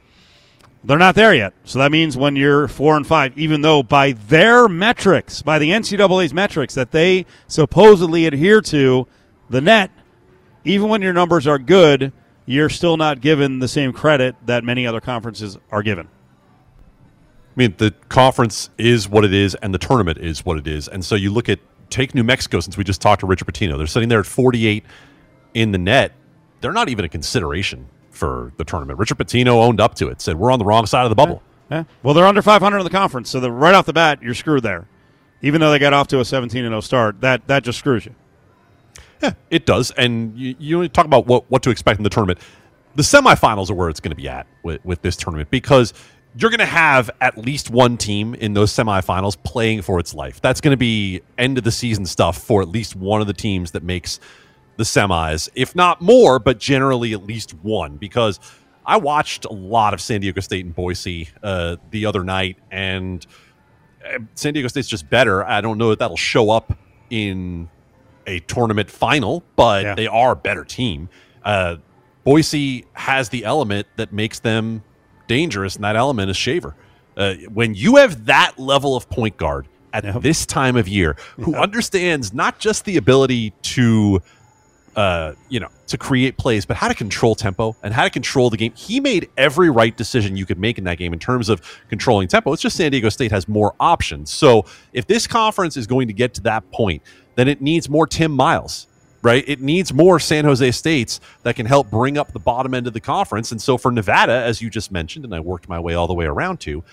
they're 0.85 0.99
not 0.99 1.15
there 1.15 1.35
yet. 1.35 1.55
So 1.65 1.81
that 1.81 1.91
means 1.91 2.17
when 2.17 2.37
you're 2.37 2.69
four 2.69 2.97
and 2.97 3.07
five, 3.07 3.37
even 3.37 3.63
though 3.63 3.83
by 3.83 4.13
their 4.13 4.69
metrics, 4.69 5.43
by 5.43 5.59
the 5.59 5.71
NCAA's 5.71 6.33
metrics 6.33 6.75
that 6.75 6.93
they 6.93 7.27
supposedly 7.49 8.27
adhere 8.27 8.61
to, 8.63 9.07
the 9.51 9.61
net, 9.61 9.91
even 10.65 10.89
when 10.89 11.03
your 11.03 11.13
numbers 11.13 11.47
are 11.47 11.59
good, 11.59 12.13
you're 12.47 12.69
still 12.69 12.97
not 12.97 13.21
given 13.21 13.59
the 13.59 13.69
same 13.69 13.93
credit 13.93 14.37
that 14.47 14.63
many 14.65 14.87
other 14.87 15.01
conferences 15.01 15.59
are 15.71 15.83
given. 15.83 16.07
I 16.07 17.57
mean, 17.57 17.75
the 17.79 17.93
conference 18.09 18.71
is 18.79 19.09
what 19.09 19.25
it 19.25 19.35
is, 19.35 19.57
and 19.57 19.75
the 19.75 19.79
tournament 19.79 20.19
is 20.19 20.45
what 20.45 20.59
it 20.59 20.69
is. 20.69 20.87
And 20.87 21.05
so 21.05 21.17
you 21.17 21.33
look 21.33 21.49
at 21.49 21.59
take 21.91 22.15
New 22.15 22.23
Mexico, 22.23 22.61
since 22.61 22.77
we 22.77 22.85
just 22.85 23.01
talked 23.01 23.21
to 23.21 23.27
Richard 23.27 23.47
Pitino. 23.47 23.79
They're 23.79 23.87
sitting 23.87 24.09
there 24.09 24.21
at 24.21 24.27
48 24.27 24.85
in 25.55 25.73
the 25.73 25.79
net. 25.79 26.13
They're 26.61 26.73
not 26.73 26.89
even 26.89 27.05
a 27.05 27.09
consideration 27.09 27.89
for 28.19 28.53
the 28.57 28.65
tournament. 28.65 28.99
Richard 28.99 29.19
Pitino 29.19 29.55
owned 29.63 29.81
up 29.81 29.95
to 29.97 30.09
it, 30.09 30.21
said 30.21 30.37
we're 30.37 30.51
on 30.51 30.59
the 30.59 30.65
wrong 30.65 30.87
side 30.87 31.05
of 31.05 31.11
the 31.11 31.17
bubble. 31.17 31.43
Yeah. 31.71 31.85
Well, 32.03 32.15
they're 32.15 32.27
under 32.27 32.43
500 32.43 32.79
in 32.79 32.85
the 32.85 32.91
conference, 32.91 33.31
so 33.31 33.41
the, 33.41 33.53
right 33.53 33.75
off 33.75 33.87
the 33.87 33.93
bat, 33.93 34.23
you're 34.23 34.35
screwed 34.35 34.63
there. 34.63 34.89
Even 35.41 35.61
though 35.61 35.71
they 35.71 35.79
got 35.79 35.93
off 35.93 36.09
to 36.09 36.21
a 36.21 36.25
17 36.25 36.65
0 36.65 36.81
start, 36.81 37.21
that 37.21 37.47
that 37.47 37.63
just 37.63 37.79
screws 37.79 38.05
you. 38.05 38.15
Yeah, 39.23 39.35
it 39.51 39.67
does. 39.67 39.91
And 39.93 40.37
you, 40.37 40.55
you 40.59 40.89
talk 40.89 41.07
about 41.07 41.27
what, 41.27 41.49
what 41.51 41.63
to 41.63 41.71
expect 41.71 41.99
in 41.99 42.05
the 42.05 42.11
tournament. 42.11 42.41
The 42.97 43.03
semifinals 43.03 43.71
are 43.71 43.75
where 43.75 43.89
it's 43.89 44.01
going 44.01 44.11
to 44.11 44.17
be 44.17 44.29
at 44.29 44.47
with, 44.63 44.85
with 44.85 45.03
this 45.03 45.17
tournament 45.17 45.51
because 45.51 45.93
you're 46.37 46.51
going 46.51 46.59
to 46.59 46.67
have 46.67 47.11
at 47.21 47.39
least 47.39 47.71
one 47.71 47.97
team 47.97 48.35
in 48.35 48.55
those 48.55 48.73
semifinals 48.73 49.37
playing 49.43 49.83
for 49.83 49.99
its 49.99 50.15
life. 50.15 50.41
That's 50.41 50.61
going 50.61 50.73
to 50.73 50.77
be 50.77 51.21
end 51.37 51.59
of 51.59 51.65
the 51.65 51.73
season 51.73 52.07
stuff 52.07 52.39
for 52.39 52.63
at 52.63 52.69
least 52.69 52.97
one 52.97 53.21
of 53.21 53.27
the 53.27 53.33
teams 53.33 53.73
that 53.73 53.83
makes 53.83 54.21
the 54.79 54.85
semis, 54.85 55.49
if 55.55 55.75
not 55.77 56.01
more, 56.01 56.39
but 56.39 56.59
generally 56.59 57.13
at 57.13 57.25
least 57.27 57.53
one. 57.63 57.97
Because 57.99 58.41
I 58.87 58.97
watched 58.97 59.45
a 59.45 59.53
lot 59.53 59.93
of 59.93 60.01
San 60.01 60.23
Diego 60.23 60.41
State 60.41 60.65
and 60.65 60.75
Boise 60.75 61.29
uh, 61.43 61.77
the 61.91 62.07
other 62.07 62.25
night, 62.25 62.57
and 62.71 63.27
uh, 64.03 64.19
San 64.35 64.55
Diego 64.55 64.69
State's 64.69 64.89
just 64.89 65.11
better. 65.11 65.45
I 65.45 65.61
don't 65.61 65.77
know 65.77 65.91
that 65.91 65.99
that'll 65.99 66.17
show 66.17 66.49
up 66.51 66.79
in 67.11 67.69
a 68.27 68.39
tournament 68.41 68.91
final, 68.91 69.43
but 69.57 69.83
Yeah. 69.85 69.95
they 69.95 70.07
are 70.07 70.33
a 70.33 70.37
better 70.37 70.65
team. 70.65 71.09
Uh, 71.45 71.77
Boise 72.25 72.85
has 72.93 73.29
the 73.31 73.45
element 73.45 73.87
that 73.97 74.13
makes 74.13 74.39
them 74.41 74.83
dangerous, 75.27 75.75
and 75.77 75.85
that 75.85 75.97
element 75.97 76.31
is 76.31 76.37
Shaver. 76.37 76.75
Uh, 77.17 77.35
when 77.53 77.75
you 77.75 77.97
have 77.97 78.27
that 78.27 78.59
level 78.59 78.97
of 78.97 79.09
point 79.11 79.37
guard 79.37 79.67
at 79.93 80.05
Yep. 80.05 80.23
this 80.23 80.45
time 80.47 80.77
of 80.77 80.87
year, 80.87 81.17
who 81.37 81.55
understands 81.55 82.33
not 82.35 82.59
just 82.59 82.85
the 82.85 82.97
ability 82.99 83.53
to, 83.63 84.21
uh, 84.99 85.33
you 85.49 85.61
know, 85.61 85.69
to 85.87 85.97
create 85.97 86.37
plays, 86.37 86.67
but 86.67 86.77
how 86.77 86.89
to 86.89 86.95
control 86.95 87.37
tempo 87.37 87.77
and 87.85 87.95
how 87.95 88.03
to 88.03 88.11
control 88.11 88.51
the 88.51 88.57
game. 88.57 88.73
He 88.75 88.99
made 88.99 89.31
every 89.37 89.71
right 89.71 89.97
decision 89.97 90.37
you 90.37 90.45
could 90.45 90.59
make 90.59 90.77
in 90.77 90.83
that 90.85 90.99
game 90.99 91.13
in 91.13 91.21
terms 91.21 91.49
of 91.49 91.63
controlling 91.89 92.27
tempo. 92.27 92.53
It's 92.53 92.61
just 92.61 92.77
San 92.77 92.91
Diego 92.91 93.09
State 93.09 93.31
has 93.31 93.47
more 93.47 93.77
options. 93.79 94.33
So 94.33 94.65
if 94.93 95.07
this 95.07 95.29
conference 95.29 95.77
is 95.77 95.87
going 95.87 96.09
to 96.09 96.13
get 96.13 96.35
to 96.35 96.41
that 96.43 96.69
point, 96.73 97.01
then 97.37 97.47
it 97.47 97.63
needs 97.63 97.89
more 97.89 98.09
Tim 98.09 98.33
Miles 98.33 98.87
right? 99.21 99.43
It 99.49 99.61
needs 99.61 99.93
more 99.93 100.21
San 100.21 100.45
Jose 100.45 100.71
States 100.71 101.21
that 101.43 101.57
can 101.57 101.67
help 101.67 101.91
bring 101.91 102.17
up 102.17 102.33
the 102.33 102.39
bottom 102.39 102.73
end 102.73 102.87
of 102.87 102.93
the 102.93 103.01
conference. 103.01 103.51
And 103.51 103.61
so 103.61 103.77
for 103.77 103.91
Nevada, 103.91 104.33
as 104.33 104.63
you 104.63 104.71
just 104.71 104.93
mentioned, 104.93 105.25
and 105.25 105.35
I 105.35 105.41
worked 105.41 105.69
my 105.69 105.81
way 105.81 105.95
all 105.95 106.07
the 106.07 106.15
way 106.15 106.27
around 106.27 106.61
to, 106.61 106.85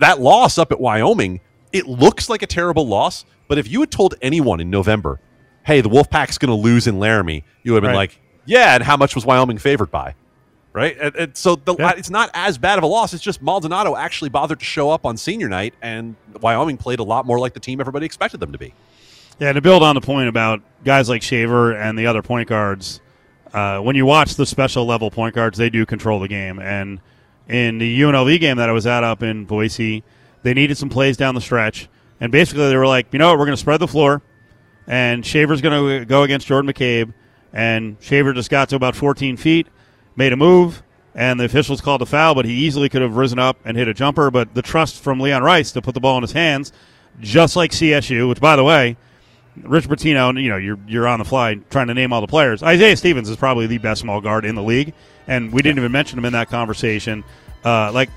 that 0.00 0.18
loss 0.18 0.56
up 0.56 0.72
at 0.72 0.80
Wyoming, 0.80 1.40
it 1.70 1.86
looks 1.86 2.30
like 2.30 2.40
a 2.40 2.46
terrible 2.46 2.86
loss. 2.86 3.26
But 3.48 3.58
if 3.58 3.70
you 3.70 3.80
had 3.80 3.90
told 3.90 4.14
anyone 4.22 4.60
in 4.60 4.70
November, 4.70 5.20
hey, 5.64 5.80
the 5.80 5.88
Wolfpack's 5.88 6.38
going 6.38 6.48
to 6.50 6.54
lose 6.60 6.86
in 6.86 6.98
Laramie, 6.98 7.44
you 7.62 7.72
would 7.72 7.82
have 7.82 7.88
been 7.88 7.96
Right. 7.96 8.10
like, 8.10 8.20
yeah, 8.44 8.74
and 8.74 8.82
how 8.82 8.96
much 8.96 9.14
was 9.14 9.24
Wyoming 9.24 9.58
favored 9.58 9.90
by? 9.90 10.14
Right? 10.72 10.96
And, 11.00 11.14
and 11.16 11.36
so 11.36 11.56
the, 11.56 11.74
Yeah. 11.78 11.92
it's 11.96 12.10
not 12.10 12.30
as 12.34 12.56
bad 12.58 12.78
of 12.78 12.84
a 12.84 12.86
loss. 12.86 13.12
It's 13.12 13.22
just 13.22 13.42
Maldonado 13.42 13.94
actually 13.94 14.30
bothered 14.30 14.58
to 14.60 14.64
show 14.64 14.90
up 14.90 15.04
on 15.04 15.16
senior 15.16 15.48
night, 15.48 15.74
and 15.82 16.16
Wyoming 16.40 16.76
played 16.78 16.98
a 16.98 17.02
lot 17.04 17.26
more 17.26 17.38
like 17.38 17.52
the 17.54 17.60
team 17.60 17.80
everybody 17.80 18.06
expected 18.06 18.40
them 18.40 18.52
to 18.52 18.58
be. 18.58 18.74
Yeah, 19.38 19.52
to 19.52 19.60
build 19.60 19.82
on 19.82 19.94
the 19.94 20.00
point 20.00 20.28
about 20.28 20.60
guys 20.84 21.08
like 21.08 21.22
Shaver 21.22 21.72
and 21.72 21.98
the 21.98 22.06
other 22.06 22.22
point 22.22 22.48
guards, 22.48 23.00
uh, 23.52 23.78
when 23.80 23.96
you 23.96 24.06
watch 24.06 24.34
the 24.34 24.46
special 24.46 24.86
level 24.86 25.10
point 25.10 25.34
guards, 25.34 25.58
they 25.58 25.68
do 25.70 25.84
control 25.84 26.20
the 26.20 26.28
game. 26.28 26.58
And 26.58 27.00
in 27.48 27.78
the 27.78 28.00
UNLV 28.02 28.40
game 28.40 28.56
that 28.56 28.68
I 28.68 28.72
was 28.72 28.86
at 28.86 29.04
up 29.04 29.22
in 29.22 29.44
Boise, 29.44 30.02
they 30.42 30.54
needed 30.54 30.76
some 30.78 30.88
plays 30.88 31.16
down 31.16 31.34
the 31.34 31.40
stretch. 31.40 31.88
And 32.20 32.32
basically, 32.32 32.68
they 32.68 32.76
were 32.76 32.86
like, 32.86 33.08
you 33.12 33.18
know 33.18 33.28
what, 33.28 33.38
we're 33.38 33.44
going 33.46 33.56
to 33.56 33.60
spread 33.60 33.80
the 33.80 33.88
floor, 33.88 34.22
and 34.86 35.24
Shaver's 35.24 35.60
going 35.60 36.00
to 36.00 36.04
go 36.04 36.22
against 36.22 36.46
Jordan 36.46 36.72
McCabe. 36.72 37.12
And 37.52 37.96
Shaver 38.00 38.32
just 38.32 38.50
got 38.50 38.70
to 38.70 38.76
about 38.76 38.96
14 38.96 39.36
feet, 39.36 39.66
made 40.16 40.32
a 40.32 40.36
move, 40.36 40.82
and 41.14 41.38
the 41.38 41.44
officials 41.44 41.80
called 41.80 42.00
a 42.00 42.06
foul, 42.06 42.34
but 42.34 42.44
he 42.44 42.52
easily 42.52 42.88
could 42.88 43.02
have 43.02 43.16
risen 43.16 43.38
up 43.38 43.58
and 43.64 43.76
hit 43.76 43.88
a 43.88 43.94
jumper. 43.94 44.30
But 44.30 44.54
the 44.54 44.62
trust 44.62 45.02
from 45.02 45.20
Leon 45.20 45.42
Rice 45.42 45.72
to 45.72 45.82
put 45.82 45.94
the 45.94 46.00
ball 46.00 46.16
in 46.16 46.22
his 46.22 46.32
hands, 46.32 46.72
just 47.20 47.54
like 47.56 47.70
CSU, 47.72 48.28
which, 48.28 48.40
by 48.40 48.56
the 48.56 48.64
way, 48.64 48.96
Rich 49.62 49.88
Pitino, 49.88 50.42
you 50.42 50.48
know, 50.48 50.56
you're 50.56 50.78
you're 50.86 51.06
on 51.06 51.18
the 51.18 51.26
fly 51.26 51.56
trying 51.68 51.88
to 51.88 51.94
name 51.94 52.12
all 52.12 52.22
the 52.22 52.26
players. 52.26 52.62
Isaiah 52.62 52.96
Stevens 52.96 53.28
is 53.28 53.36
probably 53.36 53.66
the 53.66 53.78
best 53.78 54.00
small 54.00 54.20
guard 54.20 54.46
in 54.46 54.54
the 54.54 54.62
league, 54.62 54.94
and 55.26 55.52
we 55.52 55.60
didn't 55.60 55.78
even 55.78 55.92
mention 55.92 56.18
him 56.18 56.24
in 56.24 56.32
that 56.32 56.48
conversation. 56.48 57.22
Uh, 57.64 57.92
like 57.92 58.08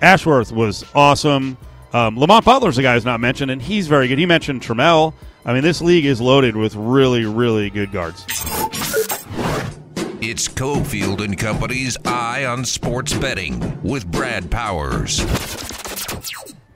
Ashworth 0.00 0.52
was 0.52 0.84
awesome. 0.94 1.58
Um, 1.92 2.18
Lamont 2.18 2.44
Butler's 2.44 2.78
a 2.78 2.82
guy 2.82 2.94
who's 2.94 3.04
not 3.04 3.20
mentioned, 3.20 3.50
and 3.50 3.60
he's 3.60 3.88
very 3.88 4.06
good. 4.06 4.18
He 4.18 4.26
mentioned 4.26 4.62
Trammell. 4.62 5.14
I 5.46 5.52
mean, 5.52 5.62
this 5.62 5.80
league 5.80 6.04
is 6.04 6.20
loaded 6.20 6.56
with 6.56 6.74
really, 6.74 7.24
really 7.24 7.70
good 7.70 7.92
guards. 7.92 8.24
It's 10.20 10.48
Cofield 10.48 11.24
and 11.24 11.38
Company's 11.38 11.96
Eye 12.04 12.44
on 12.44 12.64
Sports 12.64 13.14
Betting 13.14 13.80
with 13.80 14.10
Brad 14.10 14.50
Powers. 14.50 15.20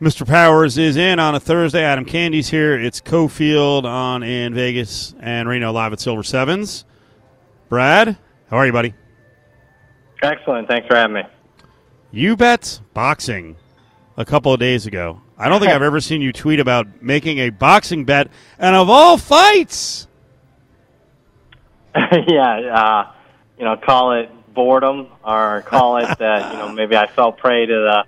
Mr. 0.00 0.24
Powers 0.24 0.78
is 0.78 0.96
in 0.96 1.18
on 1.18 1.34
a 1.34 1.40
Thursday. 1.40 1.82
Adam 1.82 2.04
Candee's 2.04 2.48
here. 2.48 2.78
It's 2.78 3.00
Cofield 3.00 3.82
on 3.82 4.22
in 4.22 4.54
Vegas 4.54 5.16
and 5.18 5.48
Reno 5.48 5.72
live 5.72 5.92
at 5.92 5.98
Silver 5.98 6.22
Sevens. 6.22 6.84
Brad, 7.68 8.16
how 8.50 8.56
are 8.56 8.66
you, 8.66 8.72
buddy? 8.72 8.94
Excellent. 10.22 10.68
Thanks 10.68 10.86
for 10.86 10.94
having 10.94 11.14
me. 11.14 11.22
You 12.12 12.36
bet 12.36 12.80
boxing 12.94 13.56
a 14.16 14.24
couple 14.24 14.52
of 14.52 14.60
days 14.60 14.86
ago. 14.86 15.20
I 15.40 15.48
don't 15.48 15.58
think 15.60 15.72
I've 15.72 15.82
ever 15.82 16.00
seen 16.00 16.20
you 16.20 16.32
tweet 16.32 16.60
about 16.60 17.02
making 17.02 17.38
a 17.38 17.50
boxing 17.50 18.04
bet, 18.04 18.28
and 18.58 18.76
of 18.76 18.90
all 18.90 19.16
fights, 19.16 20.06
yeah, 21.94 22.56
uh, 22.56 23.12
you 23.58 23.64
know, 23.64 23.76
call 23.76 24.12
it 24.12 24.30
boredom 24.52 25.08
or 25.24 25.62
call 25.62 25.96
it 25.96 26.18
that, 26.18 26.52
you 26.52 26.58
know, 26.58 26.72
maybe 26.72 26.96
I 26.96 27.06
fell 27.06 27.32
prey 27.32 27.66
to 27.66 27.72
the 27.72 28.04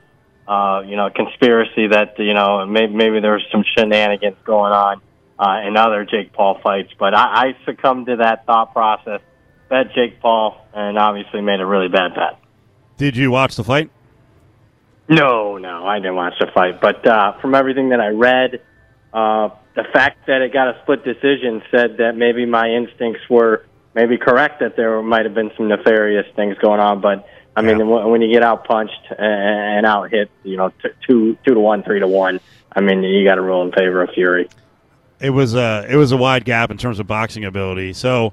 uh, 0.47 0.83
you 0.87 0.97
know, 0.97 1.09
conspiracy 1.11 1.87
that 1.89 2.19
you 2.19 2.35
know 2.35 2.67
maybe 2.67 2.93
maybe 2.93 3.21
there 3.21 3.33
was 3.33 3.45
some 3.51 3.65
shenanigans 3.77 4.37
going 4.45 4.73
on 4.73 5.01
uh, 5.39 5.67
in 5.67 5.77
other 5.77 6.05
Jake 6.05 6.33
Paul 6.33 6.59
fights. 6.63 6.93
But 6.99 7.15
I, 7.15 7.49
I 7.49 7.57
succumbed 7.65 8.07
to 8.07 8.17
that 8.17 8.45
thought 8.45 8.73
process, 8.73 9.21
bet 9.69 9.95
Jake 9.95 10.21
Paul, 10.21 10.67
and 10.75 10.99
obviously 10.99 11.41
made 11.41 11.61
a 11.61 11.67
really 11.67 11.89
bad 11.89 12.15
bet. 12.15 12.39
Did 12.97 13.17
you 13.17 13.31
watch 13.31 13.57
the 13.57 13.65
fight? 13.65 13.91
No, 15.09 15.59
no, 15.59 15.87
I 15.87 15.99
didn't 15.99 16.17
watch 16.17 16.35
the 16.39 16.47
fight. 16.55 16.81
But 16.81 17.07
uh, 17.07 17.41
from 17.41 17.55
everything 17.55 17.91
that 17.91 18.01
I 18.01 18.09
read, 18.09 18.63
uh, 19.13 19.51
the 19.75 19.85
fact 19.93 20.27
that 20.27 20.43
it 20.43 20.53
got 20.53 20.69
a 20.69 20.81
split 20.83 21.05
decision 21.05 21.63
said 21.71 21.99
that 21.99 22.17
maybe 22.17 22.47
my 22.47 22.69
instincts 22.69 23.23
were 23.29 23.67
maybe 23.95 24.17
correct 24.17 24.61
that 24.61 24.77
there 24.77 25.03
might 25.03 25.25
have 25.25 25.35
been 25.35 25.51
some 25.57 25.69
nefarious 25.69 26.27
things 26.35 26.57
going 26.59 26.81
on, 26.81 27.01
but 27.01 27.29
I 27.55 27.63
mean, 27.63 27.79
yeah. 27.79 28.05
when 28.07 28.23
you 28.23 28.33
get 28.33 28.43
out 28.43 28.65
punched 28.65 29.13
and 29.19 29.85
out 29.85 30.11
hit, 30.11 30.31
you 30.43 30.57
know, 30.57 30.71
t- 30.71 30.89
two 31.07 31.37
two 31.47 31.55
to 31.55 31.61
one, 31.61 31.83
three 31.83 32.01
to 32.01 32.09
one. 32.09 32.41
I 32.75 32.81
mean, 32.81 33.03
you 33.03 33.27
got 33.27 33.35
to 33.35 33.43
rule 33.43 33.63
in 33.63 33.73
favor 33.73 34.03
of 34.03 34.11
Fury. 34.15 34.49
It 35.21 35.31
was 35.31 35.55
a 35.55 35.87
it 35.89 35.97
was 35.97 36.13
a 36.13 36.17
wide 36.17 36.45
gap 36.45 36.71
in 36.71 36.79
terms 36.79 36.99
of 36.99 37.07
boxing 37.07 37.45
ability. 37.45 37.93
So, 37.93 38.33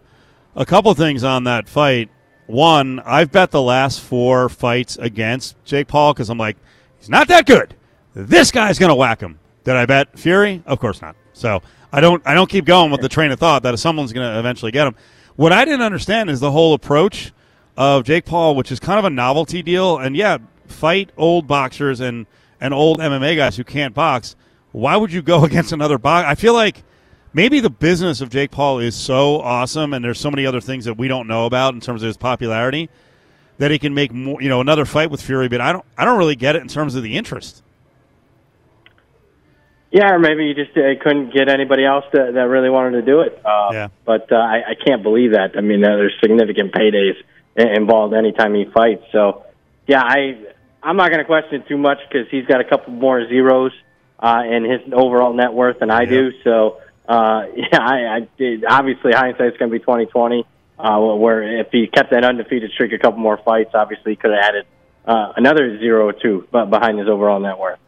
a 0.55 0.65
couple 0.65 0.93
things 0.93 1.23
on 1.23 1.43
that 1.43 1.67
fight. 1.67 2.09
One, 2.49 2.99
I've 3.01 3.31
bet 3.31 3.51
the 3.51 3.61
last 3.61 4.01
four 4.01 4.49
fights 4.49 4.97
against 4.97 5.55
Jake 5.65 5.87
Paul 5.87 6.13
because 6.15 6.31
I'm 6.31 6.39
like, 6.39 6.57
he's 6.97 7.07
not 7.07 7.27
that 7.27 7.45
good. 7.45 7.75
This 8.15 8.49
guy's 8.49 8.79
gonna 8.79 8.95
whack 8.95 9.21
him. 9.21 9.37
Did 9.65 9.75
I 9.75 9.85
bet 9.85 10.17
Fury? 10.17 10.63
Of 10.65 10.79
course 10.79 10.99
not. 10.99 11.15
So 11.33 11.61
I 11.93 12.01
don't 12.01 12.23
I 12.25 12.33
don't 12.33 12.49
keep 12.49 12.65
going 12.65 12.89
with 12.89 13.01
the 13.01 13.09
train 13.09 13.31
of 13.31 13.39
thought 13.39 13.61
that 13.61 13.77
someone's 13.77 14.13
gonna 14.13 14.39
eventually 14.39 14.71
get 14.71 14.87
him. 14.87 14.95
What 15.35 15.53
I 15.53 15.63
didn't 15.63 15.83
understand 15.83 16.31
is 16.31 16.39
the 16.39 16.49
whole 16.49 16.73
approach 16.73 17.33
of 17.77 18.03
Jake 18.03 18.25
Paul, 18.25 18.55
which 18.55 18.71
is 18.71 18.79
kind 18.79 18.97
of 18.97 19.05
a 19.05 19.11
novelty 19.11 19.61
deal. 19.61 19.99
And 19.99 20.17
yeah, 20.17 20.39
fight 20.65 21.11
old 21.17 21.45
boxers 21.45 21.99
and, 21.99 22.25
and 22.59 22.73
old 22.73 22.97
MMA 22.97 23.35
guys 23.35 23.57
who 23.57 23.63
can't 23.63 23.93
box. 23.93 24.35
Why 24.71 24.97
would 24.97 25.13
you 25.13 25.21
go 25.21 25.45
against 25.45 25.71
another 25.71 25.99
box? 25.99 26.25
I 26.27 26.33
feel 26.33 26.53
like 26.53 26.83
maybe 27.33 27.59
the 27.59 27.69
business 27.69 28.21
of 28.21 28.29
Jake 28.29 28.51
Paul 28.51 28.79
is 28.79 28.95
so 28.95 29.39
awesome, 29.41 29.93
and 29.93 30.03
there's 30.03 30.19
so 30.19 30.31
many 30.31 30.45
other 30.45 30.61
things 30.61 30.85
that 30.85 30.95
we 30.95 31.07
don't 31.07 31.27
know 31.27 31.45
about 31.45 31.73
in 31.73 31.81
terms 31.81 32.03
of 32.03 32.07
his 32.07 32.17
popularity 32.17 32.89
that 33.57 33.71
he 33.71 33.79
can 33.79 33.93
make 33.93 34.11
more. 34.11 34.41
You 34.41 34.49
know, 34.49 34.61
another 34.61 34.85
fight 34.85 35.11
with 35.11 35.21
Fury, 35.21 35.47
but 35.47 35.61
I 35.61 35.71
don't. 35.71 35.85
I 35.97 36.05
don't 36.05 36.17
really 36.17 36.35
get 36.35 36.55
it 36.55 36.61
in 36.61 36.67
terms 36.67 36.95
of 36.95 37.03
the 37.03 37.17
interest. 37.17 37.63
Yeah, 39.91 40.13
or 40.13 40.19
maybe 40.19 40.45
you 40.45 40.53
just 40.53 40.77
uh, 40.77 41.01
couldn't 41.01 41.33
get 41.33 41.49
anybody 41.49 41.83
else 41.83 42.05
that, 42.13 42.35
that 42.35 42.47
really 42.47 42.69
wanted 42.69 42.91
to 42.91 43.01
do 43.01 43.21
it. 43.21 43.41
Uh, 43.43 43.69
yeah. 43.71 43.87
But 44.05 44.31
uh, 44.31 44.35
I, 44.35 44.57
I 44.69 44.75
can't 44.75 45.01
believe 45.01 45.31
that. 45.31 45.57
I 45.57 45.61
mean, 45.61 45.81
there's 45.81 46.13
significant 46.21 46.73
paydays 46.73 47.15
involved 47.55 48.13
anytime 48.13 48.53
he 48.53 48.65
fights. 48.65 49.03
So, 49.11 49.45
yeah, 49.87 50.03
I 50.03 50.37
I'm 50.83 50.95
not 50.95 51.09
going 51.09 51.19
to 51.19 51.25
question 51.25 51.61
it 51.61 51.67
too 51.67 51.77
much 51.77 51.97
because 52.07 52.27
he's 52.29 52.45
got 52.45 52.61
a 52.61 52.63
couple 52.63 52.93
more 52.93 53.27
zeros 53.27 53.71
uh, 54.19 54.43
in 54.45 54.63
his 54.63 54.81
overall 54.93 55.33
net 55.33 55.53
worth 55.53 55.79
than 55.79 55.89
I 55.89 56.01
yeah. 56.01 56.09
do. 56.09 56.31
So, 56.43 56.81
uh, 57.09 57.47
yeah, 57.55 57.79
I, 57.79 58.15
I 58.15 58.27
did, 58.37 58.63
obviously 58.63 59.11
hindsight's 59.11 59.57
going 59.57 59.71
to 59.71 59.77
be 59.77 59.83
twenty 59.83 60.05
twenty. 60.05 60.45
Uh, 60.77 60.97
where 61.15 61.59
if 61.59 61.67
he 61.73 61.87
kept 61.87 62.11
that 62.11 62.23
undefeated 62.23 62.71
streak 62.71 62.93
a 62.93 62.97
couple 62.97 63.19
more 63.19 63.37
fights, 63.43 63.71
obviously 63.73 64.13
he 64.13 64.15
could 64.15 64.31
have 64.31 64.39
added 64.41 64.65
uh, 65.03 65.33
another 65.35 65.77
zero 65.77 66.07
or 66.07 66.13
two 66.13 66.47
behind 66.51 66.97
his 66.97 67.09
overall 67.09 67.37
net 67.37 67.57
worth. 67.57 67.79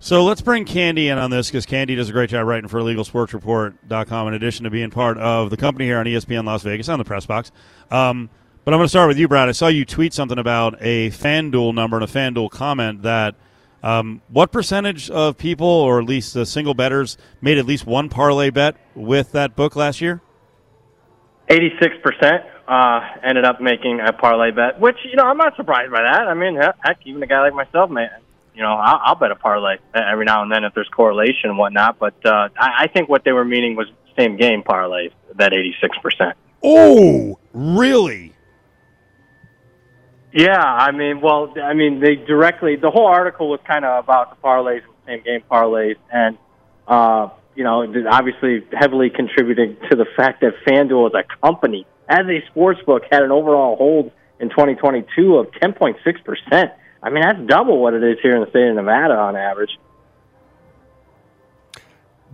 So 0.00 0.24
let's 0.24 0.42
bring 0.42 0.66
Candee 0.66 1.10
in 1.10 1.18
on 1.18 1.30
this 1.30 1.48
because 1.48 1.64
Candee 1.64 1.96
does 1.96 2.10
a 2.10 2.12
great 2.12 2.30
job 2.30 2.46
writing 2.46 2.68
for 2.68 2.80
LegalSportsReport.com 2.80 4.28
in 4.28 4.34
addition 4.34 4.64
to 4.64 4.70
being 4.70 4.90
part 4.90 5.18
of 5.18 5.48
the 5.48 5.56
company 5.56 5.86
here 5.86 5.98
on 5.98 6.04
ESPN 6.04 6.44
Las 6.44 6.62
Vegas 6.62 6.88
on 6.88 6.98
the 6.98 7.04
press 7.04 7.24
box. 7.24 7.50
Um, 7.90 8.28
but 8.64 8.74
I'm 8.74 8.78
going 8.78 8.84
to 8.84 8.90
start 8.90 9.08
with 9.08 9.18
you, 9.18 9.26
Brad. 9.26 9.48
I 9.48 9.52
saw 9.52 9.68
you 9.68 9.84
tweet 9.84 10.12
something 10.12 10.38
about 10.38 10.76
a 10.80 11.08
FanDuel 11.10 11.74
number 11.74 11.96
and 11.96 12.04
a 12.04 12.12
FanDuel 12.12 12.50
comment 12.50 13.02
that 13.02 13.34
um, 13.82 14.22
what 14.28 14.52
percentage 14.52 15.10
of 15.10 15.38
people, 15.38 15.66
or 15.66 16.00
at 16.00 16.06
least 16.06 16.34
the 16.34 16.46
single 16.46 16.74
betters, 16.74 17.16
made 17.40 17.58
at 17.58 17.66
least 17.66 17.86
one 17.86 18.08
parlay 18.08 18.50
bet 18.50 18.76
with 18.94 19.32
that 19.32 19.56
book 19.56 19.76
last 19.76 20.00
year? 20.00 20.20
86% 21.48 22.44
uh, 22.66 23.00
ended 23.22 23.44
up 23.44 23.60
making 23.60 24.00
a 24.00 24.12
parlay 24.12 24.50
bet, 24.50 24.78
which, 24.80 24.96
you 25.04 25.16
know, 25.16 25.24
I'm 25.24 25.38
not 25.38 25.56
surprised 25.56 25.90
by 25.90 26.02
that. 26.02 26.28
I 26.28 26.34
mean, 26.34 26.56
heck, 26.56 26.98
even 27.04 27.22
a 27.22 27.26
guy 27.26 27.40
like 27.40 27.54
myself, 27.54 27.90
man, 27.90 28.10
you 28.54 28.62
know, 28.62 28.72
I'll, 28.72 29.00
I'll 29.04 29.14
bet 29.14 29.30
a 29.30 29.36
parlay 29.36 29.76
every 29.94 30.24
now 30.24 30.42
and 30.42 30.52
then 30.52 30.64
if 30.64 30.74
there's 30.74 30.88
correlation 30.88 31.50
and 31.50 31.58
whatnot. 31.58 31.98
But 31.98 32.14
uh, 32.26 32.48
I, 32.58 32.70
I 32.80 32.86
think 32.88 33.08
what 33.08 33.24
they 33.24 33.32
were 33.32 33.44
meaning 33.44 33.76
was 33.76 33.86
same 34.18 34.36
game 34.36 34.62
parlays, 34.62 35.12
that 35.36 35.52
86%. 35.52 36.34
Oh, 36.62 37.38
really? 37.52 38.34
Yeah, 40.32 40.60
I 40.60 40.92
mean, 40.92 41.20
well, 41.20 41.54
I 41.62 41.72
mean, 41.72 42.00
they 42.00 42.16
directly 42.16 42.76
the 42.76 42.90
whole 42.90 43.06
article 43.06 43.48
was 43.48 43.60
kind 43.66 43.84
of 43.84 44.04
about 44.04 44.30
the 44.30 44.46
parlays 44.46 44.82
same 45.08 45.22
game 45.22 45.42
parlays, 45.50 45.96
and 46.12 46.38
uh, 46.86 47.28
you 47.54 47.64
know, 47.64 47.82
obviously 48.10 48.64
heavily 48.72 49.10
contributing 49.10 49.76
to 49.90 49.96
the 49.96 50.06
fact 50.16 50.42
that 50.42 50.52
FanDuel 50.66 51.08
as 51.08 51.24
a 51.24 51.46
company, 51.46 51.86
as 52.08 52.26
a 52.26 52.46
sports 52.50 52.80
book, 52.86 53.02
had 53.10 53.22
an 53.22 53.32
overall 53.32 53.76
hold 53.76 54.12
in 54.38 54.50
2022 54.50 55.36
of 55.36 55.50
10.6 55.52 56.24
percent. 56.24 56.72
I 57.02 57.10
mean, 57.10 57.22
that's 57.22 57.38
double 57.46 57.80
what 57.80 57.94
it 57.94 58.02
is 58.02 58.18
here 58.22 58.36
in 58.36 58.42
the 58.42 58.50
state 58.50 58.68
of 58.68 58.76
Nevada 58.76 59.14
on 59.14 59.36
average. 59.36 59.70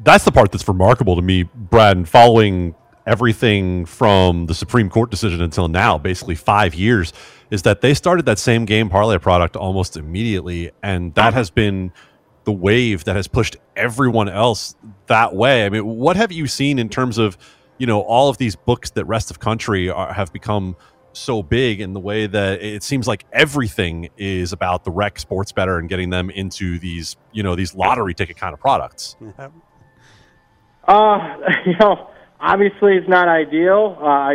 That's 0.03 0.25
the 0.25 0.33
part 0.33 0.51
that's 0.51 0.67
remarkable 0.67 1.17
to 1.17 1.23
me, 1.23 1.45
Brad. 1.45 1.97
And 1.97 2.09
following 2.09 2.75
everything 3.07 3.85
from 3.85 4.47
the 4.47 4.55
Supreme 4.55 4.89
Court 4.89 5.11
decision 5.11 5.41
until 5.41 5.69
now, 5.69 5.99
basically 5.99 6.35
five 6.35 6.75
years 6.75 7.13
is 7.51 7.63
that 7.63 7.81
they 7.81 7.95
started 7.95 8.27
that 8.27 8.39
same 8.39 8.65
game 8.65 8.89
parlay 8.89 9.19
product 9.19 9.57
almost 9.57 9.97
immediately, 9.97 10.71
and 10.83 11.15
that 11.15 11.35
has 11.35 11.51
been 11.51 11.93
the 12.45 12.53
wave 12.53 13.05
that 13.05 13.17
has 13.17 13.29
pushed 13.29 13.57
everyone 13.77 14.29
else 14.29 14.75
that 15.07 15.35
way. 15.35 15.65
I 15.65 15.69
mean, 15.69 15.85
what 15.85 16.17
have 16.17 16.33
you 16.33 16.47
seen 16.47 16.79
in 16.79 16.89
terms 16.89 17.19
of 17.19 17.37
you 17.79 17.87
know 17.87 18.01
all 18.01 18.29
of 18.29 18.39
these 18.39 18.57
books 18.57 18.91
that 18.91 19.05
rest 19.05 19.31
of 19.31 19.41
country 19.41 19.91
are, 19.91 20.13
have 20.13 20.33
become 20.33 20.77
so 21.13 21.43
big 21.43 21.81
in 21.81 21.93
the 21.93 22.01
way 22.01 22.27
that 22.27 22.61
it 22.61 22.83
seems 22.83 23.07
like 23.07 23.25
everything 23.33 24.09
is 24.17 24.53
about 24.53 24.83
the 24.85 24.91
rec 24.91 25.19
sports 25.19 25.53
better 25.53 25.79
and 25.79 25.89
getting 25.89 26.11
them 26.11 26.29
into 26.31 26.79
these 26.79 27.17
you 27.33 27.43
know 27.43 27.55
these 27.55 27.75
lottery 27.75 28.15
ticket 28.15 28.37
kind 28.37 28.53
of 28.53 28.61
products. 28.61 29.17
Uh, 30.89 31.37
you 31.67 31.77
know 31.79 32.11
obviously 32.45 32.97
it's 32.97 33.09
not 33.09 33.27
ideal. 33.27 33.97
Uh, 33.99 34.05
I, 34.05 34.35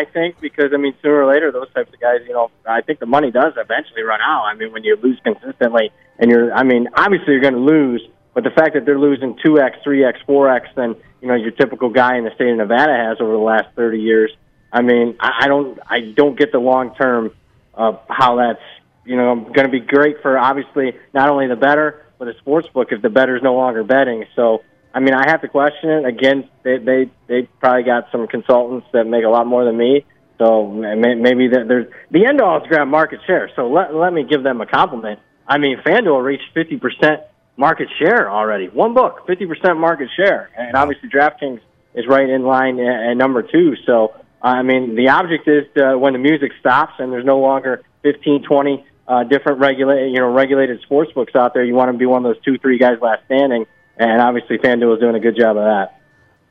I 0.00 0.04
think 0.12 0.40
because 0.40 0.70
I 0.74 0.76
mean 0.76 0.94
sooner 1.00 1.24
or 1.24 1.32
later 1.32 1.50
those 1.50 1.72
types 1.72 1.92
of 1.92 1.98
guys, 1.98 2.20
you 2.28 2.34
know, 2.34 2.50
I 2.68 2.82
think 2.82 3.00
the 3.00 3.06
money 3.06 3.30
does 3.30 3.54
eventually 3.56 4.02
run 4.02 4.20
out. 4.20 4.44
I 4.44 4.54
mean 4.54 4.72
when 4.72 4.84
you 4.84 4.96
lose 5.02 5.18
consistently 5.24 5.90
and 6.18 6.30
you're, 6.30 6.52
I 6.52 6.62
mean 6.62 6.88
obviously 6.94 7.32
you're 7.32 7.42
going 7.42 7.54
to 7.54 7.60
lose 7.60 8.02
But 8.34 8.44
the 8.44 8.50
fact 8.50 8.74
that 8.74 8.84
they're 8.84 8.98
losing 8.98 9.38
two 9.42 9.58
x, 9.58 9.78
three 9.82 10.04
x, 10.04 10.18
four 10.26 10.50
x 10.54 10.68
than 10.76 10.94
you 11.22 11.28
know 11.28 11.34
your 11.34 11.52
typical 11.52 11.88
guy 11.88 12.18
in 12.18 12.24
the 12.24 12.34
state 12.34 12.50
of 12.50 12.58
Nevada 12.58 12.92
has 12.92 13.16
over 13.18 13.32
the 13.32 13.38
last 13.38 13.74
thirty 13.74 14.00
years. 14.00 14.30
I 14.70 14.82
mean, 14.82 15.16
I, 15.18 15.44
I 15.44 15.48
don't, 15.48 15.78
I 15.88 16.00
don't 16.14 16.38
get 16.38 16.52
the 16.52 16.58
long 16.58 16.94
term 16.94 17.30
of 17.72 18.00
how 18.10 18.36
that's 18.36 18.60
you 19.06 19.16
know 19.16 19.36
going 19.36 19.64
to 19.64 19.70
be 19.70 19.80
great 19.80 20.20
for 20.20 20.36
obviously 20.38 20.92
not 21.14 21.30
only 21.30 21.46
the 21.46 21.56
better 21.56 22.02
but 22.18 22.26
the 22.26 22.34
sports 22.38 22.68
book 22.68 22.88
if 22.92 23.00
the 23.00 23.08
better's 23.08 23.42
no 23.42 23.54
longer 23.54 23.84
betting. 23.84 24.26
So 24.34 24.62
I 24.96 25.00
mean, 25.00 25.12
I 25.12 25.28
have 25.28 25.42
to 25.42 25.48
question 25.48 25.90
it. 25.90 26.06
Again, 26.06 26.48
they 26.62 26.78
they 26.78 27.10
they 27.26 27.42
probably 27.60 27.82
got 27.82 28.08
some 28.10 28.26
consultants 28.26 28.86
that 28.94 29.04
make 29.04 29.24
a 29.24 29.28
lot 29.28 29.46
more 29.46 29.62
than 29.66 29.76
me. 29.76 30.06
So 30.38 30.66
maybe 30.70 31.48
there's 31.48 31.86
the 32.10 32.24
end 32.24 32.40
all 32.40 32.62
is 32.62 32.66
grab 32.66 32.88
market 32.88 33.20
share. 33.26 33.50
So 33.56 33.68
let 33.68 33.94
let 33.94 34.14
me 34.14 34.24
give 34.24 34.42
them 34.42 34.62
a 34.62 34.66
compliment. 34.66 35.20
I 35.46 35.58
mean, 35.58 35.76
FanDuel 35.84 36.24
reached 36.24 36.48
50 36.54 36.78
percent 36.78 37.20
market 37.58 37.88
share 37.98 38.30
already. 38.30 38.68
One 38.68 38.94
book, 38.94 39.26
50 39.26 39.44
percent 39.44 39.78
market 39.78 40.08
share, 40.16 40.48
and 40.56 40.74
obviously 40.74 41.10
DraftKings 41.10 41.60
is 41.94 42.06
right 42.08 42.28
in 42.28 42.44
line 42.44 42.80
at 42.80 43.18
number 43.18 43.42
two. 43.42 43.76
So 43.84 44.14
I 44.40 44.62
mean, 44.62 44.94
the 44.94 45.10
object 45.10 45.46
is 45.46 45.64
to, 45.76 45.98
when 45.98 46.14
the 46.14 46.18
music 46.18 46.52
stops 46.58 46.94
and 47.00 47.12
there's 47.12 47.26
no 47.26 47.38
longer 47.38 47.82
15, 48.02 48.44
20 48.44 48.86
uh, 49.08 49.24
different 49.24 49.58
regulated, 49.60 50.10
you 50.10 50.20
know, 50.20 50.32
regulated 50.32 50.80
sports 50.82 51.12
books 51.12 51.34
out 51.34 51.52
there. 51.52 51.64
You 51.64 51.74
want 51.74 51.92
to 51.92 51.98
be 51.98 52.06
one 52.06 52.24
of 52.24 52.34
those 52.34 52.42
two, 52.42 52.56
three 52.56 52.78
guys 52.78 52.96
last 53.02 53.24
standing, 53.26 53.66
and 53.96 54.20
obviously 54.20 54.58
FanDuel 54.58 54.94
is 54.94 55.00
doing 55.00 55.14
a 55.14 55.20
good 55.20 55.36
job 55.36 55.56
of 55.56 55.64
that. 55.64 56.00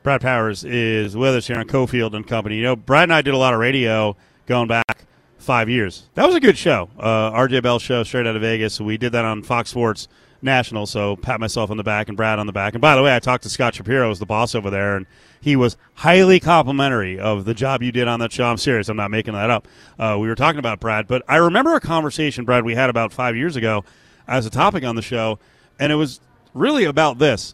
Brad 0.04 0.22
Powers 0.22 0.64
is 0.64 1.18
with 1.18 1.36
us 1.36 1.48
here 1.48 1.58
on 1.58 1.68
Cofield 1.68 2.14
and 2.14 2.28
Company. 2.28 2.58
You 2.58 2.64
know, 2.64 2.76
Brad 2.76 3.04
and 3.04 3.14
I 3.14 3.22
did 3.22 3.34
a 3.34 3.38
lot 3.38 3.54
of 3.54 3.60
radio 3.60 4.16
going 4.46 4.68
back 4.68 5.06
five 5.39 5.68
years. 5.68 6.08
That 6.14 6.28
was 6.28 6.36
a 6.36 6.39
good 6.39 6.58
show. 6.58 6.89
Uh, 7.00 7.32
RJ 7.32 7.64
Bell 7.64 7.80
show 7.80 8.04
straight 8.04 8.28
out 8.28 8.36
of 8.36 8.41
Vegas. 8.41 8.80
We 8.80 8.98
did 8.98 9.14
that 9.14 9.26
on 9.26 9.41
Fox 9.41 9.72
Sports 9.72 10.08
National. 10.43 10.86
So 10.86 11.16
pat 11.16 11.39
myself 11.39 11.72
on 11.72 11.78
the 11.78 11.84
back 11.84 12.08
and 12.08 12.16
Brad 12.16 12.38
on 12.38 12.46
the 12.46 12.54
back. 12.54 12.74
And 12.74 12.82
by 12.82 12.96
the 12.96 13.02
way, 13.02 13.16
I 13.16 13.20
talked 13.20 13.43
to 13.43 13.50
Scott 13.50 13.74
Shapiro, 13.76 14.10
who's 14.10 14.20
the 14.20 14.26
boss 14.28 14.54
over 14.54 14.70
there, 14.70 14.96
and 14.96 15.08
he 15.41 15.56
was 15.56 15.76
highly 15.96 16.39
complimentary 16.39 17.20
of 17.20 17.46
the 17.46 17.54
job 17.54 17.82
you 17.82 17.91
did 17.91 18.08
on 18.08 18.20
that 18.20 18.32
show. 18.32 18.46
I'm 18.46 18.58
serious. 18.58 18.89
I'm 18.89 18.98
not 18.98 19.12
making 19.12 19.34
that 19.34 19.50
up. 19.50 19.68
Uh, 19.98 20.18
we 20.20 20.28
were 20.28 20.36
talking 20.36 20.60
about 20.60 20.80
Brad, 20.80 21.08
but 21.08 21.24
I 21.28 21.38
remember 21.38 21.74
a 21.76 21.80
conversation, 21.80 22.46
Brad, 22.46 22.64
we 22.64 22.76
had 22.76 22.89
about 22.89 23.12
five 23.12 23.36
years 23.36 23.56
ago 23.56 23.84
as 24.28 24.46
a 24.46 24.50
topic 24.50 24.84
on 24.84 24.96
the 24.96 25.02
show, 25.02 25.39
and 25.80 25.91
it 25.91 25.96
was 25.96 26.20
really 26.56 26.86
about 26.86 27.20
this. 27.20 27.53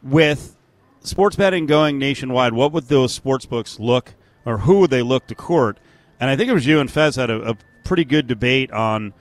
With 0.00 0.56
sports 1.00 1.34
betting 1.34 1.66
going 1.66 1.98
nationwide, 1.98 2.52
what 2.52 2.70
would 2.72 2.84
those 2.84 3.12
sports 3.12 3.46
books 3.46 3.80
look, 3.80 4.14
or 4.44 4.58
who 4.58 4.78
would 4.80 4.90
they 4.90 5.02
look 5.02 5.26
to 5.26 5.34
court? 5.34 5.80
And 6.20 6.30
I 6.30 6.36
think 6.36 6.48
it 6.48 6.54
was 6.54 6.66
you 6.66 6.78
and 6.78 6.88
Fez 6.88 7.16
had 7.16 7.30
a, 7.30 7.50
a 7.50 7.58
pretty 7.84 8.04
good 8.04 8.28
debate 8.28 8.70
on 8.70 9.12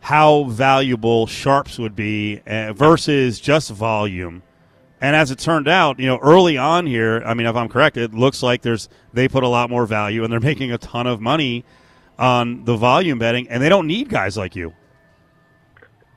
how 0.00 0.44
valuable 0.44 1.26
sharps 1.26 1.78
would 1.78 1.94
be 1.94 2.40
uh, 2.46 2.72
versus 2.72 3.38
just 3.40 3.70
volume. 3.70 4.42
And 5.00 5.16
as 5.16 5.30
it 5.30 5.38
turned 5.38 5.68
out, 5.68 5.98
you 5.98 6.06
know, 6.06 6.18
early 6.18 6.56
on 6.56 6.86
here, 6.86 7.22
I 7.26 7.34
mean, 7.34 7.46
if 7.46 7.56
I'm 7.56 7.68
correct, 7.68 7.96
it 7.96 8.14
looks 8.14 8.42
like 8.42 8.62
there's 8.62 8.88
they 9.12 9.28
put 9.28 9.42
a 9.42 9.48
lot 9.48 9.68
more 9.68 9.84
value 9.84 10.24
and 10.24 10.32
they're 10.32 10.40
making 10.52 10.72
a 10.72 10.78
ton 10.78 11.06
of 11.06 11.20
money 11.20 11.64
on 12.18 12.64
the 12.64 12.76
volume 12.76 13.18
betting, 13.18 13.48
and 13.48 13.62
they 13.62 13.68
don't 13.68 13.86
need 13.86 14.08
guys 14.08 14.36
like 14.36 14.54
you. 14.54 14.72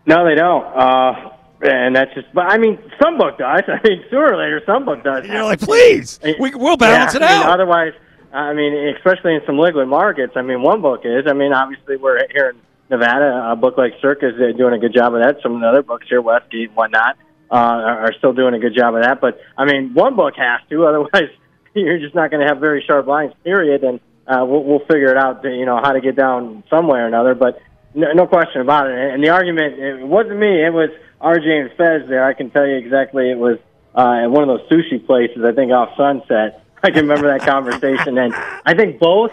No, 0.06 0.24
they 0.24 0.36
don't. 0.36 0.66
Uh, 0.66 1.35
and 1.72 1.96
that's 1.96 2.14
just. 2.14 2.28
But 2.34 2.52
I 2.52 2.58
mean, 2.58 2.80
some 3.02 3.18
book 3.18 3.38
does. 3.38 3.62
I 3.68 3.80
mean, 3.88 4.04
sooner 4.10 4.34
or 4.34 4.38
later, 4.38 4.62
some 4.66 4.86
book 4.86 5.04
does. 5.04 5.26
You're 5.26 5.44
like, 5.44 5.62
please, 5.62 6.20
we, 6.40 6.54
will 6.56 6.78
balance 6.78 7.14
yeah, 7.14 7.18
it 7.18 7.24
I 7.24 7.34
out. 7.34 7.40
Mean, 7.40 7.54
otherwise, 7.54 7.94
I 8.34 8.54
mean, 8.54 8.96
especially 8.96 9.36
in 9.36 9.42
some 9.46 9.58
liquid 9.58 9.88
markets. 9.88 10.34
I 10.36 10.42
mean, 10.42 10.62
one 10.62 10.82
book 10.82 11.02
is. 11.04 11.26
I 11.28 11.34
mean, 11.34 11.54
obviously, 11.54 11.98
we're 11.98 12.20
here 12.32 12.50
in 12.50 12.62
Nevada. 12.90 13.52
A 13.52 13.56
book 13.56 13.78
like 13.78 13.94
Circa 14.02 14.30
is 14.30 14.58
doing 14.58 14.74
a 14.74 14.80
good 14.80 14.94
job 14.94 15.14
of 15.16 15.22
that. 15.22 15.38
Some 15.42 15.56
of 15.56 15.62
the 15.62 15.68
other 15.68 15.84
books 15.84 16.08
here, 16.10 16.22
Westgate 16.22 16.70
and 16.70 16.76
whatnot 16.76 17.18
uh, 17.52 17.56
are 17.56 18.14
still 18.18 18.34
doing 18.34 18.54
a 18.54 18.60
good 18.60 18.76
job 18.76 18.96
of 18.96 19.04
that. 19.04 19.22
But 19.22 19.40
I 19.58 19.66
mean, 19.66 19.94
one 19.94 20.16
book 20.16 20.34
has 20.38 20.62
to, 20.70 20.86
otherwise 20.88 21.32
you're 21.74 22.00
just 22.00 22.16
not 22.16 22.32
going 22.32 22.42
to 22.42 22.48
have 22.48 22.60
very 22.60 22.84
sharp 22.86 23.08
lines. 23.08 23.34
Period. 23.44 23.84
And 23.84 24.00
uh, 24.28 24.46
we'll, 24.46 24.64
we'll 24.64 24.80
figure 24.80 25.12
it 25.12 25.18
out. 25.18 25.44
To, 25.44 25.50
you 25.50 25.66
know 25.66 25.78
how 25.82 25.92
to 25.94 26.02
get 26.02 26.16
down 26.16 26.64
some 26.70 26.88
way 26.88 27.00
or 27.00 27.08
another. 27.08 27.36
But 27.36 27.62
no, 27.94 28.12
no 28.14 28.28
question 28.28 28.62
about 28.62 28.90
it. 28.90 29.14
And 29.14 29.24
the 29.24 29.30
argument 29.30 29.80
it 29.80 30.06
wasn't 30.06 30.40
me. 30.40 30.66
It 30.66 30.74
was 30.74 30.90
RJ 31.26 31.62
and 31.62 31.72
Fez 31.72 32.08
there. 32.08 32.24
I 32.24 32.34
can 32.34 32.52
tell 32.52 32.66
you 32.66 32.76
exactly. 32.76 33.32
It 33.32 33.38
was 33.38 33.58
uh, 33.96 34.24
at 34.24 34.28
one 34.28 34.48
of 34.48 34.60
those 34.60 34.70
sushi 34.70 35.06
places. 35.06 35.44
I 35.44 35.52
think 35.52 35.72
off 35.72 35.98
Sunset. 35.98 36.64
I 36.84 36.92
can 36.92 37.08
remember 37.08 37.28
that 37.28 37.46
conversation. 37.46 38.18
And 38.18 38.34
I 38.66 38.76
think 38.76 39.00
both 39.00 39.32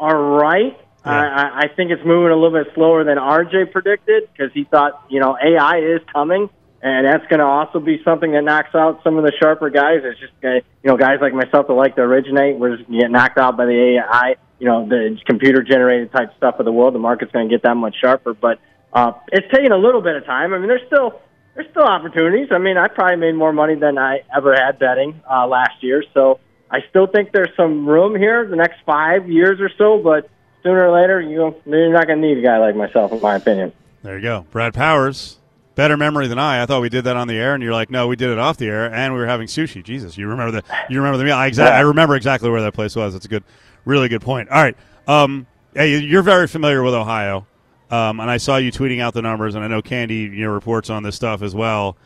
are 0.00 0.18
right. 0.18 0.78
Yeah. 1.04 1.12
I, 1.12 1.60
I 1.64 1.68
think 1.68 1.90
it's 1.90 2.04
moving 2.04 2.32
a 2.32 2.34
little 2.34 2.64
bit 2.64 2.72
slower 2.74 3.04
than 3.04 3.18
RJ 3.18 3.70
predicted 3.70 4.28
because 4.32 4.50
he 4.54 4.64
thought, 4.64 5.04
you 5.10 5.20
know, 5.20 5.36
AI 5.36 5.78
is 5.78 6.00
coming 6.12 6.48
and 6.82 7.06
that's 7.06 7.26
going 7.26 7.40
to 7.40 7.44
also 7.44 7.80
be 7.80 8.00
something 8.04 8.32
that 8.32 8.42
knocks 8.42 8.74
out 8.74 9.02
some 9.02 9.16
of 9.16 9.24
the 9.24 9.32
sharper 9.40 9.70
guys. 9.70 10.02
It's 10.04 10.20
just 10.20 10.32
uh, 10.44 10.48
you 10.48 10.62
know 10.84 10.96
guys 10.96 11.18
like 11.20 11.32
myself 11.32 11.66
that 11.66 11.72
like 11.72 11.96
to 11.96 12.02
originate. 12.02 12.58
We're 12.58 12.76
just 12.76 12.90
get 12.90 13.10
knocked 13.10 13.38
out 13.38 13.56
by 13.56 13.66
the 13.66 13.98
AI, 13.98 14.36
you 14.58 14.66
know, 14.66 14.86
the 14.86 15.18
computer 15.26 15.62
generated 15.62 16.12
type 16.12 16.30
stuff 16.36 16.60
of 16.60 16.64
the 16.64 16.72
world. 16.72 16.94
The 16.94 17.00
market's 17.00 17.32
going 17.32 17.48
to 17.48 17.54
get 17.54 17.62
that 17.62 17.74
much 17.74 17.96
sharper, 18.00 18.34
but 18.34 18.60
uh, 18.92 19.12
it's 19.32 19.46
taking 19.52 19.72
a 19.72 19.76
little 19.76 20.00
bit 20.00 20.16
of 20.16 20.24
time. 20.26 20.54
I 20.54 20.58
mean, 20.58 20.68
there's 20.68 20.86
still 20.86 21.20
there's 21.56 21.68
still 21.70 21.84
opportunities. 21.84 22.48
I 22.52 22.58
mean, 22.58 22.76
I 22.76 22.86
probably 22.86 23.16
made 23.16 23.34
more 23.34 23.52
money 23.52 23.74
than 23.74 23.98
I 23.98 24.20
ever 24.34 24.54
had 24.54 24.78
betting 24.78 25.20
uh, 25.28 25.46
last 25.48 25.82
year, 25.82 26.04
so 26.14 26.38
I 26.70 26.80
still 26.90 27.06
think 27.06 27.32
there's 27.32 27.54
some 27.56 27.88
room 27.88 28.14
here 28.14 28.46
the 28.46 28.56
next 28.56 28.76
five 28.86 29.28
years 29.28 29.60
or 29.60 29.70
so. 29.76 29.98
But 29.98 30.30
sooner 30.62 30.88
or 30.88 31.00
later, 31.00 31.20
you 31.20 31.36
know, 31.36 31.56
you're 31.66 31.92
not 31.92 32.06
going 32.06 32.20
to 32.20 32.28
need 32.28 32.38
a 32.38 32.42
guy 32.42 32.58
like 32.58 32.76
myself, 32.76 33.10
in 33.10 33.20
my 33.20 33.36
opinion. 33.36 33.72
There 34.02 34.16
you 34.16 34.22
go, 34.22 34.46
Brad 34.52 34.74
Powers 34.74 35.38
better 35.76 35.96
memory 35.96 36.26
than 36.26 36.38
I. 36.38 36.62
I 36.62 36.66
thought 36.66 36.80
we 36.80 36.88
did 36.88 37.04
that 37.04 37.16
on 37.16 37.28
the 37.28 37.34
air, 37.34 37.54
and 37.54 37.62
you're 37.62 37.72
like, 37.72 37.90
no, 37.90 38.08
we 38.08 38.16
did 38.16 38.30
it 38.30 38.38
off 38.38 38.56
the 38.56 38.66
air, 38.66 38.92
and 38.92 39.12
we 39.12 39.20
were 39.20 39.26
having 39.26 39.46
sushi. 39.46 39.84
Jesus, 39.84 40.18
you 40.18 40.26
remember 40.26 40.50
the 40.50 40.64
you 40.90 40.98
remember 40.98 41.18
the 41.18 41.24
meal? 41.24 41.36
I 41.36 41.46
exactly, 41.46 41.76
I 41.76 41.82
remember 41.82 42.16
exactly 42.16 42.50
where 42.50 42.62
that 42.62 42.72
place 42.72 42.96
was. 42.96 43.12
That's 43.12 43.26
a 43.26 43.28
good, 43.28 43.44
really 43.84 44.08
good 44.08 44.22
point. 44.22 44.48
All 44.48 44.60
right, 44.60 44.76
um, 45.06 45.46
hey, 45.74 45.98
you're 45.98 46.22
very 46.22 46.48
familiar 46.48 46.82
with 46.82 46.94
Ohio, 46.94 47.46
um, 47.90 48.20
and 48.20 48.30
I 48.30 48.36
saw 48.38 48.56
you 48.56 48.72
tweeting 48.72 49.00
out 49.00 49.14
the 49.14 49.22
numbers, 49.22 49.54
and 49.54 49.64
I 49.64 49.68
know 49.68 49.82
Candee, 49.82 50.24
you 50.24 50.44
know, 50.44 50.50
reports 50.50 50.90
on 50.90 51.02
this 51.02 51.16
stuff 51.16 51.42
as 51.42 51.54
well. 51.54 51.96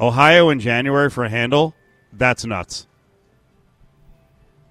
Ohio 0.00 0.48
in 0.50 0.60
January 0.60 1.10
for 1.10 1.24
a 1.24 1.28
handle, 1.28 1.74
that's 2.12 2.44
nuts. 2.44 2.86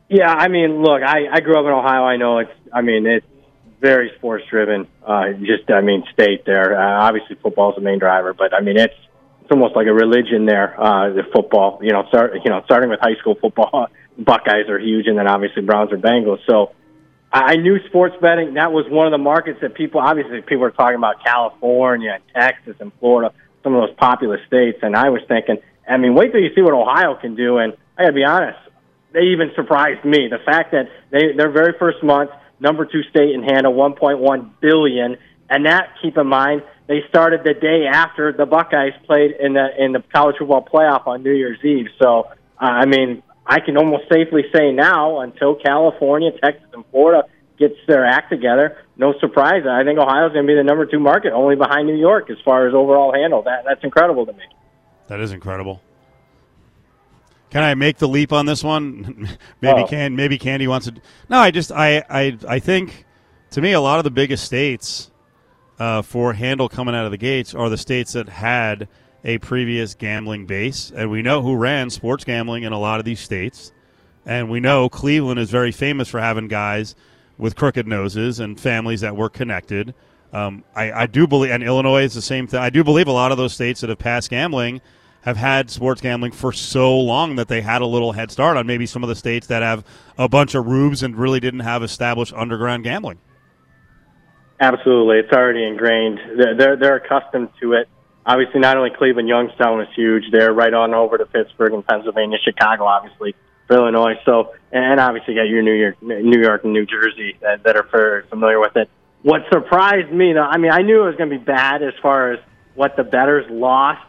Yeah, 0.09 0.31
I 0.31 0.47
mean, 0.47 0.81
look, 0.81 1.01
I, 1.03 1.27
I 1.31 1.39
grew 1.41 1.59
up 1.59 1.65
in 1.65 1.71
Ohio. 1.71 2.03
I 2.03 2.17
know 2.17 2.39
it's. 2.39 2.51
I 2.73 2.81
mean, 2.81 3.05
it's 3.05 3.25
very 3.81 4.11
sports 4.17 4.45
driven. 4.49 4.87
Uh, 5.05 5.33
just, 5.33 5.69
I 5.69 5.81
mean, 5.81 6.03
state 6.13 6.45
there. 6.45 6.79
Uh, 6.79 7.05
obviously, 7.05 7.35
football 7.35 7.71
is 7.71 7.75
the 7.75 7.81
main 7.81 7.99
driver, 7.99 8.33
but 8.33 8.53
I 8.53 8.61
mean, 8.61 8.77
it's 8.77 8.95
it's 9.41 9.51
almost 9.51 9.75
like 9.75 9.87
a 9.87 9.93
religion 9.93 10.45
there. 10.45 10.79
Uh, 10.81 11.09
the 11.09 11.23
football, 11.33 11.79
you 11.81 11.91
know, 11.91 12.05
start 12.07 12.33
you 12.43 12.49
know, 12.49 12.61
starting 12.65 12.89
with 12.89 12.99
high 13.01 13.15
school 13.19 13.35
football, 13.35 13.87
Buckeyes 14.17 14.69
are 14.69 14.79
huge, 14.79 15.07
and 15.07 15.17
then 15.17 15.27
obviously 15.27 15.61
Browns 15.61 15.91
or 15.91 15.97
Bengals. 15.97 16.39
So 16.47 16.71
I 17.45 17.55
knew 17.55 17.77
sports 17.87 18.15
betting. 18.21 18.53
That 18.55 18.71
was 18.71 18.85
one 18.89 19.05
of 19.07 19.11
the 19.11 19.17
markets 19.17 19.59
that 19.61 19.73
people 19.75 19.99
obviously 19.99 20.41
people 20.41 20.59
were 20.59 20.71
talking 20.71 20.97
about 20.97 21.23
California, 21.23 22.11
and 22.15 22.23
Texas, 22.33 22.75
and 22.79 22.91
Florida, 22.99 23.33
some 23.63 23.75
of 23.75 23.81
those 23.81 23.95
populous 23.97 24.39
states. 24.47 24.79
And 24.81 24.95
I 24.95 25.09
was 25.09 25.21
thinking, 25.27 25.57
I 25.87 25.97
mean, 25.97 26.15
wait 26.15 26.31
till 26.31 26.41
you 26.41 26.53
see 26.55 26.61
what 26.61 26.73
Ohio 26.73 27.15
can 27.15 27.35
do. 27.35 27.57
And 27.57 27.73
I 27.97 28.03
got 28.03 28.07
to 28.09 28.13
be 28.13 28.23
honest, 28.23 28.59
they 29.13 29.21
even 29.33 29.51
surprised 29.55 30.05
me. 30.05 30.27
The 30.29 30.39
fact 30.45 30.71
that 30.71 30.89
they 31.11 31.33
their 31.35 31.51
very 31.51 31.73
first 31.77 32.03
month 32.03 32.31
number 32.59 32.85
two 32.85 33.03
state 33.03 33.31
in 33.31 33.43
handle, 33.43 33.73
1.1 33.73 34.51
billion. 34.59 35.17
And 35.49 35.65
that, 35.65 35.95
keep 36.01 36.17
in 36.17 36.27
mind, 36.27 36.63
they 36.87 37.01
started 37.09 37.41
the 37.43 37.53
day 37.53 37.87
after 37.91 38.31
the 38.31 38.45
Buckeyes 38.45 38.93
played 39.05 39.31
in 39.39 39.53
the 39.53 39.67
in 39.77 39.91
the 39.93 40.03
college 40.13 40.35
football 40.39 40.65
playoff 40.65 41.07
on 41.07 41.23
New 41.23 41.33
Year's 41.33 41.63
Eve. 41.63 41.87
So, 42.01 42.27
uh, 42.59 42.65
I 42.65 42.85
mean, 42.85 43.23
I 43.47 43.61
can 43.61 43.77
almost 43.77 44.03
safely 44.11 44.43
say 44.53 44.71
now, 44.71 45.21
until 45.21 45.55
California, 45.55 46.31
Texas, 46.43 46.67
and 46.73 46.83
Florida 46.91 47.23
gets 47.57 47.75
their 47.87 48.05
act 48.05 48.29
together, 48.29 48.77
no 48.97 49.13
surprise. 49.19 49.63
I 49.67 49.83
think 49.83 49.97
Ohio's 49.97 50.33
going 50.33 50.45
to 50.45 50.51
be 50.51 50.55
the 50.55 50.63
number 50.63 50.85
two 50.85 50.99
market, 50.99 51.31
only 51.31 51.55
behind 51.55 51.87
New 51.87 51.95
York 51.95 52.29
as 52.29 52.37
far 52.43 52.67
as 52.67 52.73
overall 52.73 53.13
handle. 53.13 53.41
That 53.43 53.63
that's 53.65 53.83
incredible 53.83 54.25
to 54.25 54.33
me. 54.33 54.43
That 55.07 55.21
is 55.21 55.31
incredible. 55.31 55.81
Can 57.49 57.63
I 57.63 57.73
make 57.75 57.97
the 57.97 58.07
leap 58.07 58.33
on 58.33 58.45
this 58.45 58.63
one? 58.63 59.29
maybe 59.61 59.81
oh. 59.81 59.87
can 59.87 60.15
maybe 60.15 60.37
Candee 60.37 60.67
wants 60.67 60.87
to. 60.87 60.95
No, 61.29 61.37
I 61.37 61.51
just 61.51 61.71
I 61.71 62.03
I 62.09 62.37
I 62.47 62.59
think 62.59 63.05
to 63.51 63.61
me 63.61 63.71
a 63.71 63.81
lot 63.81 63.97
of 63.97 64.03
the 64.03 64.11
biggest 64.11 64.43
states 64.43 65.09
uh, 65.79 66.01
for 66.01 66.33
handle 66.33 66.67
coming 66.67 66.95
out 66.95 67.05
of 67.05 67.11
the 67.11 67.17
gates 67.17 67.55
are 67.55 67.69
the 67.69 67.77
states 67.77 68.13
that 68.13 68.27
had 68.27 68.89
a 69.27 69.37
previous 69.39 69.93
gambling 69.93 70.45
base, 70.45 70.89
and 70.95 71.11
we 71.11 71.21
know 71.21 71.41
who 71.41 71.55
ran 71.55 71.89
sports 71.89 72.23
gambling 72.23 72.63
in 72.63 72.71
a 72.71 72.79
lot 72.79 72.97
of 72.97 73.05
these 73.05 73.19
states, 73.19 73.73
and 74.25 74.49
we 74.49 74.61
know 74.61 74.87
Cleveland 74.87 75.37
is 75.37 75.51
very 75.51 75.73
famous 75.73 76.07
for 76.07 76.21
having 76.21 76.47
guys 76.47 76.95
with 77.37 77.55
crooked 77.55 77.85
noses 77.85 78.39
and 78.39 78.57
families 78.59 79.01
that 79.01 79.17
were 79.17 79.29
connected. 79.29 79.93
Um, 80.31 80.63
I, 80.73 80.91
I 80.93 81.05
do 81.07 81.27
believe, 81.27 81.51
and 81.51 81.61
Illinois 81.61 82.03
is 82.03 82.13
the 82.13 82.21
same 82.21 82.47
thing. 82.47 82.61
I 82.61 82.69
do 82.69 82.85
believe 82.85 83.07
a 83.07 83.11
lot 83.11 83.33
of 83.33 83.37
those 83.37 83.53
states 83.53 83.81
that 83.81 83.89
have 83.89 83.99
passed 83.99 84.29
gambling 84.29 84.79
have 85.21 85.35
had 85.35 85.69
sports 85.69 85.99
gambling 85.99 86.31
for 86.31 86.53
so 86.53 86.97
long 86.97 87.35
that 87.35 87.49
they 87.49 87.59
had 87.59 87.81
a 87.81 87.85
little 87.85 88.13
head 88.13 88.31
start 88.31 88.55
on 88.55 88.65
maybe 88.65 88.85
some 88.85 89.03
of 89.03 89.09
the 89.09 89.15
states 89.15 89.47
that 89.47 89.61
have 89.61 89.83
a 90.17 90.29
bunch 90.29 90.55
of 90.55 90.65
rubes 90.67 91.03
and 91.03 91.17
really 91.17 91.41
didn't 91.41 91.59
have 91.59 91.83
established 91.83 92.31
underground 92.33 92.85
gambling. 92.85 93.19
Absolutely, 94.61 95.17
it's 95.17 95.33
already 95.33 95.65
ingrained. 95.65 96.19
They're 96.37 96.55
they're, 96.55 96.77
they're 96.77 96.95
accustomed 96.95 97.49
to 97.61 97.73
it. 97.73 97.89
Obviously 98.27 98.59
not 98.59 98.77
only 98.77 98.91
Cleveland, 98.95 99.27
Youngstown 99.29 99.79
was 99.79 99.87
huge. 99.95 100.25
They're 100.31 100.53
right 100.53 100.73
on 100.73 100.93
over 100.93 101.17
to 101.17 101.25
Pittsburgh 101.25 101.73
and 101.73 101.87
Pennsylvania, 101.87 102.37
Chicago, 102.43 102.83
obviously 102.83 103.33
Illinois. 103.71 104.15
So, 104.25 104.53
and 104.71 104.99
obviously 104.99 105.35
got 105.35 105.47
your 105.47 105.63
New 105.63 105.73
York, 105.73 106.01
New 106.01 106.41
York 106.41 106.63
and 106.63 106.73
New 106.73 106.85
Jersey 106.85 107.37
that, 107.41 107.63
that 107.63 107.77
are 107.77 108.25
familiar 108.29 108.59
with 108.59 108.75
it. 108.75 108.89
What 109.23 109.41
surprised 109.51 110.11
me, 110.11 110.33
though, 110.33 110.43
I 110.43 110.57
mean, 110.57 110.71
I 110.71 110.81
knew 110.83 111.03
it 111.03 111.07
was 111.07 111.15
going 111.15 111.29
to 111.29 111.39
be 111.39 111.43
bad 111.43 111.81
as 111.81 111.93
far 112.01 112.33
as 112.33 112.39
what 112.75 112.95
the 112.95 113.03
betters 113.03 113.45
lost, 113.49 114.05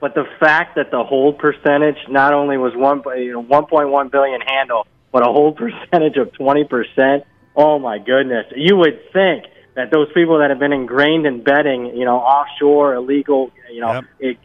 but 0.00 0.14
the 0.14 0.24
fact 0.40 0.76
that 0.76 0.90
the 0.90 1.04
hold 1.04 1.38
percentage 1.38 1.96
not 2.08 2.34
only 2.34 2.56
was 2.56 2.72
one, 2.74 3.02
you 3.18 3.32
know, 3.32 3.42
1.1 3.44 4.10
billion 4.10 4.40
handle, 4.40 4.86
but 5.12 5.22
a 5.22 5.30
hold 5.30 5.56
percentage 5.90 6.16
of 6.16 6.32
20 6.34 6.64
percent. 6.64 7.24
Oh 7.54 7.78
my 7.78 7.98
goodness! 7.98 8.46
You 8.54 8.76
would 8.76 9.12
think 9.12 9.44
that 9.78 9.92
those 9.92 10.12
people 10.12 10.38
that 10.40 10.50
have 10.50 10.58
been 10.58 10.72
ingrained 10.72 11.24
in 11.24 11.40
betting, 11.40 11.96
you 11.96 12.04
know, 12.04 12.16
offshore, 12.16 12.94
illegal, 12.94 13.52
you 13.70 13.80
know, 13.80 14.02
yep. 14.18 14.36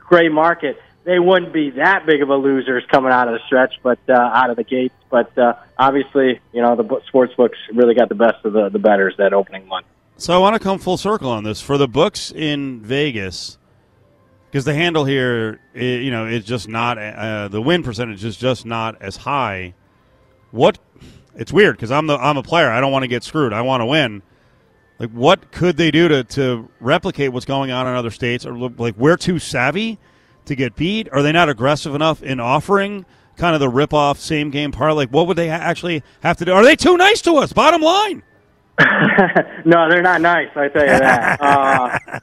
gray 0.00 0.28
market, 0.28 0.82
they 1.04 1.20
wouldn't 1.20 1.52
be 1.52 1.70
that 1.70 2.06
big 2.06 2.22
of 2.22 2.28
a 2.28 2.34
losers 2.34 2.82
coming 2.90 3.12
out 3.12 3.28
of 3.28 3.34
the 3.34 3.40
stretch, 3.46 3.72
but 3.84 4.00
uh, 4.08 4.14
out 4.14 4.50
of 4.50 4.56
the 4.56 4.64
gates. 4.64 4.94
But 5.08 5.38
uh, 5.38 5.54
obviously, 5.78 6.40
you 6.52 6.60
know, 6.60 6.74
the 6.74 7.02
sports 7.06 7.32
books 7.36 7.56
really 7.72 7.94
got 7.94 8.08
the 8.08 8.16
best 8.16 8.44
of 8.44 8.52
the 8.52 8.68
the 8.68 8.80
betters 8.80 9.14
that 9.18 9.32
opening 9.32 9.68
month. 9.68 9.86
So 10.16 10.34
I 10.34 10.38
want 10.38 10.56
to 10.56 10.60
come 10.60 10.80
full 10.80 10.96
circle 10.96 11.30
on 11.30 11.44
this 11.44 11.60
for 11.60 11.78
the 11.78 11.86
books 11.86 12.32
in 12.32 12.80
Vegas 12.80 13.58
because 14.50 14.64
the 14.64 14.74
handle 14.74 15.04
here, 15.04 15.60
you 15.72 16.10
know, 16.10 16.26
is 16.26 16.44
just 16.44 16.68
not 16.68 16.98
uh, 16.98 17.46
the 17.46 17.62
win 17.62 17.84
percentage 17.84 18.24
is 18.24 18.36
just 18.36 18.66
not 18.66 19.00
as 19.00 19.18
high. 19.18 19.74
What? 20.50 20.80
It's 21.36 21.52
weird 21.52 21.76
because 21.76 21.92
I'm 21.92 22.08
the 22.08 22.16
I'm 22.16 22.36
a 22.36 22.42
player. 22.42 22.68
I 22.68 22.80
don't 22.80 22.90
want 22.90 23.04
to 23.04 23.08
get 23.08 23.22
screwed. 23.22 23.52
I 23.52 23.62
want 23.62 23.82
to 23.82 23.86
win. 23.86 24.22
Like, 25.00 25.10
what 25.12 25.50
could 25.50 25.78
they 25.78 25.90
do 25.90 26.08
to, 26.08 26.24
to 26.24 26.68
replicate 26.78 27.32
what's 27.32 27.46
going 27.46 27.70
on 27.70 27.86
in 27.86 27.94
other 27.94 28.10
states? 28.10 28.44
Or 28.44 28.52
like, 28.52 28.94
we're 28.98 29.16
too 29.16 29.38
savvy 29.38 29.98
to 30.44 30.54
get 30.54 30.76
beat? 30.76 31.08
Are 31.10 31.22
they 31.22 31.32
not 31.32 31.48
aggressive 31.48 31.94
enough 31.94 32.22
in 32.22 32.38
offering 32.38 33.06
kind 33.38 33.54
of 33.54 33.60
the 33.60 33.68
rip 33.70 33.94
off 33.94 34.20
same 34.20 34.50
game 34.50 34.72
part? 34.72 34.94
Like, 34.94 35.08
what 35.08 35.26
would 35.26 35.38
they 35.38 35.48
actually 35.48 36.02
have 36.22 36.36
to 36.36 36.44
do? 36.44 36.52
Are 36.52 36.62
they 36.62 36.76
too 36.76 36.98
nice 36.98 37.22
to 37.22 37.36
us? 37.36 37.50
Bottom 37.54 37.80
line. 37.80 38.22
no, 39.64 39.88
they're 39.88 40.02
not 40.02 40.20
nice. 40.20 40.50
I 40.54 40.68
tell 40.68 40.82
you 40.82 40.88
that. 40.88 41.40
uh, 41.40 42.20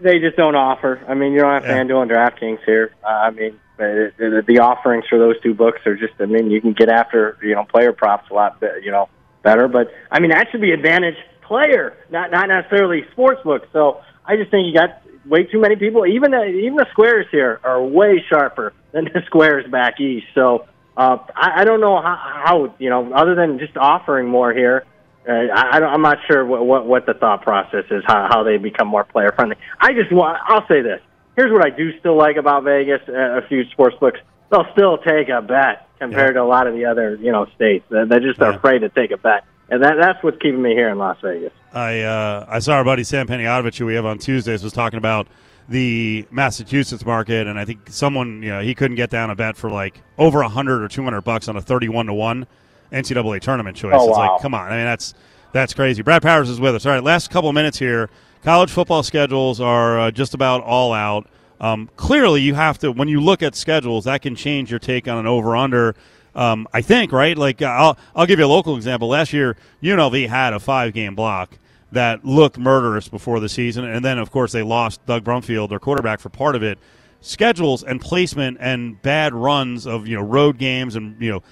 they 0.00 0.20
just 0.20 0.36
don't 0.36 0.54
offer. 0.54 1.04
I 1.08 1.14
mean, 1.14 1.32
you 1.32 1.40
don't 1.40 1.50
have 1.50 1.64
yeah. 1.64 1.82
FanDuel 1.82 2.02
and 2.02 2.10
DraftKings 2.12 2.64
here. 2.64 2.94
Uh, 3.02 3.08
I 3.08 3.30
mean, 3.30 3.58
the, 3.76 4.12
the, 4.18 4.44
the 4.46 4.58
offerings 4.60 5.04
for 5.10 5.18
those 5.18 5.40
two 5.40 5.54
books 5.54 5.80
are 5.84 5.96
just. 5.96 6.14
I 6.20 6.26
mean, 6.26 6.48
you 6.48 6.60
can 6.60 6.74
get 6.74 6.88
after 6.88 7.38
you 7.42 7.56
know 7.56 7.64
player 7.64 7.92
props 7.92 8.30
a 8.30 8.34
lot, 8.34 8.62
you 8.82 8.92
know, 8.92 9.08
better. 9.42 9.66
But 9.66 9.92
I 10.12 10.20
mean, 10.20 10.30
that 10.30 10.48
should 10.50 10.60
be 10.60 10.70
advantage 10.72 11.16
player, 11.50 11.96
not 12.10 12.30
not 12.30 12.48
necessarily 12.48 13.02
sports 13.10 13.42
book. 13.42 13.66
So 13.72 14.00
I 14.24 14.36
just 14.36 14.52
think 14.52 14.68
you 14.68 14.72
got 14.72 15.02
way 15.26 15.42
too 15.42 15.60
many 15.60 15.74
people. 15.74 16.06
Even 16.06 16.30
the, 16.30 16.44
even 16.44 16.76
the 16.76 16.86
squares 16.92 17.26
here 17.32 17.60
are 17.64 17.82
way 17.82 18.24
sharper 18.28 18.72
than 18.92 19.06
the 19.06 19.22
squares 19.26 19.68
back 19.68 20.00
east. 20.00 20.26
So 20.32 20.66
uh, 20.96 21.18
I, 21.34 21.62
I 21.62 21.64
don't 21.64 21.80
know 21.80 22.00
how, 22.00 22.16
how 22.46 22.74
you 22.78 22.88
know 22.88 23.12
other 23.12 23.34
than 23.34 23.58
just 23.58 23.76
offering 23.76 24.28
more 24.28 24.54
here. 24.54 24.84
Uh, 25.28 25.32
I, 25.32 25.76
I 25.76 25.80
don't, 25.80 25.90
I'm 25.90 26.02
not 26.02 26.18
sure 26.28 26.46
what, 26.46 26.64
what 26.64 26.86
what 26.86 27.06
the 27.06 27.14
thought 27.14 27.42
process 27.42 27.84
is, 27.90 28.04
how 28.06 28.28
how 28.30 28.44
they 28.44 28.56
become 28.56 28.86
more 28.86 29.04
player 29.04 29.32
friendly. 29.34 29.56
I 29.80 29.92
just 29.92 30.12
want 30.12 30.38
I'll 30.46 30.66
say 30.68 30.82
this. 30.82 31.00
Here's 31.36 31.52
what 31.52 31.64
I 31.64 31.70
do 31.70 31.98
still 31.98 32.16
like 32.16 32.36
about 32.36 32.62
Vegas. 32.62 33.00
Uh, 33.08 33.38
a 33.38 33.42
few 33.48 33.68
sports 33.70 33.96
books 33.98 34.20
they'll 34.50 34.70
still 34.72 34.98
take 34.98 35.28
a 35.28 35.42
bet 35.42 35.88
compared 35.98 36.34
yeah. 36.34 36.40
to 36.40 36.42
a 36.42 36.48
lot 36.48 36.66
of 36.66 36.74
the 36.74 36.84
other 36.86 37.16
you 37.16 37.32
know 37.32 37.46
states. 37.56 37.84
They're, 37.90 38.06
they're 38.06 38.20
just 38.20 38.38
yeah. 38.38 38.54
afraid 38.54 38.80
to 38.80 38.88
take 38.88 39.10
a 39.10 39.16
bet 39.16 39.44
and 39.70 39.82
that 39.82 39.96
that's 40.00 40.22
what's 40.22 40.36
keeping 40.38 40.62
me 40.62 40.70
here 40.70 40.88
in 40.88 40.98
Las 40.98 41.16
Vegas. 41.22 41.52
I 41.72 42.00
uh, 42.00 42.46
I 42.48 42.58
saw 42.58 42.74
our 42.74 42.84
buddy 42.84 43.04
Sam 43.04 43.26
Panayotovich, 43.26 43.78
who 43.78 43.86
we 43.86 43.94
have 43.94 44.06
on 44.06 44.18
Tuesdays, 44.18 44.62
was 44.62 44.72
talking 44.72 44.98
about 44.98 45.28
the 45.68 46.26
Massachusetts 46.30 47.06
market, 47.06 47.46
and 47.46 47.58
I 47.58 47.64
think 47.64 47.88
someone 47.88 48.42
you 48.42 48.50
know 48.50 48.60
he 48.60 48.74
couldn't 48.74 48.96
get 48.96 49.10
down 49.10 49.30
a 49.30 49.36
bet 49.36 49.56
for 49.56 49.70
like 49.70 50.02
over 50.18 50.42
a 50.42 50.48
hundred 50.48 50.82
or 50.82 50.88
two 50.88 51.04
hundred 51.04 51.22
bucks 51.22 51.48
on 51.48 51.56
a 51.56 51.62
thirty-one 51.62 52.06
to 52.06 52.14
one 52.14 52.46
NCAA 52.92 53.40
tournament 53.40 53.76
choice. 53.76 53.94
Oh, 53.96 54.08
it's 54.08 54.18
wow. 54.18 54.32
like, 54.32 54.42
come 54.42 54.54
on, 54.54 54.66
I 54.66 54.76
mean 54.76 54.84
that's 54.84 55.14
that's 55.52 55.72
crazy. 55.72 56.02
Brad 56.02 56.22
Powers 56.22 56.50
is 56.50 56.60
with 56.60 56.74
us. 56.74 56.86
All 56.86 56.92
right, 56.92 57.02
last 57.02 57.30
couple 57.30 57.48
of 57.48 57.54
minutes 57.54 57.78
here. 57.78 58.10
College 58.42 58.70
football 58.70 59.02
schedules 59.02 59.60
are 59.60 60.00
uh, 60.00 60.10
just 60.10 60.34
about 60.34 60.62
all 60.62 60.92
out. 60.92 61.28
Um, 61.60 61.90
clearly, 61.96 62.40
you 62.40 62.54
have 62.54 62.78
to 62.78 62.90
when 62.90 63.08
you 63.08 63.20
look 63.20 63.42
at 63.42 63.54
schedules, 63.54 64.04
that 64.04 64.22
can 64.22 64.34
change 64.34 64.70
your 64.70 64.80
take 64.80 65.06
on 65.06 65.18
an 65.18 65.26
over/under. 65.26 65.94
Um, 66.34 66.68
I 66.72 66.82
think 66.82 67.12
right. 67.12 67.36
Like 67.36 67.62
uh, 67.62 67.66
I'll 67.66 67.98
I'll 68.14 68.26
give 68.26 68.38
you 68.38 68.44
a 68.44 68.48
local 68.48 68.76
example. 68.76 69.08
Last 69.08 69.32
year, 69.32 69.56
UNLV 69.82 70.28
had 70.28 70.52
a 70.52 70.60
five 70.60 70.92
game 70.92 71.14
block 71.14 71.58
that 71.92 72.24
looked 72.24 72.58
murderous 72.58 73.08
before 73.08 73.40
the 73.40 73.48
season, 73.48 73.84
and 73.84 74.04
then 74.04 74.18
of 74.18 74.30
course 74.30 74.52
they 74.52 74.62
lost 74.62 75.04
Doug 75.06 75.24
Brumfield, 75.24 75.68
their 75.68 75.80
quarterback, 75.80 76.20
for 76.20 76.28
part 76.28 76.54
of 76.54 76.62
it. 76.62 76.78
Schedules 77.20 77.82
and 77.82 78.00
placement 78.00 78.58
and 78.60 79.00
bad 79.02 79.34
runs 79.34 79.86
of 79.86 80.06
you 80.06 80.16
know 80.16 80.22
road 80.22 80.56
games 80.56 80.96
and 80.96 81.20
you 81.20 81.32
know 81.32 81.42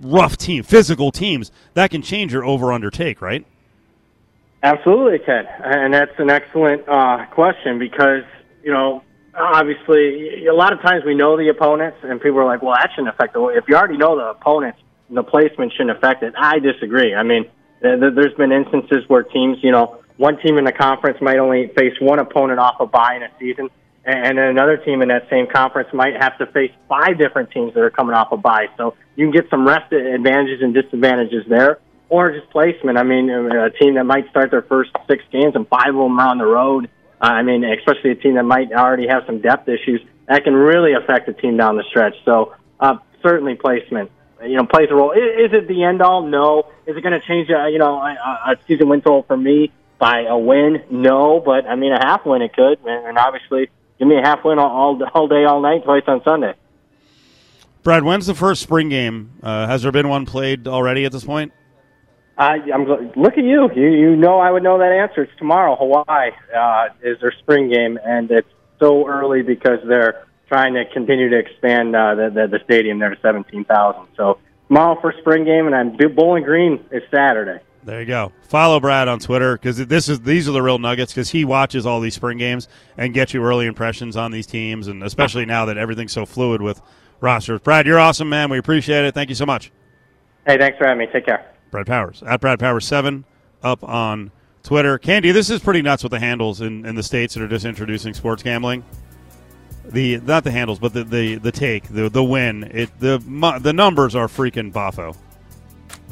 rough 0.00 0.36
team, 0.36 0.62
physical 0.62 1.12
teams 1.12 1.52
that 1.74 1.90
can 1.90 2.02
change 2.02 2.32
your 2.32 2.44
over 2.44 2.72
under 2.72 2.90
take, 2.90 3.20
right? 3.20 3.46
Absolutely, 4.62 5.18
Ken, 5.18 5.46
and 5.62 5.92
that's 5.92 6.18
an 6.18 6.30
excellent 6.30 6.88
uh, 6.88 7.26
question 7.26 7.78
because 7.78 8.24
you 8.62 8.72
know 8.72 9.03
obviously, 9.36 10.46
a 10.46 10.54
lot 10.54 10.72
of 10.72 10.80
times 10.80 11.04
we 11.04 11.14
know 11.14 11.36
the 11.36 11.48
opponents, 11.48 11.98
and 12.02 12.20
people 12.20 12.40
are 12.40 12.44
like, 12.44 12.62
"Well, 12.62 12.74
that 12.74 12.90
shouldn't 12.94 13.08
affect 13.14 13.34
the." 13.34 13.44
If 13.48 13.64
you 13.68 13.76
already 13.76 13.96
know 13.96 14.16
the 14.16 14.30
opponents, 14.30 14.78
the 15.10 15.22
placement 15.22 15.72
shouldn't 15.72 15.96
affect 15.96 16.22
it. 16.22 16.34
I 16.36 16.58
disagree. 16.58 17.14
I 17.14 17.22
mean, 17.22 17.46
there's 17.80 18.34
been 18.34 18.52
instances 18.52 19.04
where 19.08 19.22
teams, 19.22 19.58
you 19.62 19.72
know, 19.72 19.98
one 20.16 20.38
team 20.38 20.58
in 20.58 20.64
the 20.64 20.72
conference 20.72 21.18
might 21.20 21.38
only 21.38 21.68
face 21.76 21.94
one 22.00 22.18
opponent 22.18 22.58
off 22.58 22.76
a 22.80 22.86
bye 22.86 23.16
in 23.16 23.22
a 23.22 23.30
season, 23.38 23.68
and 24.04 24.38
then 24.38 24.46
another 24.46 24.76
team 24.76 25.02
in 25.02 25.08
that 25.08 25.28
same 25.28 25.46
conference 25.46 25.88
might 25.92 26.14
have 26.20 26.38
to 26.38 26.46
face 26.46 26.70
five 26.88 27.18
different 27.18 27.50
teams 27.50 27.74
that 27.74 27.80
are 27.80 27.90
coming 27.90 28.14
off 28.14 28.32
a 28.32 28.36
bye. 28.36 28.68
So 28.76 28.94
you 29.16 29.26
can 29.26 29.32
get 29.32 29.50
some 29.50 29.66
rest 29.66 29.92
advantages 29.92 30.62
and 30.62 30.72
disadvantages 30.72 31.44
there, 31.48 31.80
or 32.08 32.30
just 32.32 32.48
placement. 32.50 32.96
I 32.96 33.02
mean, 33.02 33.28
a 33.28 33.70
team 33.70 33.94
that 33.94 34.04
might 34.04 34.28
start 34.30 34.50
their 34.50 34.62
first 34.62 34.90
six 35.08 35.24
games 35.32 35.54
and 35.54 35.66
five 35.68 35.88
of 35.88 35.96
them 35.96 36.18
are 36.18 36.28
on 36.28 36.38
the 36.38 36.46
road 36.46 36.88
I 37.20 37.42
mean, 37.42 37.64
especially 37.64 38.10
a 38.10 38.14
team 38.14 38.34
that 38.34 38.44
might 38.44 38.72
already 38.72 39.06
have 39.08 39.24
some 39.26 39.40
depth 39.40 39.68
issues, 39.68 40.00
that 40.28 40.44
can 40.44 40.54
really 40.54 40.92
affect 40.94 41.28
a 41.28 41.32
team 41.32 41.56
down 41.56 41.76
the 41.76 41.84
stretch. 41.84 42.14
So 42.24 42.54
uh, 42.80 42.98
certainly 43.22 43.54
placement, 43.54 44.10
you 44.42 44.56
know, 44.56 44.66
plays 44.66 44.88
a 44.90 44.94
role. 44.94 45.12
Is, 45.12 45.50
is 45.50 45.52
it 45.52 45.68
the 45.68 45.84
end 45.84 46.02
all? 46.02 46.22
No. 46.22 46.70
Is 46.86 46.96
it 46.96 47.02
going 47.02 47.18
to 47.18 47.26
change, 47.26 47.50
uh, 47.50 47.66
you 47.66 47.78
know, 47.78 47.98
a, 47.98 48.52
a 48.52 48.56
season 48.66 48.88
win 48.88 49.00
total 49.00 49.22
for 49.22 49.36
me 49.36 49.72
by 49.98 50.22
a 50.22 50.36
win? 50.36 50.82
No. 50.90 51.40
But 51.40 51.66
I 51.66 51.76
mean, 51.76 51.92
a 51.92 52.04
half 52.04 52.26
win 52.26 52.42
it 52.42 52.52
could, 52.54 52.78
and 52.84 53.16
obviously, 53.16 53.70
give 53.98 54.08
me 54.08 54.18
a 54.18 54.22
half 54.22 54.44
win 54.44 54.58
all, 54.58 55.02
all 55.14 55.28
day, 55.28 55.44
all 55.44 55.60
night, 55.60 55.84
twice 55.84 56.04
on 56.06 56.22
Sunday. 56.24 56.54
Brad, 57.82 58.02
when's 58.02 58.26
the 58.26 58.34
first 58.34 58.62
spring 58.62 58.88
game? 58.88 59.32
Uh, 59.42 59.66
has 59.66 59.82
there 59.82 59.92
been 59.92 60.08
one 60.08 60.24
played 60.24 60.66
already 60.66 61.04
at 61.04 61.12
this 61.12 61.24
point? 61.24 61.52
I, 62.36 62.58
I'm 62.72 62.84
look 63.16 63.34
at 63.38 63.44
you. 63.44 63.70
You 63.74 63.88
you 63.90 64.16
know 64.16 64.38
I 64.40 64.50
would 64.50 64.62
know 64.62 64.78
that 64.78 64.92
answer. 64.92 65.22
It's 65.22 65.38
tomorrow. 65.38 65.76
Hawaii 65.76 66.30
uh, 66.56 66.88
is 67.02 67.20
their 67.20 67.32
spring 67.40 67.70
game, 67.70 67.98
and 68.04 68.30
it's 68.30 68.48
so 68.80 69.06
early 69.06 69.42
because 69.42 69.78
they're 69.86 70.26
trying 70.48 70.74
to 70.74 70.84
continue 70.92 71.30
to 71.30 71.38
expand 71.38 71.94
uh, 71.94 72.14
the, 72.14 72.30
the 72.30 72.58
the 72.58 72.64
stadium 72.64 72.98
there 72.98 73.14
to 73.14 73.20
seventeen 73.20 73.64
thousand. 73.64 74.08
So 74.16 74.38
tomorrow 74.68 75.00
for 75.00 75.14
spring 75.20 75.44
game, 75.44 75.72
and 75.72 75.98
then 75.98 76.14
Bowling 76.14 76.42
Green 76.42 76.84
is 76.90 77.02
Saturday. 77.10 77.62
There 77.84 78.00
you 78.00 78.06
go. 78.06 78.32
Follow 78.48 78.80
Brad 78.80 79.08
on 79.08 79.18
Twitter 79.18 79.56
because 79.56 79.76
this 79.86 80.08
is 80.08 80.20
these 80.20 80.48
are 80.48 80.52
the 80.52 80.62
real 80.62 80.78
nuggets 80.78 81.12
because 81.12 81.30
he 81.30 81.44
watches 81.44 81.86
all 81.86 82.00
these 82.00 82.14
spring 82.14 82.38
games 82.38 82.66
and 82.96 83.14
gets 83.14 83.34
you 83.34 83.44
early 83.44 83.66
impressions 83.66 84.16
on 84.16 84.32
these 84.32 84.46
teams, 84.46 84.88
and 84.88 85.04
especially 85.04 85.44
now 85.44 85.66
that 85.66 85.76
everything's 85.76 86.12
so 86.12 86.26
fluid 86.26 86.62
with 86.62 86.80
rosters. 87.20 87.60
Brad, 87.60 87.86
you're 87.86 88.00
awesome, 88.00 88.28
man. 88.28 88.50
We 88.50 88.58
appreciate 88.58 89.04
it. 89.04 89.14
Thank 89.14 89.28
you 89.28 89.34
so 89.36 89.46
much. 89.46 89.70
Hey, 90.46 90.58
thanks 90.58 90.78
for 90.78 90.86
having 90.86 90.98
me. 90.98 91.12
Take 91.12 91.26
care. 91.26 91.53
Brad 91.74 91.88
Powers 91.88 92.22
at 92.24 92.40
Brad 92.40 92.60
Powers 92.60 92.86
seven 92.86 93.24
up 93.60 93.82
on 93.82 94.30
Twitter. 94.62 94.96
Candee, 94.96 95.32
this 95.32 95.50
is 95.50 95.58
pretty 95.58 95.82
nuts 95.82 96.04
with 96.04 96.12
the 96.12 96.20
handles 96.20 96.60
in, 96.60 96.86
in 96.86 96.94
the 96.94 97.02
states 97.02 97.34
that 97.34 97.42
are 97.42 97.48
just 97.48 97.64
introducing 97.64 98.14
sports 98.14 98.44
gambling. 98.44 98.84
The 99.84 100.18
not 100.20 100.44
the 100.44 100.52
handles, 100.52 100.78
but 100.78 100.92
the 100.92 101.02
the, 101.02 101.34
the 101.34 101.50
take 101.50 101.88
the 101.88 102.08
the 102.08 102.22
win. 102.22 102.62
It 102.72 102.90
the 103.00 103.18
the 103.60 103.72
numbers 103.72 104.14
are 104.14 104.28
freaking 104.28 104.72
boffo. 104.72 105.16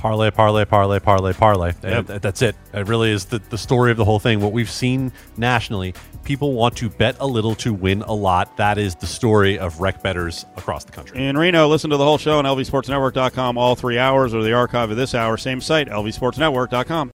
Parlay, 0.02 0.32
parlay, 0.32 0.64
parlay, 0.64 0.98
parlay, 0.98 1.32
parlay. 1.32 1.72
Yep. 1.80 2.06
That's 2.22 2.42
it. 2.42 2.56
It 2.74 2.88
really 2.88 3.12
is 3.12 3.26
the, 3.26 3.38
the 3.50 3.56
story 3.56 3.92
of 3.92 3.96
the 3.96 4.04
whole 4.04 4.18
thing. 4.18 4.40
What 4.40 4.50
we've 4.50 4.68
seen 4.68 5.12
nationally, 5.36 5.94
people 6.24 6.54
want 6.54 6.76
to 6.78 6.90
bet 6.90 7.16
a 7.20 7.26
little 7.26 7.54
to 7.56 7.72
win 7.72 8.02
a 8.02 8.12
lot. 8.12 8.56
That 8.56 8.78
is 8.78 8.96
the 8.96 9.06
story 9.06 9.60
of 9.60 9.80
rec 9.80 10.02
betters 10.02 10.44
across 10.56 10.82
the 10.82 10.90
country. 10.90 11.24
In 11.24 11.38
Reno, 11.38 11.68
listen 11.68 11.90
to 11.90 11.96
the 11.96 12.04
whole 12.04 12.18
show 12.18 12.38
on 12.38 12.44
lvsportsnetwork.com 12.44 13.56
all 13.56 13.76
three 13.76 13.96
hours 13.96 14.34
or 14.34 14.42
the 14.42 14.52
archive 14.52 14.90
of 14.90 14.96
this 14.96 15.14
hour. 15.14 15.36
Same 15.36 15.60
site, 15.60 15.88
lvsportsnetwork.com. 15.88 17.10